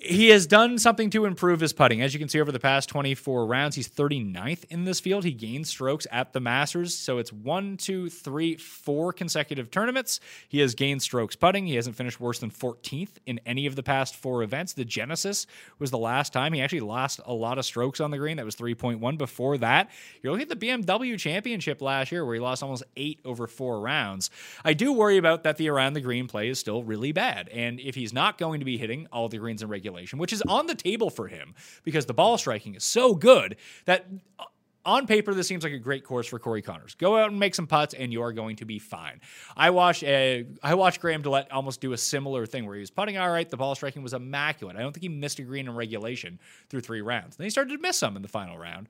he 0.05 0.29
has 0.29 0.45
done 0.45 0.77
something 0.77 1.09
to 1.09 1.25
improve 1.25 1.59
his 1.59 1.73
putting. 1.73 2.01
As 2.01 2.13
you 2.13 2.19
can 2.19 2.29
see 2.29 2.39
over 2.39 2.51
the 2.51 2.59
past 2.59 2.89
24 2.89 3.45
rounds, 3.45 3.75
he's 3.75 3.89
39th 3.89 4.65
in 4.69 4.85
this 4.85 4.99
field. 4.99 5.23
He 5.23 5.31
gained 5.31 5.67
strokes 5.67 6.05
at 6.11 6.33
the 6.33 6.39
Masters. 6.39 6.95
So 6.95 7.17
it's 7.17 7.33
one, 7.33 7.77
two, 7.77 8.09
three, 8.09 8.55
four 8.55 9.11
consecutive 9.11 9.71
tournaments. 9.71 10.19
He 10.47 10.59
has 10.59 10.75
gained 10.75 11.01
strokes 11.01 11.35
putting. 11.35 11.65
He 11.65 11.75
hasn't 11.75 11.95
finished 11.95 12.19
worse 12.19 12.39
than 12.39 12.51
14th 12.51 13.13
in 13.25 13.39
any 13.45 13.65
of 13.65 13.75
the 13.75 13.83
past 13.83 14.15
four 14.15 14.43
events. 14.43 14.73
The 14.73 14.85
Genesis 14.85 15.47
was 15.79 15.91
the 15.91 15.97
last 15.97 16.31
time. 16.31 16.53
He 16.53 16.61
actually 16.61 16.81
lost 16.81 17.19
a 17.25 17.33
lot 17.33 17.57
of 17.57 17.65
strokes 17.65 17.99
on 17.99 18.11
the 18.11 18.17
green. 18.17 18.37
That 18.37 18.45
was 18.45 18.55
3.1. 18.55 19.17
Before 19.17 19.57
that, 19.57 19.89
you're 20.21 20.31
looking 20.31 20.49
at 20.49 20.59
the 20.59 20.67
BMW 20.67 21.17
Championship 21.17 21.81
last 21.81 22.11
year 22.11 22.25
where 22.25 22.35
he 22.35 22.41
lost 22.41 22.61
almost 22.61 22.83
eight 22.95 23.19
over 23.25 23.47
four 23.47 23.79
rounds. 23.79 24.29
I 24.63 24.73
do 24.73 24.93
worry 24.93 25.17
about 25.17 25.43
that 25.43 25.57
the 25.57 25.69
around 25.69 25.93
the 25.93 26.01
green 26.01 26.27
play 26.27 26.49
is 26.49 26.59
still 26.59 26.83
really 26.83 27.11
bad. 27.11 27.49
And 27.49 27.79
if 27.79 27.95
he's 27.95 28.13
not 28.13 28.37
going 28.37 28.59
to 28.59 28.65
be 28.65 28.77
hitting 28.77 29.07
all 29.11 29.29
the 29.29 29.37
greens 29.37 29.63
in 29.63 29.69
regulation, 29.69 29.94
which 30.19 30.33
is 30.33 30.41
on 30.43 30.67
the 30.67 30.75
table 30.75 31.09
for 31.09 31.27
him 31.27 31.53
because 31.83 32.05
the 32.05 32.13
ball 32.13 32.37
striking 32.37 32.75
is 32.75 32.83
so 32.83 33.15
good 33.15 33.55
that 33.85 34.05
uh, 34.39 34.45
on 34.85 35.07
paper, 35.07 35.33
this 35.33 35.47
seems 35.47 35.63
like 35.63 35.73
a 35.73 35.79
great 35.79 36.03
course 36.03 36.27
for 36.27 36.37
Corey 36.37 36.61
Conners. 36.61 36.95
Go 36.95 37.17
out 37.17 37.31
and 37.31 37.39
make 37.39 37.55
some 37.55 37.65
putts, 37.65 37.95
and 37.95 38.13
you 38.13 38.21
are 38.21 38.31
going 38.31 38.57
to 38.57 38.65
be 38.65 38.77
fine. 38.77 39.19
I 39.57 39.71
watched 39.71 40.03
a, 40.03 40.45
I 40.61 40.75
watched 40.75 41.01
Graham 41.01 41.23
DeLaet 41.23 41.47
almost 41.51 41.81
do 41.81 41.93
a 41.93 41.97
similar 41.97 42.45
thing 42.45 42.67
where 42.67 42.75
he 42.75 42.81
was 42.81 42.91
putting 42.91 43.17
all 43.17 43.29
right. 43.29 43.49
The 43.49 43.57
ball 43.57 43.73
striking 43.73 44.03
was 44.03 44.13
immaculate. 44.13 44.75
I 44.75 44.81
don't 44.81 44.93
think 44.93 45.01
he 45.01 45.09
missed 45.09 45.39
a 45.39 45.41
green 45.41 45.67
in 45.67 45.75
regulation 45.75 46.39
through 46.69 46.81
three 46.81 47.01
rounds. 47.01 47.35
Then 47.35 47.45
he 47.45 47.49
started 47.49 47.73
to 47.73 47.79
miss 47.79 47.97
some 47.97 48.15
in 48.15 48.21
the 48.21 48.27
final 48.27 48.57
round. 48.57 48.87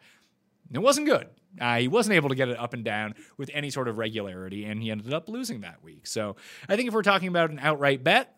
It 0.74 0.80
wasn't 0.80 1.08
good. 1.08 1.28
Uh, 1.62 1.78
he 1.78 1.88
wasn't 1.88 2.16
able 2.16 2.30
to 2.30 2.36
get 2.36 2.50
it 2.50 2.60
up 2.60 2.74
and 2.74 2.84
down 2.84 3.16
with 3.38 3.50
any 3.54 3.70
sort 3.70 3.88
of 3.88 3.98
regularity, 3.98 4.66
and 4.66 4.82
he 4.82 4.92
ended 4.92 5.14
up 5.14 5.30
losing 5.30 5.62
that 5.62 5.82
week. 5.84 6.08
So 6.08 6.36
I 6.68 6.76
think 6.76 6.88
if 6.88 6.94
we're 6.94 7.04
talking 7.04 7.30
about 7.30 7.52
an 7.52 7.60
outright 7.60 8.04
bet, 8.04 8.35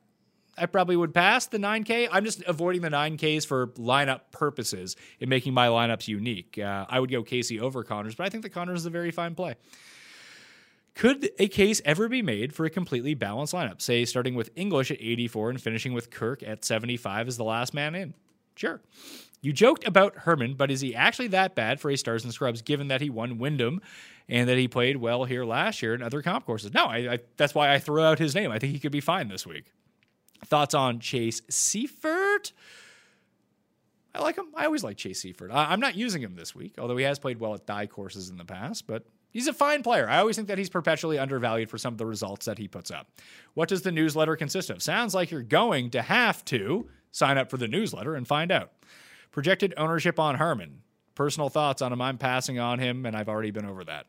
I 0.58 0.66
probably 0.66 0.96
would 0.96 1.14
pass 1.14 1.46
the 1.46 1.58
9K. 1.58 2.10
I'm 2.12 2.26
just 2.26 2.44
avoiding 2.44 2.82
the 2.82 2.90
9Ks 2.90 3.46
for 3.46 3.68
lineup 3.68 4.22
purposes 4.32 4.96
and 5.22 5.30
making 5.30 5.54
my 5.54 5.68
lineups 5.68 6.08
unique. 6.08 6.58
Uh, 6.58 6.86
I 6.90 7.00
would 7.00 7.12
go 7.12 7.24
Casey 7.24 7.60
over 7.60 7.84
Conners, 7.84 8.16
but 8.16 8.26
I 8.26 8.30
think 8.30 8.44
the 8.44 8.50
Conners 8.50 8.80
is 8.80 8.86
a 8.86 8.90
very 8.90 9.12
fine 9.12 9.36
play. 9.36 9.56
Could 10.96 11.30
a 11.38 11.48
case 11.48 11.80
ever 11.86 12.10
be 12.10 12.24
made 12.24 12.54
for 12.54 12.66
a 12.66 12.72
completely 12.72 13.14
balanced 13.14 13.54
lineup, 13.54 13.82
say 13.82 14.04
starting 14.04 14.34
with 14.34 14.50
English 14.56 14.90
at 14.90 14.98
84 15.00 15.52
and 15.52 15.62
finishing 15.62 15.94
with 15.94 16.10
Kirk 16.10 16.42
at 16.42 16.66
75 16.66 17.28
as 17.28 17.38
the 17.38 17.44
last 17.44 17.76
man 17.76 17.94
in? 17.94 18.16
Sure. 18.56 18.82
You 19.42 19.54
joked 19.54 19.86
about 19.86 20.16
Herman, 20.16 20.56
but 20.56 20.72
is 20.72 20.82
he 20.82 20.96
actually 20.96 21.28
that 21.28 21.54
bad 21.54 21.80
for 21.80 21.92
a 21.92 21.96
Stars 21.96 22.24
and 22.24 22.34
Scrubs 22.34 22.64
given 22.64 22.88
that 22.88 23.02
he 23.02 23.12
won 23.12 23.38
Wyndham 23.38 23.80
and 24.28 24.50
that 24.50 24.58
he 24.58 24.68
played 24.68 24.98
well 24.98 25.26
here 25.26 25.46
last 25.46 25.84
year 25.84 25.94
in 25.94 26.02
other 26.02 26.24
comp 26.24 26.48
courses? 26.48 26.74
No, 26.74 26.86
I, 26.86 26.98
I, 26.98 27.20
that's 27.38 27.54
why 27.54 27.72
I 27.72 27.78
threw 27.78 28.02
out 28.02 28.18
his 28.18 28.34
name. 28.34 28.50
I 28.50 28.58
think 28.58 28.74
he 28.74 28.80
could 28.80 28.92
be 28.92 29.00
fine 29.00 29.28
this 29.28 29.46
week. 29.46 29.72
Thoughts 30.46 30.74
on 30.74 31.00
Chase 31.00 31.42
Seiffert? 31.42 32.52
I 34.16 34.22
like 34.22 34.38
him. 34.38 34.48
I 34.56 34.66
always 34.66 34.84
like 34.84 34.98
Chase 34.98 35.24
Seiffert. 35.24 35.52
I, 35.52 35.72
I'm 35.72 35.80
not 35.80 35.96
using 35.96 36.22
him 36.22 36.36
this 36.36 36.56
week, 36.56 36.76
although 36.78 36.98
he 36.98 37.04
has 37.04 37.20
played 37.20 37.40
well 37.40 37.54
at 37.54 37.66
Dye 37.66 37.88
courses 37.88 38.30
in 38.30 38.38
the 38.38 38.46
past, 38.46 38.88
but 38.88 39.06
He's 39.38 39.48
a 39.48 39.54
fine 39.54 39.84
player. 39.84 40.10
I 40.10 40.18
always 40.18 40.36
think 40.36 40.48
that 40.48 40.58
he's 40.58 40.70
perpetually 40.70 41.20
undervalued 41.20 41.70
for 41.70 41.78
some 41.78 41.94
of 41.94 41.98
the 41.98 42.06
results 42.06 42.46
that 42.46 42.58
he 42.58 42.68
puts 42.68 42.90
up. 42.90 43.12
What 43.54 43.70
does 43.70 43.82
the 43.82 43.92
newsletter 43.92 44.36
consist 44.36 44.70
of? 44.70 44.82
Sounds 44.82 45.14
like 45.14 45.30
you're 45.30 45.44
going 45.44 45.92
to 45.92 46.02
have 46.02 46.44
to 46.46 46.90
sign 47.12 47.38
up 47.38 47.50
for 47.50 47.58
the 47.58 47.68
newsletter 47.68 48.16
and 48.16 48.28
find 48.28 48.52
out. 48.52 48.72
Projected 49.32 49.74
ownership 49.78 50.20
on 50.20 50.36
Herman. 50.36 50.82
Personal 51.18 51.50
thoughts 51.50 51.82
on 51.82 51.92
him. 51.92 52.00
I'm 52.00 52.20
passing 52.20 52.60
on 52.60 52.78
him, 52.78 53.08
and 53.08 53.16
I've 53.16 53.28
already 53.28 53.50
been 53.50 53.66
over 53.66 53.84
that. 53.86 54.06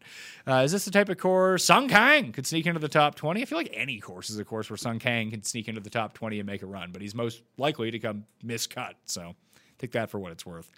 Uh, 0.46 0.56
is 0.56 0.72
this 0.72 0.84
the 0.84 0.90
type 0.90 1.08
of 1.08 1.16
course 1.16 1.64
Sung 1.64 1.88
Kang 1.88 2.32
could 2.32 2.46
sneak 2.46 2.66
into 2.66 2.80
the 2.80 2.88
top 2.88 3.14
20? 3.14 3.40
I 3.40 3.46
feel 3.46 3.56
like 3.56 3.70
any 3.72 3.98
course 3.98 4.28
is 4.28 4.38
a 4.38 4.44
course 4.44 4.68
where 4.68 4.76
Sung 4.76 4.98
Kang 4.98 5.30
can 5.30 5.42
sneak 5.42 5.68
into 5.68 5.80
the 5.80 5.88
top 5.88 6.12
20 6.12 6.38
and 6.38 6.46
make 6.46 6.60
a 6.60 6.66
run, 6.66 6.92
but 6.92 7.00
he's 7.00 7.14
most 7.14 7.40
likely 7.56 7.90
to 7.90 7.98
come 7.98 8.24
miscut. 8.44 8.92
So 9.06 9.34
take 9.78 9.92
that 9.92 10.10
for 10.10 10.18
what 10.18 10.32
it's 10.32 10.44
worth 10.44 10.70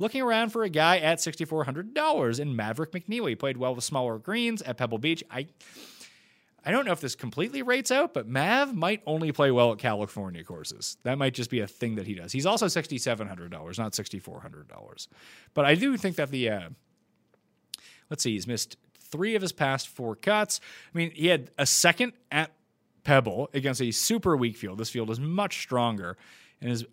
looking 0.00 0.22
around 0.22 0.50
for 0.50 0.64
a 0.64 0.68
guy 0.68 0.98
at 0.98 1.18
$6,400 1.18 2.40
in 2.40 2.56
Maverick 2.56 2.92
McNealy. 2.92 3.38
Played 3.38 3.56
well 3.56 3.74
with 3.74 3.84
smaller 3.84 4.18
greens 4.18 4.62
at 4.62 4.76
Pebble 4.76 4.98
Beach. 4.98 5.22
I. 5.30 5.46
I 6.64 6.70
don't 6.70 6.84
know 6.84 6.92
if 6.92 7.00
this 7.00 7.14
completely 7.14 7.62
rates 7.62 7.90
out, 7.90 8.12
but 8.12 8.26
Mav 8.26 8.74
might 8.74 9.02
only 9.06 9.32
play 9.32 9.50
well 9.50 9.72
at 9.72 9.78
California 9.78 10.42
courses. 10.44 10.96
That 11.04 11.16
might 11.16 11.34
just 11.34 11.50
be 11.50 11.60
a 11.60 11.66
thing 11.66 11.94
that 11.94 12.06
he 12.06 12.14
does. 12.14 12.32
He's 12.32 12.46
also 12.46 12.66
$6,700, 12.66 13.78
not 13.78 13.92
$6,400. 13.92 15.08
But 15.54 15.64
I 15.64 15.74
do 15.74 15.96
think 15.96 16.16
that 16.16 16.30
the, 16.30 16.50
uh, 16.50 16.68
let's 18.10 18.22
see, 18.22 18.32
he's 18.32 18.46
missed 18.46 18.76
three 18.98 19.34
of 19.34 19.42
his 19.42 19.52
past 19.52 19.88
four 19.88 20.16
cuts. 20.16 20.60
I 20.94 20.98
mean, 20.98 21.12
he 21.12 21.28
had 21.28 21.50
a 21.56 21.64
second 21.64 22.12
at 22.30 22.52
Pebble 23.04 23.48
against 23.54 23.80
a 23.80 23.90
super 23.90 24.36
weak 24.36 24.56
field. 24.56 24.78
This 24.78 24.90
field 24.90 25.10
is 25.10 25.20
much 25.20 25.62
stronger 25.62 26.16
and 26.60 26.70
his 26.70 26.84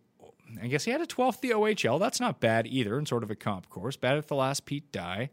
I 0.61 0.68
guess 0.68 0.84
he 0.84 0.91
had 0.91 1.01
a 1.01 1.07
12th 1.07 1.41
the 1.41 1.51
OHL. 1.51 1.99
That's 1.99 2.20
not 2.20 2.39
bad 2.39 2.68
either 2.68 2.97
in 2.99 3.05
sort 3.05 3.24
of 3.24 3.32
a 3.32 3.36
comp 3.36 3.70
course. 3.70 3.95
Bad 3.97 4.18
at 4.18 4.28
the 4.28 4.36
last 4.36 4.66
Pete 4.66 4.91
Dye, 4.91 5.30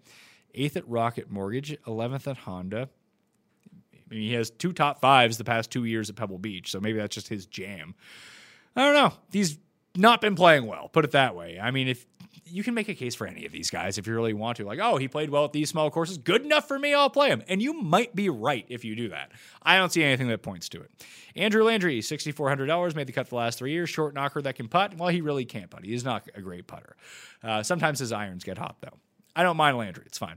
eighth 0.55 0.77
at 0.77 0.89
Rocket 0.89 1.31
Mortgage, 1.31 1.77
11th 1.87 2.27
at 2.27 2.39
Honda. 2.39 2.89
Mean, 4.13 4.23
he 4.23 4.33
has 4.35 4.51
two 4.51 4.73
top 4.73 5.01
fives 5.01 5.39
the 5.39 5.45
past 5.45 5.71
two 5.71 5.85
years 5.85 6.11
at 6.11 6.17
Pebble 6.17 6.39
Beach, 6.39 6.71
so 6.71 6.81
maybe 6.81 6.99
that's 6.99 7.15
just 7.15 7.29
his 7.29 7.47
jam. 7.47 7.95
I 8.77 8.85
don't 8.85 8.95
know. 8.95 9.13
He's 9.31 9.59
not 9.97 10.21
been 10.21 10.35
playing 10.35 10.67
well, 10.67 10.89
put 10.89 11.05
it 11.05 11.11
that 11.13 11.35
way. 11.35 11.59
I 11.61 11.71
mean, 11.71 11.89
if 11.89 12.07
you 12.53 12.63
can 12.63 12.75
make 12.75 12.89
a 12.89 12.95
case 12.95 13.15
for 13.15 13.27
any 13.27 13.47
of 13.47 13.53
these 13.53 13.71
guys 13.71 13.97
if 13.97 14.07
you 14.07 14.15
really 14.15 14.35
want 14.35 14.59
to. 14.59 14.65
Like, 14.65 14.79
oh, 14.81 14.99
he 14.99 15.09
played 15.09 15.31
well 15.31 15.47
at 15.47 15.53
these 15.53 15.71
small 15.71 15.91
courses. 15.91 16.19
Good 16.19 16.45
enough 16.45 16.69
for 16.69 16.79
me. 16.79 16.93
I'll 16.93 17.09
play 17.09 17.29
him. 17.29 17.43
And 17.49 17.63
you 17.63 17.73
might 17.73 18.15
be 18.15 18.29
right 18.29 18.67
if 18.69 18.85
you 18.85 18.95
do 18.95 19.09
that. 19.09 19.33
I 19.63 19.79
don't 19.79 19.91
see 19.91 20.05
anything 20.05 20.29
that 20.29 20.43
points 20.43 20.69
to 20.71 20.83
it. 20.83 20.91
Andrew 21.35 21.65
Landry, 21.65 22.01
$6,400, 22.01 22.95
made 22.95 23.07
the 23.07 23.13
cut 23.13 23.29
the 23.29 23.37
last 23.37 23.59
three 23.59 23.73
years. 23.73 23.89
Short 23.89 24.13
knocker 24.15 24.43
that 24.43 24.57
can 24.57 24.69
putt. 24.69 24.97
Well, 24.99 25.09
he 25.09 25.23
really 25.23 25.47
can't 25.47 25.71
putt. 25.71 25.85
He 25.85 25.95
is 25.95 26.05
not 26.05 26.29
a 26.35 26.43
great 26.43 26.67
putter. 26.67 26.95
Uh, 27.43 27.63
sometimes 27.63 27.99
his 27.99 28.13
irons 28.13 28.45
get 28.45 28.59
hot, 28.59 28.77
though. 28.83 28.99
I 29.35 29.43
don't 29.43 29.57
mind 29.57 29.79
Landry. 29.79 30.05
It's 30.07 30.19
fine. 30.19 30.37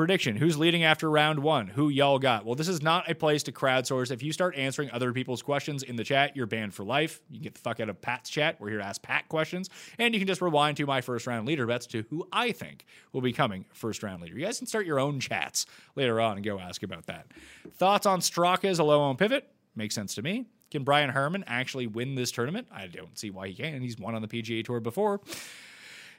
Prediction 0.00 0.36
Who's 0.36 0.56
leading 0.56 0.82
after 0.82 1.10
round 1.10 1.40
one? 1.40 1.66
Who 1.66 1.90
y'all 1.90 2.18
got? 2.18 2.46
Well, 2.46 2.54
this 2.54 2.68
is 2.68 2.80
not 2.80 3.10
a 3.10 3.14
place 3.14 3.42
to 3.42 3.52
crowdsource. 3.52 4.10
If 4.10 4.22
you 4.22 4.32
start 4.32 4.56
answering 4.56 4.90
other 4.92 5.12
people's 5.12 5.42
questions 5.42 5.82
in 5.82 5.96
the 5.96 6.04
chat, 6.04 6.34
you're 6.34 6.46
banned 6.46 6.72
for 6.72 6.84
life. 6.84 7.20
You 7.28 7.36
can 7.36 7.42
get 7.42 7.52
the 7.52 7.60
fuck 7.60 7.80
out 7.80 7.90
of 7.90 8.00
Pat's 8.00 8.30
chat. 8.30 8.58
We're 8.58 8.70
here 8.70 8.78
to 8.78 8.86
ask 8.86 9.02
Pat 9.02 9.28
questions. 9.28 9.68
And 9.98 10.14
you 10.14 10.18
can 10.18 10.26
just 10.26 10.40
rewind 10.40 10.78
to 10.78 10.86
my 10.86 11.02
first 11.02 11.26
round 11.26 11.46
leader 11.46 11.66
bets 11.66 11.86
to 11.88 12.06
who 12.08 12.26
I 12.32 12.52
think 12.52 12.86
will 13.12 13.20
be 13.20 13.34
coming 13.34 13.66
first 13.74 14.02
round 14.02 14.22
leader. 14.22 14.38
You 14.38 14.46
guys 14.46 14.56
can 14.56 14.66
start 14.66 14.86
your 14.86 14.98
own 14.98 15.20
chats 15.20 15.66
later 15.96 16.18
on 16.18 16.36
and 16.36 16.44
go 16.46 16.58
ask 16.58 16.82
about 16.82 17.04
that. 17.08 17.26
Thoughts 17.70 18.06
on 18.06 18.20
Straka 18.20 18.70
as 18.70 18.78
a 18.78 18.84
low 18.84 19.02
on 19.02 19.18
pivot? 19.18 19.50
Makes 19.76 19.96
sense 19.96 20.14
to 20.14 20.22
me. 20.22 20.46
Can 20.70 20.82
Brian 20.82 21.10
Harman 21.10 21.44
actually 21.46 21.88
win 21.88 22.14
this 22.14 22.32
tournament? 22.32 22.68
I 22.72 22.86
don't 22.86 23.18
see 23.18 23.28
why 23.28 23.48
he 23.48 23.54
can't. 23.54 23.82
He's 23.82 23.98
won 23.98 24.14
on 24.14 24.22
the 24.22 24.28
PGA 24.28 24.64
Tour 24.64 24.80
before. 24.80 25.20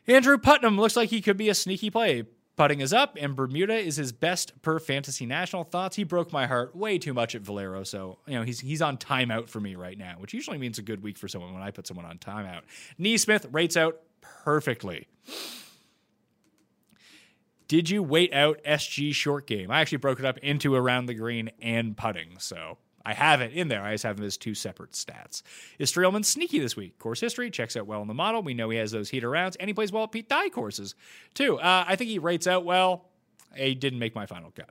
Andrew 0.05 0.37
Putnam 0.37 0.77
looks 0.77 0.95
like 0.95 1.09
he 1.09 1.19
could 1.19 1.37
be 1.37 1.49
a 1.49 1.55
sneaky 1.55 1.89
play. 1.89 2.25
Putting 2.57 2.81
is 2.81 2.91
up, 2.91 3.17
and 3.19 3.35
Bermuda 3.35 3.75
is 3.75 3.95
his 3.95 4.11
best 4.11 4.61
per 4.61 4.77
fantasy 4.77 5.25
national 5.25 5.63
thoughts. 5.63 5.95
He 5.95 6.03
broke 6.03 6.33
my 6.33 6.47
heart 6.47 6.75
way 6.75 6.97
too 6.97 7.13
much 7.13 7.33
at 7.33 7.41
Valero, 7.41 7.83
so 7.83 8.19
you 8.27 8.35
know 8.35 8.43
he's 8.43 8.59
he's 8.59 8.81
on 8.81 8.97
timeout 8.97 9.47
for 9.47 9.59
me 9.59 9.75
right 9.75 9.97
now, 9.97 10.15
which 10.17 10.33
usually 10.33 10.57
means 10.57 10.77
a 10.77 10.81
good 10.81 11.01
week 11.01 11.17
for 11.17 11.27
someone 11.27 11.53
when 11.53 11.63
I 11.63 11.71
put 11.71 11.87
someone 11.87 12.05
on 12.05 12.17
timeout. 12.17 12.61
NeSmith 12.99 13.47
rates 13.51 13.77
out 13.77 14.01
perfectly. 14.21 15.07
Did 17.69 17.89
you 17.89 18.03
wait 18.03 18.33
out 18.33 18.61
SG 18.65 19.15
short 19.15 19.47
game? 19.47 19.71
I 19.71 19.79
actually 19.79 19.99
broke 19.99 20.19
it 20.19 20.25
up 20.25 20.37
into 20.39 20.75
around 20.75 21.05
the 21.05 21.13
green 21.13 21.51
and 21.61 21.95
putting, 21.95 22.37
so 22.37 22.77
I 23.05 23.13
have 23.13 23.41
it 23.41 23.53
in 23.53 23.67
there. 23.67 23.81
I 23.81 23.93
just 23.93 24.03
have 24.03 24.17
them 24.17 24.25
as 24.25 24.37
two 24.37 24.53
separate 24.53 24.91
stats. 24.91 25.41
Is 25.79 25.91
Streelman 25.91 26.23
sneaky 26.23 26.59
this 26.59 26.75
week? 26.75 26.97
Course 26.99 27.19
history 27.19 27.49
checks 27.49 27.75
out 27.75 27.87
well 27.87 28.01
in 28.01 28.07
the 28.07 28.13
model. 28.13 28.41
We 28.43 28.53
know 28.53 28.69
he 28.69 28.77
has 28.77 28.91
those 28.91 29.09
heater 29.09 29.29
rounds, 29.29 29.55
and 29.57 29.67
he 29.69 29.73
plays 29.73 29.91
well 29.91 30.03
at 30.03 30.11
Pete 30.11 30.29
Dye 30.29 30.49
courses 30.49 30.95
too. 31.33 31.59
Uh, 31.59 31.85
I 31.87 31.95
think 31.95 32.09
he 32.09 32.19
rates 32.19 32.47
out 32.47 32.65
well. 32.65 33.09
He 33.55 33.75
didn't 33.75 33.99
make 33.99 34.15
my 34.15 34.25
final 34.25 34.51
cut. 34.51 34.69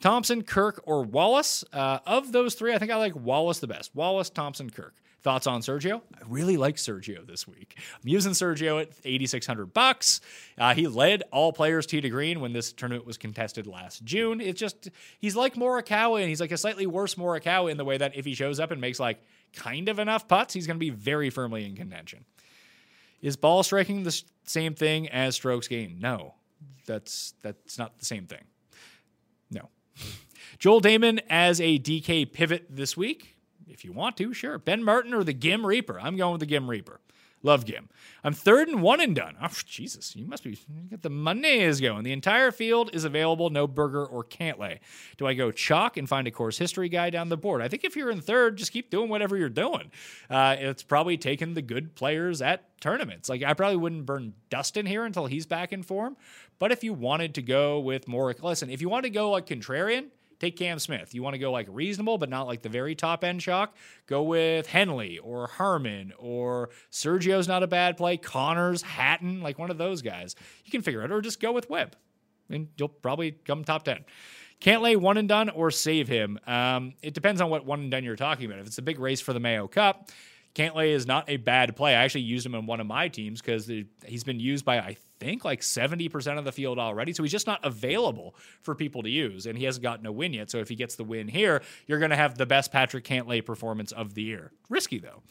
Thompson, 0.00 0.42
Kirk, 0.42 0.82
or 0.84 1.02
Wallace. 1.02 1.62
Uh, 1.72 1.98
of 2.06 2.32
those 2.32 2.54
three, 2.54 2.74
I 2.74 2.78
think 2.78 2.90
I 2.90 2.96
like 2.96 3.14
Wallace 3.14 3.58
the 3.58 3.66
best. 3.66 3.94
Wallace, 3.94 4.30
Thompson, 4.30 4.70
Kirk. 4.70 4.94
Thoughts 5.22 5.46
on 5.46 5.60
Sergio? 5.60 6.00
I 6.14 6.20
really 6.26 6.56
like 6.56 6.76
Sergio 6.76 7.26
this 7.26 7.46
week. 7.46 7.76
I'm 8.02 8.08
using 8.08 8.32
Sergio 8.32 8.80
at 8.80 8.88
8600 9.04 9.66
bucks. 9.66 10.22
Uh, 10.56 10.74
he 10.74 10.86
led 10.86 11.24
all 11.30 11.52
players 11.52 11.86
tee 11.86 12.00
to 12.00 12.08
green 12.08 12.40
when 12.40 12.54
this 12.54 12.72
tournament 12.72 13.06
was 13.06 13.18
contested 13.18 13.66
last 13.66 14.02
June. 14.02 14.40
It's 14.40 14.58
just 14.58 14.88
he's 15.18 15.36
like 15.36 15.56
Morikawa, 15.56 16.20
and 16.20 16.28
he's 16.28 16.40
like 16.40 16.52
a 16.52 16.56
slightly 16.56 16.86
worse 16.86 17.16
Morikawa 17.16 17.70
in 17.70 17.76
the 17.76 17.84
way 17.84 17.98
that 17.98 18.16
if 18.16 18.24
he 18.24 18.32
shows 18.32 18.58
up 18.58 18.70
and 18.70 18.80
makes 18.80 18.98
like 18.98 19.22
kind 19.52 19.90
of 19.90 19.98
enough 19.98 20.26
putts, 20.26 20.54
he's 20.54 20.66
going 20.66 20.76
to 20.76 20.80
be 20.80 20.90
very 20.90 21.28
firmly 21.28 21.66
in 21.66 21.76
contention. 21.76 22.24
Is 23.20 23.36
ball 23.36 23.62
striking 23.62 24.02
the 24.04 24.22
same 24.44 24.74
thing 24.74 25.08
as 25.10 25.34
strokes 25.34 25.68
gained? 25.68 26.00
No, 26.00 26.34
that's 26.86 27.34
that's 27.42 27.78
not 27.78 27.98
the 27.98 28.06
same 28.06 28.26
thing. 28.26 28.44
No. 29.50 29.68
Joel 30.58 30.80
Dahmen 30.80 31.20
as 31.28 31.60
a 31.60 31.78
DK 31.78 32.32
pivot 32.32 32.66
this 32.70 32.96
week. 32.96 33.36
If 33.70 33.84
you 33.84 33.92
want 33.92 34.16
to, 34.18 34.34
sure. 34.34 34.58
Ben 34.58 34.82
Martin 34.82 35.14
or 35.14 35.24
the 35.24 35.34
Ghim 35.34 35.64
Reaper. 35.64 36.00
I'm 36.00 36.16
going 36.16 36.32
with 36.32 36.40
the 36.40 36.54
Ghim 36.54 36.68
Reaper. 36.68 37.00
Love 37.42 37.64
Ghim. 37.64 37.88
I'm 38.22 38.34
third 38.34 38.68
and 38.68 38.82
one 38.82 39.00
and 39.00 39.16
done. 39.16 39.34
Oh, 39.42 39.48
Jesus, 39.64 40.14
you 40.14 40.26
must 40.26 40.44
be 40.44 40.50
you 40.50 40.90
get 40.90 41.00
the 41.00 41.08
money 41.08 41.60
is 41.60 41.80
going. 41.80 42.04
The 42.04 42.12
entire 42.12 42.50
field 42.52 42.90
is 42.92 43.04
available, 43.04 43.48
no 43.48 43.66
Berger 43.66 44.04
or 44.04 44.24
Cantlay. 44.24 44.80
Do 45.16 45.26
I 45.26 45.32
go 45.32 45.50
chalk 45.50 45.96
and 45.96 46.06
find 46.06 46.28
a 46.28 46.30
course 46.30 46.58
history 46.58 46.90
guy 46.90 47.08
down 47.08 47.30
the 47.30 47.38
board? 47.38 47.62
I 47.62 47.68
think 47.68 47.84
if 47.84 47.96
you're 47.96 48.10
in 48.10 48.20
third, 48.20 48.58
just 48.58 48.72
keep 48.72 48.90
doing 48.90 49.08
whatever 49.08 49.38
you're 49.38 49.48
doing. 49.48 49.90
Uh, 50.28 50.56
it's 50.58 50.82
probably 50.82 51.16
taking 51.16 51.54
the 51.54 51.62
good 51.62 51.94
players 51.94 52.42
at 52.42 52.78
tournaments. 52.78 53.30
Like 53.30 53.42
I 53.42 53.54
probably 53.54 53.78
wouldn't 53.78 54.04
burn 54.04 54.34
Dustin 54.50 54.84
here 54.84 55.06
until 55.06 55.24
he's 55.24 55.46
back 55.46 55.72
in 55.72 55.82
form. 55.82 56.18
But 56.58 56.72
if 56.72 56.84
you 56.84 56.92
wanted 56.92 57.34
to 57.36 57.42
go 57.42 57.80
with 57.80 58.06
more, 58.06 58.34
listen, 58.42 58.68
if 58.68 58.82
you 58.82 58.90
want 58.90 59.04
to 59.04 59.10
go 59.10 59.30
like 59.30 59.46
contrarian, 59.46 60.08
Take 60.40 60.56
Cam 60.56 60.78
Smith. 60.78 61.14
You 61.14 61.22
want 61.22 61.34
to 61.34 61.38
go 61.38 61.52
like 61.52 61.68
reasonable, 61.70 62.16
but 62.16 62.30
not 62.30 62.46
like 62.46 62.62
the 62.62 62.70
very 62.70 62.94
top 62.94 63.22
end 63.22 63.42
chalk. 63.42 63.76
Go 64.06 64.22
with 64.22 64.66
Henley 64.66 65.18
or 65.18 65.46
Harman 65.46 66.14
or 66.18 66.70
Sergio's 66.90 67.46
not 67.46 67.62
a 67.62 67.66
bad 67.66 67.98
play. 67.98 68.16
Conners, 68.16 68.80
Hatton, 68.80 69.42
like 69.42 69.58
one 69.58 69.70
of 69.70 69.78
those 69.78 70.00
guys. 70.00 70.34
You 70.64 70.70
can 70.70 70.80
figure 70.80 71.02
it, 71.04 71.12
or 71.12 71.20
just 71.20 71.40
go 71.40 71.52
with 71.52 71.68
Webb, 71.68 71.94
and 72.48 72.68
you'll 72.78 72.88
probably 72.88 73.32
come 73.32 73.64
top 73.64 73.84
ten. 73.84 74.04
Cantlay 74.60 74.96
one 74.96 75.16
and 75.16 75.28
done 75.28 75.48
or 75.50 75.70
save 75.70 76.08
him. 76.08 76.38
Um, 76.46 76.94
it 77.02 77.14
depends 77.14 77.40
on 77.40 77.48
what 77.48 77.64
one 77.64 77.80
and 77.80 77.90
done 77.90 78.04
you're 78.04 78.16
talking 78.16 78.46
about. 78.46 78.58
If 78.58 78.66
it's 78.66 78.78
a 78.78 78.82
big 78.82 78.98
race 78.98 79.20
for 79.20 79.32
the 79.32 79.40
Mayo 79.40 79.68
Cup, 79.68 80.10
Cantlay 80.54 80.88
is 80.88 81.06
not 81.06 81.28
a 81.28 81.36
bad 81.36 81.76
play. 81.76 81.94
I 81.94 82.02
actually 82.04 82.22
used 82.22 82.44
him 82.44 82.54
in 82.54 82.66
one 82.66 82.80
of 82.80 82.86
my 82.86 83.08
teams 83.08 83.40
because 83.40 83.70
he's 84.04 84.24
been 84.24 84.40
used 84.40 84.64
by, 84.64 84.78
I 84.78 84.96
think, 85.20 85.44
like 85.44 85.60
70% 85.60 86.38
of 86.38 86.44
the 86.44 86.50
field 86.50 86.78
already. 86.78 87.12
So 87.12 87.22
he's 87.22 87.30
just 87.30 87.46
not 87.46 87.64
available 87.64 88.34
for 88.62 88.74
people 88.74 89.02
to 89.04 89.10
use. 89.10 89.46
And 89.46 89.56
he 89.56 89.64
hasn't 89.64 89.82
gotten 89.82 90.06
a 90.06 90.12
win 90.12 90.32
yet. 90.32 90.50
So 90.50 90.58
if 90.58 90.68
he 90.68 90.74
gets 90.74 90.96
the 90.96 91.04
win 91.04 91.28
here, 91.28 91.62
you're 91.86 92.00
going 92.00 92.10
to 92.10 92.16
have 92.16 92.36
the 92.36 92.46
best 92.46 92.72
Patrick 92.72 93.04
Cantlay 93.04 93.44
performance 93.44 93.92
of 93.92 94.14
the 94.14 94.22
year. 94.22 94.50
Risky, 94.68 94.98
though. 94.98 95.22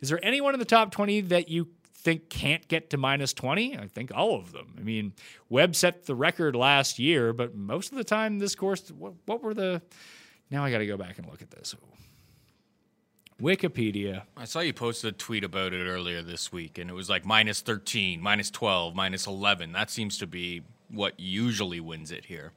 Is 0.00 0.08
there 0.08 0.24
anyone 0.24 0.54
in 0.54 0.60
the 0.60 0.66
top 0.66 0.92
20 0.92 1.22
that 1.22 1.48
you 1.48 1.68
think 1.92 2.30
can't 2.30 2.66
get 2.68 2.90
to 2.90 2.96
minus 2.96 3.32
20? 3.32 3.76
I 3.76 3.88
think 3.88 4.12
all 4.14 4.36
of 4.36 4.52
them. 4.52 4.74
I 4.78 4.82
mean, 4.82 5.14
Webb 5.48 5.74
set 5.74 6.06
the 6.06 6.14
record 6.14 6.54
last 6.54 6.98
year, 6.98 7.32
but 7.32 7.56
most 7.56 7.90
of 7.90 7.98
the 7.98 8.04
time, 8.04 8.38
this 8.38 8.54
course, 8.54 8.90
what, 8.90 9.14
what 9.26 9.42
were 9.42 9.54
the. 9.54 9.82
Now 10.50 10.64
I 10.64 10.70
got 10.70 10.78
to 10.78 10.86
go 10.86 10.96
back 10.96 11.18
and 11.18 11.26
look 11.26 11.42
at 11.42 11.50
this. 11.50 11.74
Wikipedia. 13.40 14.22
I 14.36 14.44
saw 14.44 14.60
you 14.60 14.72
posted 14.72 15.14
a 15.14 15.16
tweet 15.16 15.44
about 15.44 15.72
it 15.72 15.86
earlier 15.86 16.22
this 16.22 16.52
week, 16.52 16.78
and 16.78 16.90
it 16.90 16.92
was 16.92 17.08
like 17.08 17.24
minus 17.24 17.60
13, 17.60 18.20
minus 18.20 18.50
12, 18.50 18.94
minus 18.94 19.26
11. 19.26 19.72
That 19.72 19.90
seems 19.90 20.18
to 20.18 20.26
be 20.26 20.62
what 20.90 21.18
usually 21.18 21.80
wins 21.80 22.10
it 22.10 22.26
here. 22.26 22.52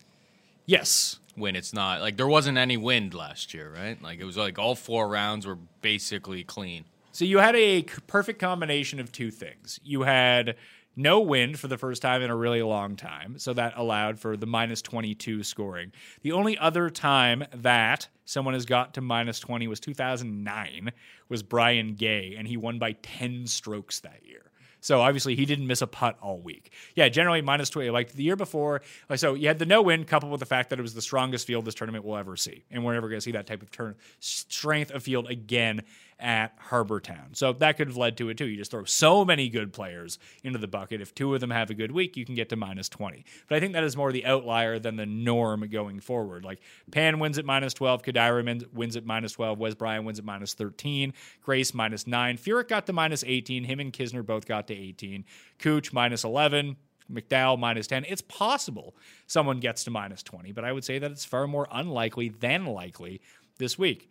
Yes. 0.65 1.19
When 1.36 1.55
it's 1.55 1.73
not 1.73 2.01
like 2.01 2.17
there 2.17 2.27
wasn't 2.27 2.57
any 2.57 2.77
wind 2.77 3.13
last 3.13 3.53
year, 3.53 3.71
right? 3.75 4.01
Like 4.01 4.19
it 4.19 4.25
was 4.25 4.38
like 4.38 4.59
all 4.59 4.75
four 4.75 5.07
rounds 5.07 5.47
were 5.47 5.57
basically 5.81 6.43
clean. 6.43 6.86
So 7.11 7.25
you 7.25 7.39
had 7.39 7.55
a 7.55 7.84
perfect 8.07 8.39
combination 8.39 8.99
of 8.99 9.11
two 9.11 9.31
things. 9.31 9.79
You 9.84 10.03
had 10.03 10.55
no 10.96 11.20
wind 11.20 11.60
for 11.60 11.68
the 11.68 11.78
first 11.78 12.02
time 12.02 12.22
in 12.22 12.30
a 12.30 12.36
really 12.36 12.62
long 12.62 12.96
time, 12.96 13.38
so 13.39 13.54
that 13.54 13.74
allowed 13.76 14.20
for 14.20 14.38
the 14.38 14.46
minus 14.46 14.82
22 14.82 15.44
scoring. 15.44 15.91
The 16.22 16.32
only 16.32 16.58
other 16.58 16.89
time 16.89 17.46
that 17.54 18.08
someone 18.26 18.54
has 18.54 18.66
got 18.66 18.94
to 18.96 19.02
minus 19.02 19.39
20 19.39 19.68
was 19.68 19.80
2009 19.80 20.91
was 21.30 21.44
Brian 21.44 21.96
Gay 21.96 22.36
and 22.38 22.48
he 22.48 22.58
won 22.58 22.80
by 22.80 22.94
10 22.94 23.48
strokes 23.48 24.00
that 24.02 24.22
year. 24.26 24.52
So 24.84 25.00
obviously 25.00 25.36
he 25.36 25.46
didn't 25.46 25.66
miss 25.66 25.82
a 25.82 25.88
putt 25.88 26.18
all 26.22 26.39
week. 26.39 26.74
Yeah, 26.94 27.08
generally 27.08 27.41
minus 27.41 27.70
20. 27.70 27.89
Like 27.89 28.12
the 28.12 28.24
year 28.24 28.36
before, 28.36 28.82
so 29.16 29.34
you 29.34 29.48
had 29.48 29.58
the 29.58 29.66
no 29.66 29.82
win 29.82 30.04
coupled 30.04 30.32
with 30.32 30.41
the 30.41 30.46
fact 30.46 30.70
that 30.70 30.80
it 30.80 30.82
was 30.82 30.94
the 30.94 31.02
strongest 31.02 31.48
field 31.48 31.64
this 31.64 31.74
tournament 31.74 32.04
will 32.04 32.18
ever 32.18 32.36
see. 32.36 32.66
And 32.70 32.84
we're 32.84 32.94
never 32.94 33.08
going 33.08 33.18
to 33.18 33.24
see 33.24 33.32
that 33.32 33.48
type 33.48 33.62
of 33.62 33.72
turn 33.72 33.96
strength 34.20 34.91
of 34.91 35.02
field 35.02 35.30
again 35.30 35.84
at 36.24 36.53
Harbour 36.57 37.01
Town. 37.01 37.34
So 37.34 37.51
that 37.53 37.78
could 37.78 37.88
have 37.88 37.97
led 37.97 38.17
to 38.17 38.30
it 38.30 38.38
too. 38.38 38.45
You 38.45 38.57
just 38.57 38.71
throw 38.71 38.86
so 38.86 39.26
many 39.26 39.49
good 39.49 39.74
players 39.74 40.17
into 40.43 40.57
the 40.57 40.67
bucket. 40.67 41.01
If 41.01 41.13
two 41.13 41.36
of 41.36 41.41
them 41.41 41.51
have 41.51 41.69
a 41.69 41.74
good 41.74 41.91
week, 41.91 42.15
you 42.15 42.26
can 42.26 42.34
get 42.34 42.47
to 42.49 42.55
minus 42.55 42.88
20. 42.88 43.26
But 43.49 43.57
I 43.57 43.59
think 43.59 43.74
that 43.74 43.84
is 43.84 43.97
more 43.97 44.11
the 44.11 44.26
outlier 44.26 44.80
than 44.80 44.95
the 44.95 45.05
norm 45.05 45.67
going 45.69 45.99
forward. 45.99 46.45
Like 46.45 46.61
Pan 46.91 47.19
wins 47.19 47.38
at 47.38 47.45
minus 47.45 47.74
12, 47.74 48.03
Kodaira 48.03 48.43
wins- 48.43 48.65
wins 48.74 48.95
at 48.95 49.05
minus 49.05 49.34
12, 49.34 49.59
Wes 49.59 49.76
Bryan 49.76 50.05
wins 50.05 50.17
at 50.17 50.26
minus 50.26 50.53
13, 50.53 51.13
Grace 51.41 51.74
minus 51.74 52.07
9, 52.07 52.38
Furyk 52.38 52.69
got 52.69 52.88
to 52.88 52.93
minus 52.93 53.24
18, 53.28 53.65
him 53.65 53.82
and 53.82 53.91
Kisner 53.91 54.26
both 54.26 54.45
got 54.47 54.67
to 54.67 54.74
18, 54.74 55.26
Cooch 55.59 55.91
minus 55.91 56.24
11, 56.24 56.78
McDowell 57.11 57.59
minus 57.59 57.88
10. 57.88 58.05
It's 58.07 58.21
possible 58.21 58.95
someone 59.28 59.59
gets 59.59 59.84
to 59.84 59.91
minus 59.91 60.24
20, 60.24 60.53
but 60.53 60.63
I 60.63 60.71
would 60.71 60.86
say 60.86 60.99
that 60.99 61.11
it's 61.11 61.26
far 61.26 61.47
more 61.47 61.67
unlikely 61.69 62.30
than 62.30 62.65
likely 62.65 63.21
this 63.57 63.78
week. 63.78 64.09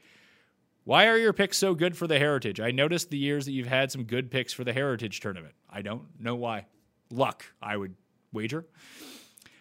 Why 0.84 1.06
are 1.06 1.16
your 1.16 1.32
picks 1.32 1.58
so 1.58 1.74
good 1.74 1.96
for 1.96 2.06
the 2.06 2.18
Heritage? 2.18 2.58
I 2.58 2.72
noticed 2.72 3.10
the 3.10 3.18
years 3.18 3.44
that 3.44 3.52
you've 3.52 3.68
had 3.68 3.92
some 3.92 4.04
good 4.04 4.30
picks 4.30 4.52
for 4.52 4.64
the 4.64 4.72
Heritage 4.72 5.20
tournament. 5.20 5.54
I 5.70 5.82
don't 5.82 6.06
know 6.18 6.34
why. 6.34 6.66
Luck, 7.10 7.44
I 7.62 7.76
would 7.76 7.94
wager. 8.32 8.66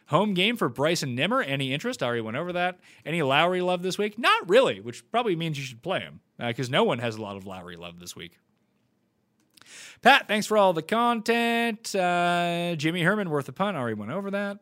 Home 0.07 0.33
game 0.33 0.57
for 0.57 0.67
Bryson 0.67 1.15
Nimmer. 1.15 1.41
Any 1.41 1.73
interest? 1.73 2.01
I 2.01 2.07
already 2.07 2.21
went 2.21 2.37
over 2.37 2.53
that. 2.53 2.79
Any 3.05 3.21
Lowry 3.21 3.61
love 3.61 3.81
this 3.83 3.97
week? 3.97 4.17
Not 4.17 4.49
really, 4.49 4.81
which 4.81 5.09
probably 5.11 5.35
means 5.35 5.57
you 5.57 5.63
should 5.63 5.83
play 5.83 5.99
him 5.99 6.21
because 6.37 6.69
no 6.69 6.83
one 6.83 6.99
has 6.99 7.15
a 7.15 7.21
lot 7.21 7.37
of 7.37 7.45
Lowry 7.45 7.77
love 7.77 7.99
this 7.99 8.15
week. 8.15 8.37
Pat, 10.01 10.27
thanks 10.27 10.47
for 10.47 10.57
all 10.57 10.73
the 10.73 10.81
content. 10.81 11.95
Uh, 11.95 12.75
Jimmy 12.75 13.03
Herman, 13.03 13.29
worth 13.29 13.47
a 13.47 13.53
punt. 13.53 13.77
Already 13.77 13.93
went 13.93 14.11
over 14.11 14.31
that. 14.31 14.59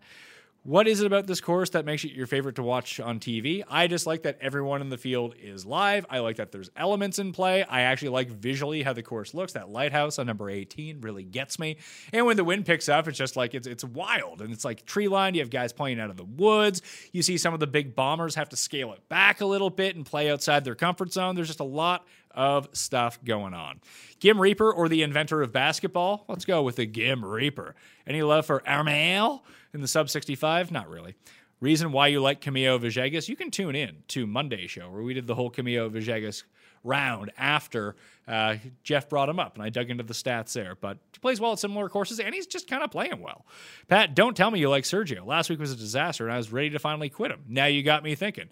What 0.70 0.88
is 0.88 1.02
it 1.02 1.08
about 1.08 1.26
this 1.26 1.42
course 1.42 1.72
that 1.72 1.84
makes 1.84 2.04
it 2.04 2.12
your 2.12 2.28
favorite 2.28 2.58
to 2.58 2.62
watch 2.62 3.00
on 3.00 3.20
TV? 3.20 3.64
I 3.68 3.88
just 3.88 4.06
like 4.06 4.22
that 4.22 4.38
everyone 4.40 4.82
in 4.82 4.90
the 4.90 5.00
field 5.00 5.34
is 5.42 5.66
live. 5.66 6.06
I 6.12 6.20
like 6.20 6.36
that 6.36 6.52
there's 6.52 6.70
elements 6.76 7.18
in 7.18 7.32
play. 7.32 7.64
I 7.64 7.82
actually 7.82 8.10
like 8.10 8.30
visually 8.30 8.84
how 8.84 8.94
the 8.94 9.02
course 9.02 9.34
looks. 9.34 9.54
That 9.54 9.70
lighthouse 9.70 10.20
on 10.20 10.28
number 10.28 10.48
18 10.48 11.02
really 11.02 11.24
gets 11.24 11.58
me. 11.58 11.78
And 12.14 12.28
when 12.28 12.38
the 12.38 12.44
wind 12.44 12.68
picks 12.68 12.88
up, 12.88 13.08
it's 13.08 13.18
just 13.18 13.36
like 13.36 13.56
it's 13.56 13.66
it's 13.66 13.84
wild 13.84 14.44
and 14.44 14.54
it's 14.54 14.64
like 14.64 14.86
tree 14.86 15.08
lined. 15.08 15.36
You 15.36 15.42
have 15.42 15.50
guys 15.50 15.74
playing 15.74 16.00
out 16.00 16.12
of 16.12 16.18
the 16.18 16.24
woods. 16.24 16.84
You 17.14 17.24
see 17.24 17.40
some 17.40 17.56
of 17.56 17.60
the 17.60 17.66
big 17.66 17.96
bombers 17.96 18.36
have 18.36 18.50
to 18.50 18.56
scale 18.56 18.94
it 18.94 19.10
back 19.10 19.42
a 19.42 19.48
little 19.48 19.72
bit 19.72 19.96
and 19.96 20.06
play 20.06 20.30
outside 20.30 20.66
their 20.66 20.76
comfort 20.76 21.12
zone. 21.12 21.34
There's 21.34 21.48
just 21.48 21.62
a 21.62 21.64
lot 21.64 22.06
of 22.40 22.70
stuff 22.72 23.20
going 23.26 23.54
on. 23.54 23.82
Ghim 24.22 24.40
Reaper 24.40 24.72
or 24.72 24.88
the 24.88 25.04
inventor 25.04 25.42
of 25.42 25.52
basketball? 25.52 26.24
Let's 26.30 26.46
go 26.46 26.64
with 26.64 26.78
the 26.78 26.86
Gim 26.86 27.26
Reaper. 27.26 27.76
Any 28.08 28.22
love 28.22 28.46
for 28.46 28.64
Armel 28.66 29.44
in 29.74 29.82
the 29.82 29.90
sub 29.90 30.10
65? 30.10 30.72
Not 30.72 30.90
really. 30.90 31.16
Reason 31.60 31.92
why 31.92 32.08
you 32.08 32.22
like 32.22 32.40
Camilo 32.40 32.80
Villegas? 32.80 33.28
You 33.28 33.36
can 33.36 33.52
tune 33.52 33.76
in 33.76 33.98
to 34.08 34.26
Monday 34.26 34.68
show 34.68 34.90
where 34.90 35.02
we 35.02 35.14
did 35.14 35.28
the 35.28 35.36
whole 35.36 35.52
Camilo 35.52 35.92
Villegas 35.92 36.44
round 36.86 37.34
after 37.38 37.98
uh, 38.26 38.56
Jeff 38.84 39.10
brought 39.10 39.28
him 39.28 39.38
up, 39.38 39.56
and 39.56 39.64
I 39.64 39.68
dug 39.68 39.90
into 39.90 40.04
the 40.04 40.14
stats 40.14 40.54
there. 40.54 40.76
But 40.80 40.98
he 41.12 41.20
plays 41.20 41.42
well 41.42 41.52
at 41.52 41.60
similar 41.60 41.90
courses, 41.90 42.22
and 42.22 42.34
he's 42.34 42.48
just 42.48 42.70
kind 42.70 42.84
of 42.84 42.90
playing 42.90 43.20
well. 43.20 43.46
Pat, 43.90 44.16
don't 44.16 44.38
tell 44.38 44.50
me 44.50 44.62
you 44.62 44.70
like 44.70 44.86
Sergio. 44.86 45.26
Last 45.26 45.50
week 45.50 45.60
was 45.60 45.74
a 45.74 45.76
disaster, 45.76 46.24
and 46.24 46.34
I 46.34 46.38
was 46.38 46.54
ready 46.54 46.70
to 46.70 46.80
finally 46.80 47.10
quit 47.10 47.32
him. 47.32 47.42
Now 47.50 47.66
you 47.66 47.84
got 47.84 48.02
me 48.02 48.16
thinking. 48.16 48.48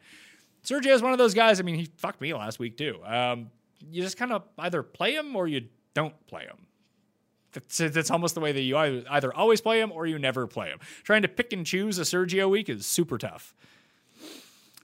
Sergio 0.65 0.93
is 0.93 1.01
one 1.01 1.13
of 1.13 1.17
those 1.17 1.33
guys. 1.33 1.61
I 1.61 1.63
mean, 1.63 1.75
he 1.75 1.88
fucked 1.95 2.19
me 2.19 2.33
last 2.33 2.59
week 2.59 2.75
too. 2.75 2.99
Um, 3.05 3.51
you 3.80 4.01
just 4.01 4.17
kind 4.17 4.32
of 4.32 4.43
either 4.59 4.84
play 4.84 5.15
him 5.15 5.36
or 5.36 5.47
you 5.47 5.67
don't 5.93 6.15
play 6.28 6.43
him. 6.43 6.67
That's, 7.53 7.78
that's 7.78 8.11
almost 8.11 8.36
the 8.36 8.41
way 8.41 8.51
that 8.51 8.61
you 8.61 8.78
either, 8.78 9.34
always 9.34 9.61
play 9.61 9.80
him 9.80 9.91
or 9.91 10.05
you 10.05 10.19
never 10.19 10.45
play 10.47 10.67
him. 10.67 10.80
Trying 11.03 11.23
to 11.23 11.28
pick 11.28 11.53
and 11.53 11.65
choose 11.65 11.97
a 11.97 12.03
Sergio 12.03 12.49
week 12.49 12.69
is 12.69 12.86
super 12.86 13.17
tough. 13.17 13.55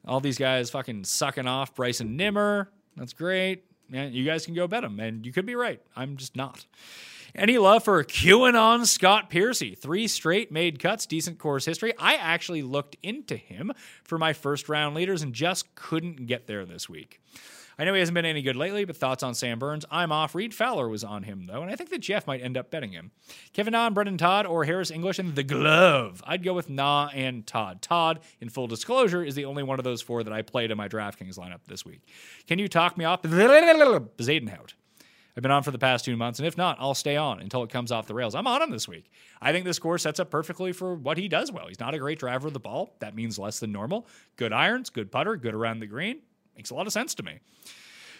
All 0.07 0.19
these 0.19 0.37
guys 0.37 0.69
fucking 0.69 1.03
sucking 1.03 1.47
off 1.47 1.75
Bryson 1.75 2.17
Nimmer. 2.17 2.71
That's 2.95 3.13
great. 3.13 3.65
Yeah, 3.89 4.05
you 4.05 4.25
guys 4.25 4.45
can 4.45 4.55
go 4.55 4.67
bet 4.67 4.83
him, 4.83 4.99
and 4.99 5.25
you 5.25 5.31
could 5.31 5.45
be 5.45 5.55
right. 5.55 5.81
I'm 5.95 6.17
just 6.17 6.35
not. 6.35 6.65
Any 7.35 7.57
love 7.57 7.83
for 7.83 8.03
QAnon 8.03 8.85
Scott 8.85 9.29
Piercy? 9.29 9.75
Three 9.75 10.07
straight 10.07 10.51
made 10.51 10.79
cuts, 10.79 11.05
decent 11.05 11.39
course 11.39 11.65
history. 11.65 11.93
I 11.97 12.15
actually 12.15 12.61
looked 12.61 12.95
into 13.01 13.35
him 13.37 13.71
for 14.03 14.17
my 14.17 14.33
first 14.33 14.69
round 14.69 14.95
leaders 14.95 15.21
and 15.21 15.33
just 15.33 15.73
couldn't 15.75 16.27
get 16.27 16.47
there 16.47 16.65
this 16.65 16.87
week. 16.87 17.21
I 17.77 17.85
know 17.85 17.93
he 17.93 17.99
hasn't 17.99 18.13
been 18.13 18.25
any 18.25 18.41
good 18.41 18.55
lately, 18.55 18.85
but 18.85 18.95
thoughts 18.95 19.23
on 19.23 19.33
Sam 19.33 19.59
Burns? 19.59 19.85
I'm 19.89 20.11
off. 20.11 20.35
Reed 20.35 20.53
Fowler 20.53 20.87
was 20.89 21.03
on 21.03 21.23
him, 21.23 21.47
though, 21.47 21.61
and 21.61 21.71
I 21.71 21.75
think 21.75 21.89
that 21.89 22.01
Jeff 22.01 22.27
might 22.27 22.41
end 22.41 22.57
up 22.57 22.69
betting 22.69 22.91
him. 22.91 23.11
Kevin 23.53 23.71
Na 23.71 23.87
and 23.87 23.95
Brendon 23.95 24.17
Todd 24.17 24.45
or 24.45 24.65
Harris 24.65 24.91
English 24.91 25.19
and 25.19 25.35
the 25.35 25.43
glove. 25.43 26.21
I'd 26.25 26.43
go 26.43 26.53
with 26.53 26.69
Na 26.69 27.09
and 27.13 27.45
Todd. 27.47 27.81
Todd, 27.81 28.19
in 28.39 28.49
full 28.49 28.67
disclosure, 28.67 29.23
is 29.23 29.35
the 29.35 29.45
only 29.45 29.63
one 29.63 29.79
of 29.79 29.85
those 29.85 30.01
four 30.01 30.23
that 30.23 30.33
I 30.33 30.41
played 30.41 30.71
in 30.71 30.77
my 30.77 30.87
DraftKings 30.87 31.37
lineup 31.37 31.61
this 31.67 31.85
week. 31.85 32.01
Can 32.47 32.59
you 32.59 32.67
talk 32.67 32.97
me 32.97 33.05
off 33.05 33.23
Zadenhout? 33.23 34.73
I've 35.35 35.41
been 35.41 35.51
on 35.51 35.63
for 35.63 35.71
the 35.71 35.79
past 35.79 36.05
two 36.05 36.15
months, 36.15 36.37
and 36.37 36.47
if 36.47 36.57
not, 36.57 36.77
I'll 36.79 36.93
stay 36.93 37.17
on 37.17 37.39
until 37.39 37.63
it 37.63 37.71
comes 37.71 37.91
off 37.91 38.05
the 38.05 38.13
rails. 38.13 38.35
I'm 38.35 38.45
on 38.45 38.61
him 38.61 38.69
this 38.69 38.87
week. 38.87 39.09
I 39.41 39.51
think 39.51 39.65
this 39.65 39.79
course 39.79 40.03
sets 40.03 40.19
up 40.19 40.29
perfectly 40.29 40.73
for 40.73 40.93
what 40.93 41.17
he 41.17 41.27
does 41.27 41.51
well. 41.51 41.67
He's 41.67 41.79
not 41.79 41.95
a 41.95 41.99
great 41.99 42.19
driver 42.19 42.47
of 42.47 42.53
the 42.53 42.59
ball. 42.59 42.95
That 42.99 43.15
means 43.15 43.39
less 43.39 43.59
than 43.59 43.71
normal. 43.71 44.05
Good 44.35 44.53
irons, 44.53 44.91
good 44.91 45.11
putter, 45.11 45.35
good 45.35 45.55
around 45.55 45.79
the 45.79 45.87
green. 45.87 46.19
Makes 46.55 46.69
a 46.69 46.75
lot 46.75 46.87
of 46.87 46.93
sense 46.93 47.15
to 47.15 47.23
me. 47.23 47.39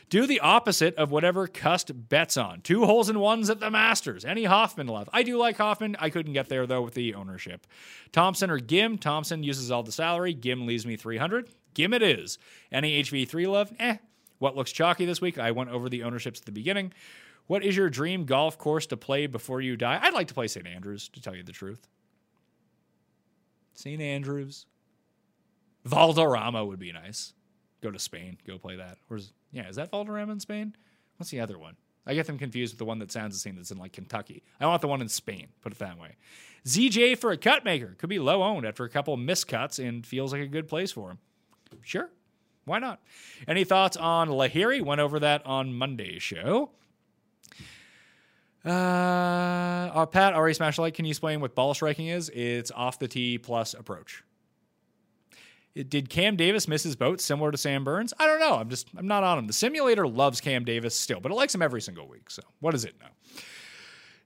Do 0.09 0.27
the 0.27 0.41
opposite 0.41 0.95
of 0.95 1.11
whatever 1.11 1.47
Cust 1.47 2.09
bets 2.09 2.38
on. 2.38 2.61
Two 2.61 2.86
holes 2.86 3.09
in 3.09 3.19
ones 3.19 3.49
at 3.49 3.59
the 3.59 3.71
Masters. 3.71 4.25
Any 4.25 4.43
Hoffman 4.43 4.88
love? 4.88 5.09
I 5.13 5.23
do 5.23 5.38
like 5.38 5.57
Hoffman. 5.57 5.95
I 5.99 6.09
couldn't 6.09 6.34
get 6.34 6.49
there 6.49 6.67
though 6.67 6.81
with 6.81 6.93
the 6.93 7.15
ownership. 7.15 7.65
Thompson 8.11 8.49
or 8.49 8.59
Ghim? 8.59 8.99
Thompson 8.99 9.43
uses 9.43 9.71
all 9.71 9.84
the 9.84 9.91
salary. 9.91 10.36
Ghim 10.36 10.67
leaves 10.67 10.86
me 10.86 10.97
300. 10.97 11.49
Ghim 11.73 11.95
it 11.95 12.03
is. 12.03 12.38
Any 12.71 13.01
HV3 13.01 13.47
love? 13.51 13.73
Eh. 13.79 13.97
What 14.39 14.55
looks 14.55 14.71
chalky 14.71 15.05
this 15.05 15.21
week? 15.21 15.39
I 15.39 15.51
went 15.51 15.69
over 15.69 15.89
the 15.89 16.03
ownerships 16.03 16.39
at 16.41 16.45
the 16.45 16.51
beginning. 16.51 16.93
What 17.47 17.63
is 17.63 17.75
your 17.75 17.89
dream 17.89 18.25
golf 18.25 18.57
course 18.57 18.86
to 18.88 18.97
play 18.97 19.27
before 19.27 19.61
you 19.61 19.75
die? 19.75 19.99
I'd 20.01 20.13
like 20.13 20.27
to 20.27 20.34
play 20.34 20.47
St. 20.47 20.67
Andrews, 20.67 21.09
to 21.09 21.21
tell 21.21 21.36
you 21.36 21.43
the 21.43 21.51
truth. 21.51 21.88
St. 23.73 24.01
Andrews. 24.01 24.65
Valderrama 25.86 26.63
would 26.63 26.79
be 26.79 26.91
nice. 26.91 27.34
Go 27.84 27.91
to 27.91 27.99
Spain. 27.99 28.38
Go 28.47 28.57
play 28.57 28.77
that. 28.77 28.97
Where's 29.09 29.34
yeah? 29.51 29.67
Is 29.67 29.75
that 29.75 29.91
Valderrama 29.91 30.31
in 30.31 30.39
Spain? 30.39 30.73
What's 31.17 31.29
the 31.31 31.41
other 31.41 31.59
one? 31.59 31.75
I 32.07 32.13
get 32.13 32.27
them 32.27 32.38
confused 32.38 32.73
with 32.73 32.79
the 32.79 32.86
one 32.86 32.99
that 32.99 33.11
sounds 33.11 33.36
the 33.36 33.39
same 33.39 33.57
that's 33.57 33.71
in 33.71 33.77
like 33.77 33.91
Kentucky. 33.91 34.41
I 34.59 34.67
want 34.67 34.81
the 34.81 34.88
one 34.88 35.01
in 35.01 35.09
Spain. 35.09 35.47
Put 35.61 35.73
it 35.73 35.79
that 35.79 35.99
way. 35.99 36.15
ZJ 36.65 37.17
for 37.17 37.31
a 37.31 37.38
cut 37.38 37.65
maker 37.65 37.95
could 37.97 38.09
be 38.09 38.19
low 38.19 38.41
owned 38.41 38.65
after 38.65 38.86
a 38.86 38.89
couple 38.89 39.17
miscuts 39.17 39.86
and 39.86 40.05
feels 40.05 40.31
like 40.31 40.41
a 40.41 40.47
good 40.47 40.69
place 40.69 40.93
for 40.93 41.11
him. 41.11 41.19
Sure, 41.81 42.09
why 42.63 42.79
not? 42.79 43.01
Any 43.49 43.65
thoughts 43.65 43.97
on 43.97 44.29
Lahiri? 44.29 44.81
Went 44.81 45.01
over 45.01 45.19
that 45.19 45.45
on 45.45 45.73
Monday's 45.73 46.23
show. 46.23 46.71
Uh, 48.65 48.69
uh, 48.69 50.05
Pat, 50.05 50.34
already 50.34 50.53
smashed 50.53 50.79
like. 50.79 50.93
Can 50.93 51.03
you 51.03 51.09
explain 51.09 51.41
what 51.41 51.53
ball 51.53 51.73
striking 51.73 52.07
is? 52.07 52.29
It's 52.29 52.71
off 52.71 52.97
the 52.97 53.09
tee 53.09 53.38
plus 53.38 53.73
approach. 53.73 54.23
Did 55.76 56.09
Cam 56.09 56.36
Davis 56.36 56.67
miss 56.67 56.84
his 56.84 56.95
boat 56.95 57.19
similar 57.19 57.51
to 57.51 57.57
Sam 57.57 57.84
Burns? 57.84 58.13
I 58.19 58.28
don't 58.28 58.39
know. 58.39 58.55
I'm 58.55 58.69
just 58.69 58.89
I'm 58.95 59.07
not 59.07 59.24
on 59.24 59.39
him. 59.39 59.47
The 59.47 59.53
simulator 59.53 60.07
loves 60.07 60.39
Cam 60.39 60.65
Davis 60.65 60.93
still, 60.95 61.19
but 61.19 61.32
it 61.32 61.36
likes 61.36 61.55
him 61.55 61.63
every 61.63 61.82
single 61.82 62.07
week. 62.07 62.30
So 62.30 62.43
what 62.59 62.71
does 62.71 62.86
it 62.86 62.95
know? 63.01 63.07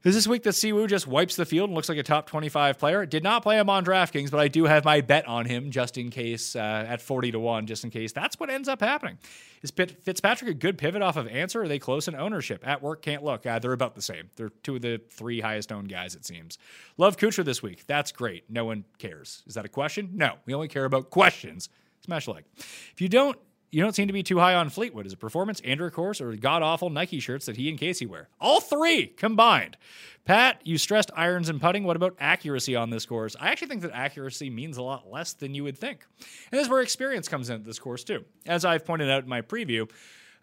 Is 0.08 0.16
this 0.16 0.26
week 0.26 0.44
that 0.44 0.54
Si 0.54 0.72
Woo 0.72 0.88
just 0.88 1.06
wipes 1.06 1.36
the 1.36 1.46
field 1.46 1.70
and 1.70 1.76
looks 1.76 1.90
like 1.90 1.98
a 1.98 2.04
top 2.04 2.28
25 2.28 2.78
player? 2.78 3.06
Did 3.06 3.24
not 3.24 3.44
play 3.44 3.60
him 3.60 3.70
on 3.70 3.84
DraftKings, 3.84 4.32
but 4.32 4.40
I 4.40 4.48
do 4.48 4.64
have 4.64 4.86
my 4.86 5.02
bet 5.02 5.28
on 5.28 5.44
him 5.44 5.70
just 5.70 5.98
in 5.98 6.12
case 6.12 6.56
uh, 6.56 6.86
at 6.88 7.02
40 7.02 7.34
to 7.34 7.40
1, 7.42 7.68
just 7.68 7.84
in 7.84 7.90
case. 7.90 8.14
That's 8.14 8.40
what 8.40 8.50
ends 8.50 8.70
up 8.70 8.80
happening. 8.80 9.18
Is 9.64 9.72
Pitt, 9.72 10.02
Fitzpatrick 10.06 10.50
a 10.50 10.54
good 10.54 10.78
pivot 10.78 11.02
off 11.02 11.18
of 11.18 11.28
Ancer? 11.28 11.64
Are 11.64 11.68
they 11.68 11.78
close 11.78 12.08
in 12.08 12.16
ownership? 12.16 12.66
At 12.66 12.82
work, 12.82 13.02
can't 13.02 13.22
look. 13.22 13.46
Uh, 13.46 13.60
they're 13.60 13.74
about 13.74 13.96
the 13.96 14.02
same. 14.02 14.30
They're 14.38 14.52
two 14.64 14.78
of 14.78 14.82
the 14.82 15.02
three 15.10 15.42
highest 15.42 15.74
owned 15.74 15.90
guys, 15.90 16.16
it 16.16 16.26
seems. 16.26 16.58
Love 16.96 17.18
Kuchar 17.18 17.44
this 17.44 17.62
week. 17.62 17.86
That's 17.86 18.14
great. 18.14 18.50
No 18.50 18.64
one 18.64 18.86
cares. 19.00 19.44
Is 19.46 19.56
that 19.56 19.66
a 19.66 19.70
question? 19.70 20.12
No. 20.14 20.36
We 20.46 20.54
only 20.54 20.70
care 20.70 20.86
about 20.86 21.10
questions. 21.10 21.68
Smash 22.06 22.30
like. 22.30 22.46
If 22.56 23.02
you 23.02 23.10
don't 23.10 23.38
you 23.72 23.82
don't 23.82 23.94
seem 23.94 24.08
to 24.08 24.14
be 24.14 24.24
too 24.24 24.40
high 24.40 24.56
on 24.56 24.70
Fleetwood. 24.70 25.06
Is 25.06 25.14
it 25.14 25.20
performance, 25.20 25.60
Andrew 25.62 25.90
course, 25.90 26.22
or 26.22 26.32
the 26.32 26.38
god 26.38 26.62
awful 26.62 26.90
Nike 26.90 27.20
shirts 27.20 27.46
that 27.48 27.58
he 27.58 27.70
and 27.70 27.78
Casey 27.78 28.06
wear? 28.06 28.30
All 28.40 28.62
three 28.62 29.08
combined. 29.08 29.78
Pat, 30.26 30.60
you 30.64 30.78
stressed 30.78 31.12
irons 31.16 31.50
and 31.50 31.60
putting. 31.60 31.84
What 31.84 31.96
about 31.96 32.16
accuracy 32.20 32.76
on 32.76 32.90
this 32.90 33.06
course? 33.06 33.36
I 33.40 33.50
actually 33.50 33.68
think 33.68 33.82
that 33.82 33.92
accuracy 33.94 34.50
means 34.50 34.78
a 34.78 34.82
lot 34.82 35.10
less 35.10 35.34
than 35.34 35.54
you 35.54 35.64
would 35.64 35.78
think. 35.78 36.06
And 36.20 36.60
this 36.60 36.66
is 36.66 36.70
where 36.70 36.82
experience 36.82 37.28
comes 37.28 37.50
in 37.50 37.56
at 37.56 37.66
this 37.66 37.80
course, 37.80 38.04
too. 38.04 38.26
As 38.46 38.66
I've 38.66 38.86
pointed 38.86 39.10
out 39.10 39.24
in 39.24 39.30
my 39.30 39.42
preview, 39.42 39.90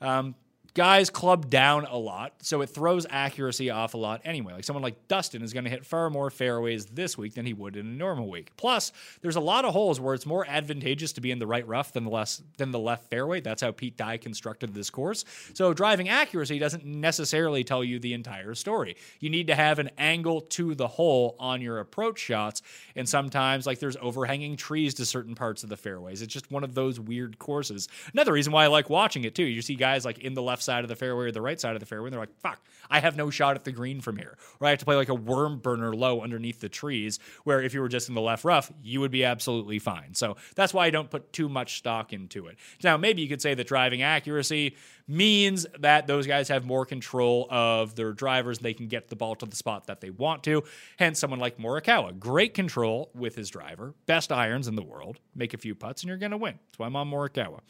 um, 0.01 0.35
guys 0.75 1.09
club 1.09 1.49
down 1.49 1.85
a 1.85 1.97
lot, 1.97 2.35
so 2.43 2.61
it 2.61 2.67
throws 2.67 3.07
accuracy 3.09 3.71
off 3.71 3.95
a 3.95 3.97
lot 3.97 4.21
anyway. 4.25 4.53
Like 4.53 4.65
someone 4.65 4.83
like 4.83 5.07
Dustin 5.07 5.43
is 5.43 5.53
going 5.53 5.65
to 5.65 5.71
hit 5.71 5.87
far 5.87 6.11
more 6.11 6.31
fairways 6.31 6.87
this 6.87 7.17
week 7.17 7.35
than 7.35 7.47
he 7.47 7.53
would 7.53 7.77
in 7.77 7.87
a 7.87 7.91
normal 7.91 8.29
week. 8.29 8.51
Plus, 8.57 8.91
there's 9.23 9.37
a 9.37 9.41
lot 9.41 9.65
of 9.65 9.73
holes 9.73 10.01
where 10.01 10.15
it's 10.15 10.27
more 10.27 10.45
advantageous 10.49 11.13
to 11.13 11.21
be 11.21 11.31
in 11.31 11.39
the 11.39 11.47
right 11.47 11.67
rough 11.67 11.93
than 11.93 12.05
the 12.05 12.11
less 12.11 12.43
than 12.59 12.73
the 12.73 12.79
left 12.79 13.09
fairway. 13.09 13.41
That's 13.41 13.63
how 13.63 13.71
Pete 13.71 13.97
Dye 13.97 14.17
constructed 14.17 14.75
this 14.75 14.91
course. 14.91 15.25
So 15.55 15.73
driving 15.73 16.09
accuracy 16.09 16.59
doesn't 16.59 16.85
necessarily 16.85 17.63
tell 17.63 17.85
you 17.85 18.01
the 18.01 18.13
entire 18.13 18.57
story. 18.57 18.97
You 19.21 19.31
need 19.31 19.47
to 19.47 19.55
have 19.55 19.79
an 19.79 19.91
angle 19.97 20.41
to 20.41 20.75
the 20.75 20.89
hole 20.89 21.37
on 21.39 21.63
your 21.63 21.79
approach 21.79 22.19
shots, 22.19 22.63
and 22.97 23.09
sometimes 23.09 23.65
like 23.65 23.79
there's 23.79 23.97
overhanging 24.01 24.57
trees 24.57 24.95
to 24.95 25.07
certain 25.07 25.37
parts 25.37 25.63
of 25.63 25.69
the 25.69 25.77
fairways. 25.77 26.21
It's 26.21 26.33
just 26.33 26.51
one 26.51 26.65
of 26.65 26.75
those 26.75 26.99
weird 26.99 27.39
courses. 27.39 27.87
Another 28.13 28.33
reason 28.33 28.53
why 28.53 28.65
I 28.65 28.67
like 28.67 28.91
watching 28.91 29.23
it 29.23 29.37
too. 29.37 29.45
You 29.45 29.63
see 29.63 29.77
guys 29.77 30.05
like 30.05 30.19
in 30.19 30.35
the 30.35 30.43
left 30.43 30.64
side 30.65 30.85
of 30.85 30.89
the 30.89 30.97
fairway 30.97 31.27
or 31.27 31.33
the 31.33 31.43
right 31.43 31.61
side 31.61 31.75
of 31.75 31.81
the 31.81 31.87
fairway, 31.87 32.09
and 32.09 32.13
they're 32.13 32.21
like, 32.21 32.37
fuck, 32.41 32.61
I 32.91 33.01
have 33.01 33.17
no 33.17 33.31
shot 33.31 33.57
at 33.57 33.65
the 33.65 33.73
green 33.73 34.01
from 34.01 34.17
here. 34.17 34.37
Or 34.61 34.67
I 34.67 34.71
have 34.71 34.79
to 34.81 34.85
play 34.85 34.97
like 34.97 35.09
a 35.09 35.15
worm 35.15 35.59
burner 35.59 35.95
low 35.95 36.23
underneath 36.23 36.61
the 36.61 36.69
trees, 36.69 37.19
where 37.45 37.63
if 37.63 37.75
you 37.75 37.81
were 37.81 37.89
just 37.89 38.09
in 38.09 38.15
the 38.15 38.21
left 38.21 38.45
rough, 38.45 38.73
you 38.83 39.01
would 39.01 39.11
be 39.11 39.25
absolutely 39.25 39.79
fine. 39.79 40.15
So 40.15 40.37
that's 40.57 40.75
why 40.75 40.87
I 40.87 40.91
don't 40.91 41.11
put 41.11 41.33
too 41.33 41.49
much 41.49 41.79
stock 41.79 42.13
into 42.13 42.47
it. 42.47 42.57
Now, 42.83 42.97
maybe 42.97 43.23
you 43.23 43.29
could 43.29 43.43
say 43.43 43.55
that 43.55 43.67
driving 43.67 44.03
accuracy 44.03 44.77
means 45.07 45.67
that 45.81 46.07
those 46.07 46.27
guys 46.27 46.49
have 46.49 46.65
more 46.65 46.87
control 46.87 47.47
of 47.51 47.95
their 47.95 48.13
drivers. 48.13 48.59
They 48.59 48.75
can 48.75 48.89
get 48.89 49.09
the 49.09 49.17
ball 49.17 49.35
to 49.37 49.47
the 49.47 49.57
spot 49.57 49.87
that 49.87 50.01
they 50.01 50.11
want 50.11 50.45
to. 50.45 50.65
Hence, 50.99 51.19
someone 51.19 51.41
like 51.41 51.59
Morikawa, 51.59 52.19
great 52.19 52.55
control 52.55 53.11
with 53.15 53.35
his 53.35 53.51
driver, 53.51 53.95
best 54.07 54.33
irons 54.33 54.67
in 54.67 54.77
the 54.77 54.83
world. 54.83 55.19
Make 55.35 55.53
a 55.53 55.59
few 55.59 55.75
putts 55.75 56.03
and 56.03 56.09
you're 56.09 56.17
going 56.17 56.31
to 56.31 56.39
win. 56.39 56.59
That's 56.71 56.79
why 56.79 56.87
I'm 56.87 56.97
on 56.97 57.11
Morikawa. 57.11 57.61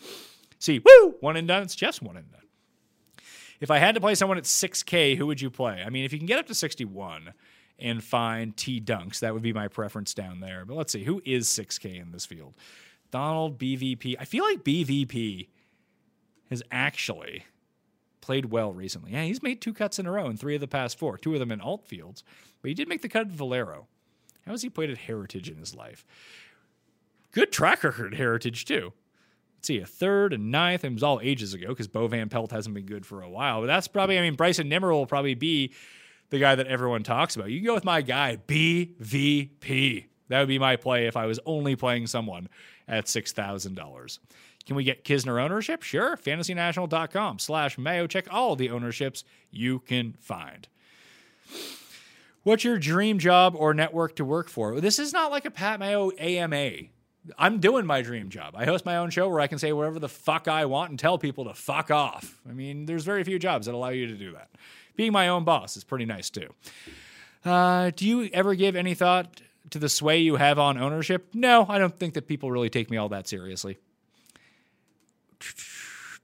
Si 0.61 0.79
Woo, 0.79 1.17
one 1.21 1.37
and 1.37 1.49
done. 1.49 1.63
It's 1.63 1.75
just 1.75 2.03
one 2.03 2.17
and 2.17 2.31
done. 2.31 2.41
If 3.65 3.71
I 3.71 3.79
had 3.79 3.95
to 3.95 4.01
play 4.03 4.15
someone 4.15 4.37
at 4.37 4.45
6K, 4.45 5.17
who 5.17 5.27
would 5.27 5.41
you 5.41 5.49
play? 5.49 5.83
I 5.83 5.89
mean, 5.89 6.05
if 6.05 6.13
you 6.13 6.19
can 6.19 6.27
get 6.27 6.39
up 6.39 6.47
to 6.49 6.55
61 6.55 7.33
and 7.79 8.05
find 8.05 8.55
T 8.55 8.79
Dunks, 8.79 9.21
that 9.21 9.33
would 9.33 9.43
be 9.43 9.55
my 9.55 9.69
preference 9.69 10.13
down 10.13 10.41
there. 10.41 10.67
But 10.67 10.77
let's 10.77 10.93
see, 10.93 11.05
who 11.05 11.23
is 11.25 11.49
6K 11.49 11.99
in 11.99 12.13
this 12.13 12.27
field? 12.27 12.53
Donald 13.11 13.59
BVP. 13.59 14.17
I 14.21 14.27
feel 14.27 14.45
like 14.45 14.65
BVP 14.65 15.49
has 16.51 16.63
actually 16.71 17.47
played 18.21 18.51
well 18.51 18.75
recently. 18.75 19.13
Yeah, 19.13 19.23
he's 19.23 19.43
made 19.43 19.63
two 19.63 19.73
cuts 19.73 19.99
in 19.99 20.05
a 20.05 20.13
row 20.13 20.29
in 20.29 20.37
three 20.37 20.57
of 20.57 20.61
the 20.61 20.69
past 20.69 20.99
four, 20.99 21.17
two 21.17 21.33
of 21.33 21.41
them 21.41 21.51
in 21.51 21.63
alt 21.63 21.87
fields. 21.87 22.23
But 22.61 22.69
he 22.69 22.75
did 22.75 22.87
make 22.87 23.01
the 23.01 23.09
cut 23.09 23.29
at 23.29 23.33
Valero. 23.33 23.87
How 24.45 24.53
has 24.53 24.61
he 24.61 24.69
played 24.69 24.91
at 24.91 24.99
Heritage 24.99 25.49
in 25.49 25.57
his 25.57 25.75
life? 25.75 26.05
Good 27.33 27.51
track 27.51 27.83
record 27.83 28.13
at 28.13 28.19
Heritage, 28.19 28.67
too. 28.67 28.93
See, 29.65 29.81
a 29.81 29.87
third 29.87 30.35
and 30.35 30.51
ninth. 30.51 30.85
It 30.85 30.93
was 30.93 31.03
all 31.03 31.21
ages 31.23 31.55
ago 31.55 31.69
because 31.69 31.89
Bo 31.89 32.07
Van 32.07 32.29
Pelt 32.29 32.51
hasn't 32.51 32.75
been 32.75 32.85
good 32.85 33.07
for 33.07 33.23
a 33.23 33.31
while. 33.31 33.61
But 33.61 33.69
that's 33.69 33.89
probably, 33.89 34.19
I 34.19 34.21
mean, 34.21 34.35
Bryson 34.35 34.69
Nimmer 34.69 34.93
will 34.93 35.07
probably 35.07 35.35
be 35.35 35.73
the 36.29 36.39
guy 36.39 36.55
that 36.55 36.67
everyone 36.67 37.03
talks 37.03 37.35
about. 37.35 37.51
You 37.51 37.61
can 37.61 37.67
go 37.67 37.75
with 37.75 37.85
my 37.85 38.03
guy, 38.03 38.37
BVP. 38.47 40.07
That 40.29 40.41
would 40.41 40.49
be 40.49 40.59
my 40.59 40.77
play 40.77 41.07
if 41.07 41.17
I 41.17 41.25
was 41.25 41.41
only 41.47 41.77
playing 41.77 42.09
someone 42.09 42.49
at 42.87 43.07
$6,000. 43.07 44.19
Can 44.67 44.77
we 44.77 44.85
get 44.85 45.05
Kisner 45.05 45.43
ownership? 45.43 45.83
Sure. 45.83 46.17
FantasyNational.com 46.17 47.39
slash 47.39 47.79
Mayo. 47.79 48.07
Check 48.07 48.27
all 48.31 48.57
the 48.57 48.71
ownerships 48.71 49.25
you 49.51 49.79
can 49.81 50.15
find. 50.21 50.69
What's 52.43 52.65
your 52.65 52.79
dream 52.79 53.19
job 53.19 53.55
or 53.57 53.73
network 53.73 54.17
to 54.17 54.25
work 54.25 54.51
for? 54.51 54.79
This 54.81 54.99
is 54.99 55.15
not 55.15 55.31
like 55.31 55.47
a 55.47 55.51
Pat 55.51 55.81
Mayo 55.81 56.11
AMA. 56.19 56.89
I'm 57.39 57.59
doing 57.59 57.87
my 57.87 58.03
dream 58.03 58.29
job. 58.29 58.55
I 58.57 58.65
host 58.65 58.85
my 58.85 58.97
own 58.97 59.11
show 59.11 59.29
where 59.29 59.41
I 59.41 59.47
can 59.47 59.59
say 59.59 59.73
whatever 59.73 59.99
the 59.99 60.09
fuck 60.09 60.47
I 60.49 60.67
want 60.67 60.91
and 60.91 60.99
tell 60.99 61.19
people 61.19 61.45
to 61.45 61.55
fuck 61.55 61.91
off. 61.91 62.41
I 62.49 62.53
mean, 62.53 62.87
there's 62.87 63.05
very 63.05 63.25
few 63.25 63.39
jobs 63.39 63.67
that 63.67 63.75
allow 63.75 63.89
you 63.89 64.07
to 64.07 64.15
do 64.15 64.33
that. 64.33 64.51
Being 64.97 65.13
my 65.13 65.29
own 65.29 65.45
boss 65.45 65.77
is 65.77 65.85
pretty 65.85 66.05
nice 66.05 66.31
too. 66.31 66.53
Uh, 67.45 67.91
do 67.95 68.07
you 68.07 68.31
ever 68.33 68.55
give 68.55 68.77
any 68.77 68.95
thought 68.95 69.41
to 69.71 69.79
the 69.79 69.89
sway 69.89 70.19
you 70.19 70.37
have 70.37 70.59
on 70.59 70.79
ownership? 70.79 71.29
No, 71.35 71.67
I 71.69 71.79
don't 71.79 71.99
think 71.99 72.15
that 72.15 72.27
people 72.27 72.51
really 72.51 72.71
take 72.71 72.91
me 72.91 72.97
all 72.97 73.09
that 73.09 73.27
seriously. 73.27 73.79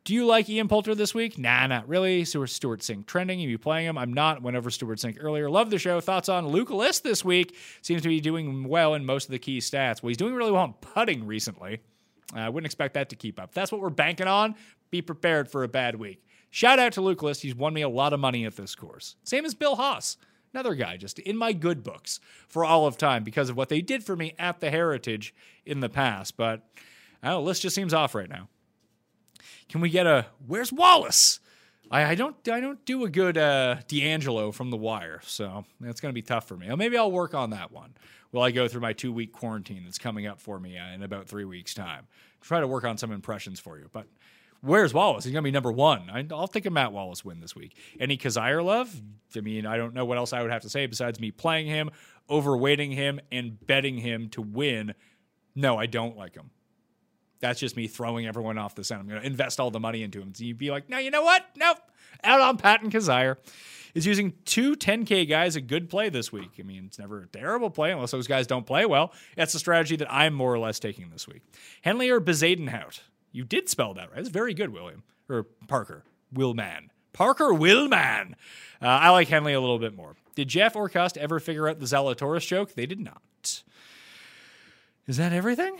Do 0.04 0.14
you 0.14 0.24
like 0.24 0.48
Ian 0.48 0.66
Poulter 0.66 0.94
this 0.94 1.14
week? 1.14 1.38
Nah, 1.38 1.66
not 1.66 1.86
really. 1.86 2.24
Stuart 2.24 2.48
Stewart 2.48 2.80
Cink 2.80 3.06
trending. 3.06 3.38
You 3.38 3.48
be 3.48 3.58
playing 3.58 3.86
him? 3.86 3.98
I'm 3.98 4.14
not. 4.14 4.42
Whenever 4.42 4.70
Stewart 4.70 4.98
Cink 4.98 5.18
earlier. 5.20 5.50
Love 5.50 5.70
the 5.70 5.78
show. 5.78 6.00
Thoughts 6.00 6.28
on 6.28 6.48
Luke 6.48 6.70
List 6.70 7.04
this 7.04 7.22
week? 7.22 7.54
Seems 7.82 8.00
to 8.02 8.08
be 8.08 8.20
doing 8.20 8.64
well 8.66 8.94
in 8.94 9.04
most 9.04 9.26
of 9.26 9.32
the 9.32 9.38
key 9.38 9.58
stats. 9.58 10.02
Well, 10.02 10.08
he's 10.08 10.16
doing 10.16 10.34
really 10.34 10.52
well 10.52 10.64
in 10.64 10.72
putting 10.74 11.26
recently. 11.26 11.80
Uh, 12.34 12.40
I 12.40 12.48
wouldn't 12.48 12.66
expect 12.66 12.94
that 12.94 13.10
to 13.10 13.16
keep 13.16 13.38
up. 13.38 13.50
If 13.50 13.54
that's 13.54 13.70
what 13.70 13.80
we're 13.80 13.90
banking 13.90 14.26
on. 14.26 14.54
Be 14.90 15.02
prepared 15.02 15.50
for 15.50 15.64
a 15.64 15.68
bad 15.68 15.96
week. 15.96 16.24
Shout 16.50 16.78
out 16.78 16.92
to 16.94 17.00
Luke 17.00 17.22
List. 17.22 17.42
He's 17.42 17.54
won 17.54 17.74
me 17.74 17.82
a 17.82 17.88
lot 17.88 18.12
of 18.12 18.20
money 18.20 18.44
at 18.46 18.56
this 18.56 18.74
course. 18.74 19.16
Same 19.22 19.44
as 19.44 19.54
Bill 19.54 19.76
Haas. 19.76 20.16
Another 20.52 20.74
guy 20.74 20.96
just 20.96 21.18
in 21.20 21.36
my 21.36 21.52
good 21.52 21.84
books 21.84 22.18
for 22.48 22.64
all 22.64 22.86
of 22.86 22.98
time 22.98 23.22
because 23.22 23.50
of 23.50 23.56
what 23.56 23.68
they 23.68 23.80
did 23.80 24.02
for 24.02 24.16
me 24.16 24.34
at 24.38 24.60
the 24.60 24.70
Heritage 24.70 25.32
in 25.64 25.78
the 25.78 25.88
past. 25.88 26.36
But 26.36 26.66
I 27.22 27.28
don't 27.28 27.42
know, 27.42 27.42
List 27.42 27.62
just 27.62 27.76
seems 27.76 27.94
off 27.94 28.14
right 28.14 28.28
now. 28.28 28.48
Can 29.68 29.80
we 29.80 29.90
get 29.90 30.06
a 30.06 30.26
where's 30.46 30.72
Wallace? 30.72 31.40
I, 31.90 32.04
I 32.04 32.14
don't 32.14 32.36
I 32.48 32.60
don't 32.60 32.84
do 32.84 33.04
a 33.04 33.10
good 33.10 33.36
uh, 33.36 33.76
D'Angelo 33.88 34.52
from 34.52 34.70
The 34.70 34.76
Wire, 34.76 35.20
so 35.24 35.64
that's 35.80 36.00
to 36.00 36.12
be 36.12 36.22
tough 36.22 36.46
for 36.46 36.56
me. 36.56 36.74
Maybe 36.76 36.96
I'll 36.96 37.10
work 37.10 37.34
on 37.34 37.50
that 37.50 37.72
one 37.72 37.94
while 38.30 38.44
I 38.44 38.50
go 38.50 38.68
through 38.68 38.82
my 38.82 38.92
two 38.92 39.12
week 39.12 39.32
quarantine 39.32 39.82
that's 39.84 39.98
coming 39.98 40.26
up 40.26 40.40
for 40.40 40.60
me 40.60 40.78
uh, 40.78 40.94
in 40.94 41.02
about 41.02 41.26
three 41.26 41.44
weeks' 41.44 41.74
time. 41.74 42.06
Try 42.40 42.60
to 42.60 42.66
work 42.66 42.84
on 42.84 42.96
some 42.96 43.12
impressions 43.12 43.60
for 43.60 43.78
you, 43.78 43.88
but. 43.92 44.06
Where's 44.62 44.92
Wallace? 44.92 45.24
He's 45.24 45.32
to 45.32 45.40
be 45.40 45.50
number 45.50 45.72
one. 45.72 46.10
I, 46.12 46.20
will 46.20 46.46
take 46.46 46.66
a 46.66 46.70
Matt 46.70 46.92
Wallace 46.92 47.24
win 47.24 47.40
this 47.40 47.56
week. 47.56 47.78
Any 47.98 48.18
Kizzire 48.18 48.62
love? 48.62 48.94
I 49.34 49.40
mean, 49.40 49.64
I 49.64 49.78
don't 49.78 49.94
know 49.94 50.04
what 50.04 50.18
else 50.18 50.34
I 50.34 50.42
would 50.42 50.50
have 50.50 50.60
to 50.60 50.68
say 50.68 50.84
besides 50.84 51.18
me 51.18 51.30
playing 51.30 51.66
him, 51.66 51.90
overweighting 52.28 52.92
him, 52.92 53.20
and 53.32 53.58
betting 53.66 53.96
him 53.96 54.28
to 54.30 54.42
win. 54.42 54.92
No, 55.54 55.78
I 55.78 55.86
don't 55.86 56.14
like 56.14 56.34
him. 56.34 56.50
That's 57.40 57.58
just 57.58 57.76
me 57.76 57.86
throwing 57.86 58.26
everyone 58.26 58.58
off 58.58 58.74
the 58.74 58.84
scent. 58.84 59.00
I'm 59.00 59.08
going 59.08 59.20
to 59.20 59.26
invest 59.26 59.60
all 59.60 59.70
the 59.70 59.80
money 59.80 60.02
into 60.02 60.20
him. 60.20 60.34
So 60.34 60.44
you'd 60.44 60.58
be 60.58 60.70
like, 60.70 60.88
no, 60.88 60.98
you 60.98 61.10
know 61.10 61.22
what? 61.22 61.44
Nope. 61.56 61.78
Out 62.22 62.40
on 62.40 62.58
Patton 62.58 62.90
Kizzire. 62.90 63.36
Is 63.94 64.06
using 64.06 64.34
two 64.44 64.76
10K 64.76 65.28
guys 65.28 65.56
a 65.56 65.60
good 65.60 65.90
play 65.90 66.10
this 66.10 66.30
week? 66.30 66.50
I 66.60 66.62
mean, 66.62 66.84
it's 66.86 66.98
never 66.98 67.22
a 67.22 67.26
terrible 67.26 67.70
play 67.70 67.90
unless 67.90 68.12
those 68.12 68.28
guys 68.28 68.46
don't 68.46 68.66
play 68.66 68.86
well. 68.86 69.12
That's 69.36 69.52
the 69.52 69.58
strategy 69.58 69.96
that 69.96 70.12
I'm 70.12 70.32
more 70.32 70.54
or 70.54 70.58
less 70.58 70.78
taking 70.78 71.10
this 71.10 71.26
week. 71.26 71.42
Henley 71.82 72.08
or 72.08 72.20
Bezuidenhout? 72.20 73.00
You 73.32 73.44
did 73.44 73.68
spell 73.68 73.94
that 73.94 74.10
right. 74.10 74.20
It's 74.20 74.28
very 74.28 74.54
good, 74.54 74.70
William. 74.72 75.02
Or 75.28 75.44
Parker. 75.66 76.04
Willman. 76.32 76.90
Parker 77.12 77.48
Willman. 77.48 78.32
Uh, 78.80 78.86
I 78.86 79.10
like 79.10 79.28
Henley 79.28 79.52
a 79.54 79.60
little 79.60 79.78
bit 79.78 79.96
more. 79.96 80.14
Did 80.36 80.48
Jeff 80.48 80.76
or 80.76 80.88
Cust 80.88 81.18
ever 81.18 81.40
figure 81.40 81.68
out 81.68 81.80
the 81.80 81.86
Zalatoris 81.86 82.46
joke? 82.46 82.74
They 82.74 82.86
did 82.86 83.00
not. 83.00 83.62
Is 85.06 85.16
that 85.16 85.32
everything? 85.32 85.76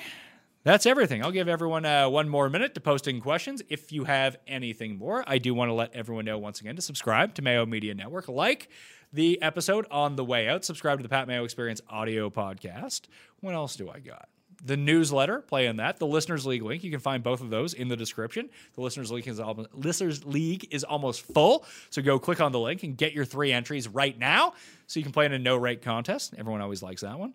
That's 0.63 0.85
everything. 0.85 1.25
I'll 1.25 1.33
give 1.33 1.49
everyone 1.49 1.87
uh, 1.87 2.11
one 2.11 2.29
more 2.29 2.51
minute 2.51 2.75
to 2.75 2.83
posting 2.83 3.21
questions 3.23 3.63
if 3.71 3.93
you 3.93 4.05
have 4.05 4.37
anything 4.47 4.99
more. 4.99 5.25
I 5.27 5.39
do 5.39 5.55
want 5.55 5.71
to 5.71 5.73
let 5.73 5.95
everyone 5.95 6.27
know 6.27 6.37
once 6.37 6.61
again 6.61 6.77
to 6.77 6.83
subscribe 6.83 7.35
to 7.37 7.43
Mayo 7.43 7.65
Media 7.65 7.95
Network, 7.95 8.29
like 8.29 8.69
the 9.11 9.41
episode 9.41 9.87
on 9.91 10.17
the 10.17 10.25
way 10.25 10.49
out, 10.49 10.67
subscribe 10.67 10.99
to 10.99 11.03
the 11.03 11.09
Pat 11.09 11.27
Mayo 11.27 11.45
Experience 11.45 11.81
audio 11.89 12.29
podcast. 12.29 13.03
What 13.41 13.55
else 13.55 13.75
do 13.75 13.89
I 13.89 14.01
got? 14.01 14.29
The 14.63 14.77
newsletter, 14.77 15.41
play 15.41 15.67
on 15.67 15.77
that. 15.77 15.99
The 15.99 16.07
Listeners 16.07 16.45
League 16.45 16.63
link, 16.63 16.85
you 16.85 16.91
can 16.91 17.01
find 17.01 17.23
both 17.23 17.41
of 17.41 17.49
those 17.49 17.73
in 17.73 17.89
the 17.89 17.97
description. 17.97 18.51
The 18.75 18.83
Listeners 18.83 19.11
League 19.11 19.27
is 19.29 19.41
almost, 19.41 19.71
Listeners 19.73 20.27
League 20.27 20.69
is 20.71 20.85
almost 20.85 21.23
full, 21.23 21.65
so 21.89 22.03
go 22.03 22.19
click 22.19 22.43
on 22.43 22.53
the 22.53 22.61
link 22.61 22.83
and 22.83 22.99
get 22.99 23.15
your 23.15 23.25
three 23.25 23.51
entries 23.51 23.89
right 23.89 24.17
now, 24.19 24.53
so 24.87 25.01
you 25.01 25.05
can 25.05 25.13
play 25.13 25.25
in 25.25 25.33
a 25.33 25.39
no 25.39 25.57
rate 25.57 25.81
contest. 25.81 26.35
Everyone 26.37 26.61
always 26.61 26.83
likes 26.83 27.01
that 27.01 27.19
one. 27.19 27.33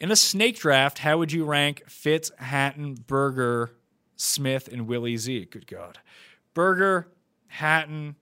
In 0.00 0.10
a 0.10 0.16
snake 0.16 0.58
draft, 0.58 0.98
how 0.98 1.18
would 1.18 1.32
you 1.32 1.44
rank 1.44 1.84
Fitz, 1.88 2.30
Hatton, 2.38 3.04
Berger, 3.06 3.76
Smith, 4.16 4.68
and 4.70 4.86
Willie 4.86 5.16
Z? 5.16 5.46
Good 5.50 5.66
God. 5.66 5.98
Berger, 6.52 7.08
Hatton, 7.46 8.16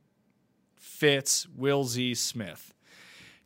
Fitz, 0.76 1.48
Will 1.48 1.84
Z, 1.84 2.14
Smith. 2.14 2.74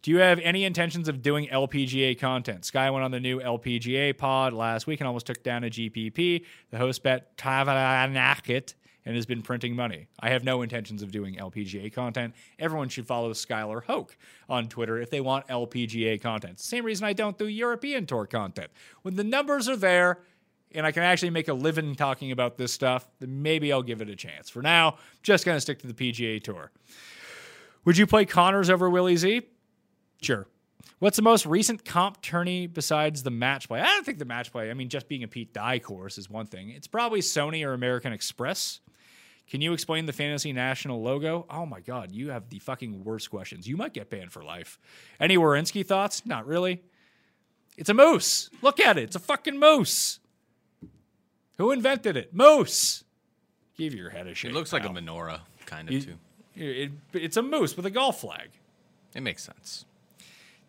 Do 0.03 0.11
you 0.11 0.19
have 0.19 0.39
any 0.41 0.65
intentions 0.65 1.09
of 1.09 1.23
doing 1.23 1.49
LPGA 1.49 2.19
content? 2.19 2.65
Sky 2.65 2.91
went 2.91 3.05
on 3.05 3.11
the 3.11 3.21
new 3.21 3.41
LPGA 3.41 4.17
pod 4.17 4.53
last 4.53 4.87
week 4.87 5.01
and 5.01 5.07
almost 5.07 5.27
took 5.27 5.43
down 5.43 5.65
a 5.65 5.71
GPP. 5.71 6.45
The 6.71 6.79
host 6.79 7.03
bet 7.03 7.37
Tavanakit 7.37 8.75
and 9.07 9.15
has 9.15 9.25
been 9.25 9.41
printing 9.41 9.75
money. 9.75 10.09
I 10.21 10.31
have 10.31 10.45
no 10.45 10.61
intentions 10.63 11.03
of 11.03 11.13
doing 11.13 11.37
LPGA 11.37 11.93
content. 11.93 12.35
Everyone 12.59 12.89
should 12.89 13.07
follow 13.07 13.33
Skylar 13.33 13.85
Hoke 13.85 14.19
on 14.49 14.69
Twitter 14.69 14.99
if 14.99 15.11
they 15.11 15.21
want 15.21 15.47
LPGA 15.47 16.21
content. 16.21 16.59
Same 16.61 16.85
reason 16.85 17.07
I 17.07 17.13
don't 17.13 17.39
do 17.39 17.47
European 17.47 18.05
Tour 18.05 18.27
content. 18.27 18.71
When 19.03 19.15
the 19.15 19.25
numbers 19.25 19.69
are 19.69 19.77
there, 19.77 20.19
and 20.75 20.85
I 20.85 20.91
can 20.91 21.05
actually 21.05 21.31
make 21.31 21.49
a 21.49 21.55
living 21.55 21.95
talking 21.95 22.33
about 22.33 22.59
this 22.59 22.73
stuff, 22.73 23.09
then 23.21 23.41
maybe 23.41 23.73
I'll 23.73 23.83
give 23.83 24.03
it 24.03 24.11
a 24.11 24.17
chance. 24.17 24.51
For 24.51 24.61
now, 24.61 24.99
just 25.23 25.47
going 25.47 25.57
to 25.57 25.61
stick 25.61 25.79
to 25.79 25.87
the 25.87 25.95
PGA 25.95 26.43
Tour. 26.43 26.73
Would 27.85 27.97
you 27.97 28.07
play 28.07 28.27
Conners 28.27 28.69
over 28.69 28.91
Willie 28.91 29.17
Z? 29.17 29.43
Sure. 30.21 30.49
What's 30.99 31.17
the 31.17 31.23
most 31.23 31.47
recent 31.47 31.85
comp 31.85 32.21
tourney 32.21 32.67
besides 32.67 33.23
the 33.23 33.31
match 33.31 33.69
play? 33.69 33.81
I 33.81 33.87
don't 33.87 34.05
think 34.05 34.19
the 34.19 34.25
match 34.25 34.51
play, 34.51 34.71
I 34.71 34.75
mean, 34.75 34.89
just 34.89 35.09
being 35.09 35.23
a 35.23 35.29
Pete 35.29 35.53
Dye 35.53 35.79
course 35.79 36.19
is 36.19 36.29
one 36.29 36.47
thing. 36.47 36.71
It's 36.71 36.87
probably 36.89 37.21
Sony 37.21 37.65
or 37.65 37.73
American 37.73 38.13
Express. 38.13 38.81
Can 39.49 39.61
you 39.61 39.73
explain 39.73 40.07
the 40.07 40.13
Fantasy 40.13 40.53
National 40.53 41.01
logo? 41.03 41.47
Oh 41.49 41.67
my 41.67 41.81
God, 41.81 42.11
you 42.13 42.31
have 42.31 42.49
the 42.49 42.59
fucking 42.59 43.05
worst 43.05 43.31
questions. 43.31 43.69
You 43.69 43.77
might 43.77 43.93
get 43.93 44.11
banned 44.11 44.33
for 44.33 44.43
life. 44.43 44.79
Any 45.21 45.37
Warinsky 45.37 45.87
thoughts? 45.87 46.27
Not 46.27 46.47
really. 46.47 46.83
It's 47.77 47.89
a 47.91 47.95
moose. 47.95 48.51
Look 48.63 48.81
at 48.81 48.99
it. 48.99 49.05
It's 49.05 49.17
a 49.17 49.21
fucking 49.21 49.59
moose. 49.59 50.19
Who 51.59 51.71
invented 51.71 52.17
it? 52.17 52.35
Moose. 52.35 53.05
Give 53.77 53.95
your 53.95 54.11
head 54.11 54.27
a 54.27 54.35
shake. 54.35 54.51
It 54.51 54.55
looks 54.55 54.73
like 54.73 54.85
a 54.85 54.89
menorah, 54.89 55.41
kind 55.67 55.89
of 55.89 55.95
You- 55.95 56.01
too. 56.03 56.19
It- 56.57 56.93
it's 57.13 57.37
a 57.37 57.43
moose 57.43 57.77
with 57.77 57.85
a 57.87 57.91
golf 57.91 58.21
flag. 58.21 58.49
It 59.15 59.21
makes 59.23 59.45
sense. 59.45 59.85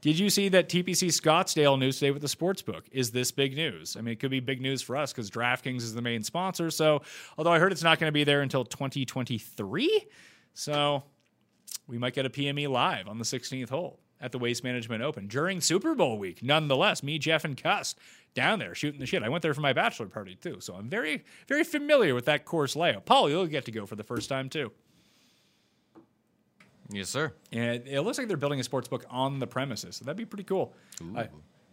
Did 0.01 0.19
you 0.19 0.29
see 0.29 0.49
that 0.49 0.69
TPC 0.69 1.07
Scottsdale 1.07 1.77
news 1.79 1.97
today 1.97 2.11
with 2.11 2.21
the 2.21 2.27
sports 2.27 2.61
book? 2.61 2.85
Is 2.91 3.11
this 3.11 3.31
big 3.31 3.55
news? 3.55 3.97
I 3.97 4.01
mean, 4.01 4.13
it 4.13 4.19
could 4.19 4.29
be 4.29 4.39
big 4.39 4.61
news 4.61 4.81
for 4.81 4.95
us 4.95 5.11
because 5.11 5.31
DraftKings 5.31 5.77
is 5.77 5.93
the 5.93 6.03
main 6.03 6.23
sponsor. 6.23 6.69
So, 6.69 7.01
although 7.37 7.51
I 7.51 7.57
heard 7.57 7.71
it's 7.71 7.83
not 7.83 7.99
going 7.99 8.07
to 8.07 8.13
be 8.13 8.23
there 8.23 8.41
until 8.41 8.63
2023, 8.63 10.07
so 10.53 11.03
we 11.87 11.97
might 11.97 12.13
get 12.13 12.27
a 12.27 12.29
PME 12.29 12.69
live 12.69 13.07
on 13.07 13.17
the 13.17 13.25
16th 13.25 13.69
hole 13.69 13.99
at 14.21 14.31
the 14.31 14.37
Waste 14.37 14.63
Management 14.63 15.01
Open 15.01 15.27
during 15.27 15.61
Super 15.61 15.95
Bowl 15.95 16.19
week. 16.19 16.43
Nonetheless, 16.43 17.01
me, 17.01 17.17
Jeff, 17.17 17.43
and 17.43 17.61
Cust 17.61 17.97
down 18.35 18.59
there 18.59 18.75
shooting 18.75 18.99
the 18.99 19.05
shit. 19.05 19.23
I 19.23 19.29
went 19.29 19.41
there 19.41 19.53
for 19.53 19.61
my 19.61 19.73
bachelor 19.73 20.07
party 20.07 20.35
too, 20.35 20.57
so 20.59 20.75
I'm 20.75 20.89
very, 20.89 21.23
very 21.47 21.63
familiar 21.63 22.13
with 22.13 22.25
that 22.25 22.45
course 22.45 22.75
layout. 22.75 23.05
Paul, 23.05 23.29
you'll 23.29 23.47
get 23.47 23.65
to 23.65 23.71
go 23.71 23.87
for 23.87 23.95
the 23.95 24.03
first 24.03 24.29
time 24.29 24.49
too. 24.49 24.71
Yes, 26.89 27.09
sir. 27.09 27.33
And 27.51 27.87
it 27.87 28.01
looks 28.01 28.17
like 28.17 28.27
they're 28.27 28.37
building 28.37 28.59
a 28.59 28.63
sports 28.63 28.87
book 28.87 29.05
on 29.09 29.39
the 29.39 29.47
premises. 29.47 29.97
So 29.97 30.05
that'd 30.05 30.17
be 30.17 30.25
pretty 30.25 30.43
cool. 30.45 30.73
I- 31.15 31.29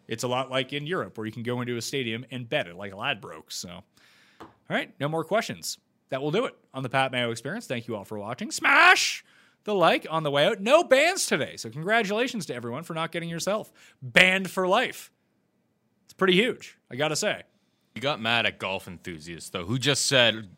it's 0.06 0.22
a 0.22 0.28
lot 0.28 0.50
like 0.50 0.72
in 0.74 0.86
Europe 0.86 1.16
where 1.16 1.26
you 1.26 1.32
can 1.32 1.42
go 1.42 1.60
into 1.62 1.76
a 1.76 1.82
stadium 1.82 2.26
and 2.30 2.46
bet 2.48 2.66
it 2.66 2.76
like 2.76 2.92
Ladbrokes. 2.92 3.52
So, 3.52 3.70
all 4.40 4.46
right, 4.68 4.92
no 5.00 5.08
more 5.08 5.24
questions. 5.24 5.78
That 6.10 6.20
will 6.20 6.30
do 6.30 6.44
it 6.44 6.54
on 6.74 6.82
the 6.82 6.88
Pat 6.90 7.10
Mayo 7.10 7.30
Experience. 7.30 7.66
Thank 7.66 7.88
you 7.88 7.96
all 7.96 8.04
for 8.04 8.18
watching. 8.18 8.50
Smash 8.50 9.24
the 9.64 9.74
like 9.74 10.06
on 10.10 10.22
the 10.22 10.30
way 10.30 10.44
out. 10.46 10.60
No 10.60 10.84
bans 10.84 11.24
today. 11.26 11.56
So, 11.56 11.70
congratulations 11.70 12.44
to 12.46 12.54
everyone 12.54 12.82
for 12.82 12.92
not 12.92 13.12
getting 13.12 13.30
yourself 13.30 13.72
banned 14.02 14.50
for 14.50 14.68
life. 14.68 15.10
It's 16.04 16.12
pretty 16.12 16.34
huge, 16.34 16.76
I 16.90 16.96
got 16.96 17.08
to 17.08 17.16
say. 17.16 17.42
You 17.94 18.02
got 18.02 18.20
mad 18.20 18.44
at 18.44 18.58
golf 18.58 18.86
enthusiasts 18.86 19.48
though, 19.50 19.64
who 19.64 19.78
just 19.78 20.06
said, 20.06 20.50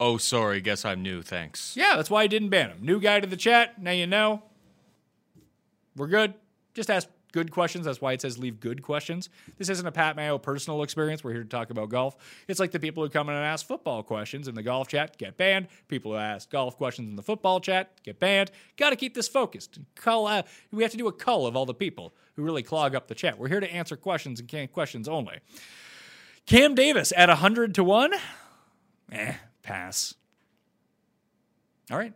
"Oh, 0.00 0.16
sorry, 0.16 0.60
guess 0.60 0.84
I'm 0.84 1.02
new. 1.02 1.22
Thanks." 1.22 1.76
Yeah, 1.76 1.96
that's 1.96 2.10
why 2.10 2.22
I 2.22 2.26
didn't 2.26 2.48
ban 2.48 2.70
him. 2.70 2.78
New 2.80 3.00
guy 3.00 3.20
to 3.20 3.26
the 3.26 3.36
chat. 3.36 3.80
Now 3.80 3.92
you 3.92 4.06
know. 4.06 4.42
We're 5.96 6.08
good. 6.08 6.34
Just 6.74 6.90
ask 6.90 7.08
good 7.34 7.50
questions. 7.50 7.84
That's 7.84 8.00
why 8.00 8.12
it 8.12 8.20
says 8.20 8.38
leave 8.38 8.60
good 8.60 8.80
questions. 8.80 9.28
This 9.58 9.68
isn't 9.68 9.86
a 9.86 9.90
Pat 9.90 10.14
Mayo 10.14 10.38
personal 10.38 10.84
experience. 10.84 11.24
We're 11.24 11.32
here 11.32 11.42
to 11.42 11.48
talk 11.48 11.70
about 11.70 11.88
golf. 11.88 12.16
It's 12.46 12.60
like 12.60 12.70
the 12.70 12.78
people 12.78 13.02
who 13.02 13.10
come 13.10 13.28
in 13.28 13.34
and 13.34 13.44
ask 13.44 13.66
football 13.66 14.04
questions 14.04 14.46
in 14.46 14.54
the 14.54 14.62
golf 14.62 14.86
chat 14.86 15.18
get 15.18 15.36
banned. 15.36 15.66
People 15.88 16.12
who 16.12 16.18
ask 16.18 16.48
golf 16.48 16.76
questions 16.76 17.08
in 17.08 17.16
the 17.16 17.22
football 17.22 17.58
chat 17.58 17.90
get 18.04 18.20
banned. 18.20 18.52
Got 18.76 18.90
to 18.90 18.96
keep 18.96 19.14
this 19.14 19.26
focused. 19.26 19.80
Cull, 19.96 20.28
uh, 20.28 20.42
we 20.70 20.84
have 20.84 20.92
to 20.92 20.96
do 20.96 21.08
a 21.08 21.12
cull 21.12 21.46
of 21.46 21.56
all 21.56 21.66
the 21.66 21.74
people 21.74 22.14
who 22.36 22.42
really 22.42 22.62
clog 22.62 22.94
up 22.94 23.08
the 23.08 23.16
chat. 23.16 23.36
We're 23.36 23.48
here 23.48 23.60
to 23.60 23.72
answer 23.72 23.96
questions 23.96 24.40
and 24.40 24.72
questions 24.72 25.08
only. 25.08 25.40
Cam 26.46 26.76
Davis 26.76 27.12
at 27.16 27.28
100 27.28 27.74
to 27.74 27.82
1. 27.82 28.12
Eh, 29.10 29.34
pass. 29.64 30.14
All 31.90 31.98
right. 31.98 32.12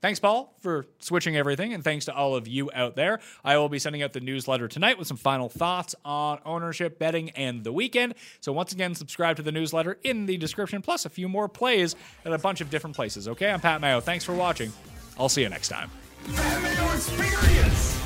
Thanks, 0.00 0.18
Paul, 0.18 0.54
for 0.60 0.86
switching 0.98 1.36
everything, 1.36 1.74
and 1.74 1.84
thanks 1.84 2.06
to 2.06 2.14
all 2.14 2.34
of 2.34 2.48
you 2.48 2.70
out 2.74 2.96
there. 2.96 3.20
I 3.44 3.58
will 3.58 3.68
be 3.68 3.78
sending 3.78 4.02
out 4.02 4.14
the 4.14 4.20
newsletter 4.20 4.66
tonight 4.66 4.98
with 4.98 5.06
some 5.06 5.18
final 5.18 5.50
thoughts 5.50 5.94
on 6.06 6.38
ownership, 6.46 6.98
betting, 6.98 7.30
and 7.30 7.62
the 7.64 7.72
weekend. 7.72 8.14
So, 8.40 8.50
once 8.50 8.72
again, 8.72 8.94
subscribe 8.94 9.36
to 9.36 9.42
the 9.42 9.52
newsletter 9.52 9.98
in 10.02 10.24
the 10.24 10.38
description, 10.38 10.80
plus 10.80 11.04
a 11.04 11.10
few 11.10 11.28
more 11.28 11.48
plays 11.48 11.96
at 12.24 12.32
a 12.32 12.38
bunch 12.38 12.62
of 12.62 12.70
different 12.70 12.96
places. 12.96 13.28
Okay, 13.28 13.50
I'm 13.50 13.60
Pat 13.60 13.82
Mayo. 13.82 14.00
Thanks 14.00 14.24
for 14.24 14.34
watching. 14.34 14.72
I'll 15.18 15.28
see 15.28 15.42
you 15.42 15.50
next 15.50 15.68
time. 15.68 15.90
Mayo 16.28 16.94
Experience! 16.94 18.00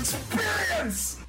Experience! 0.00 1.23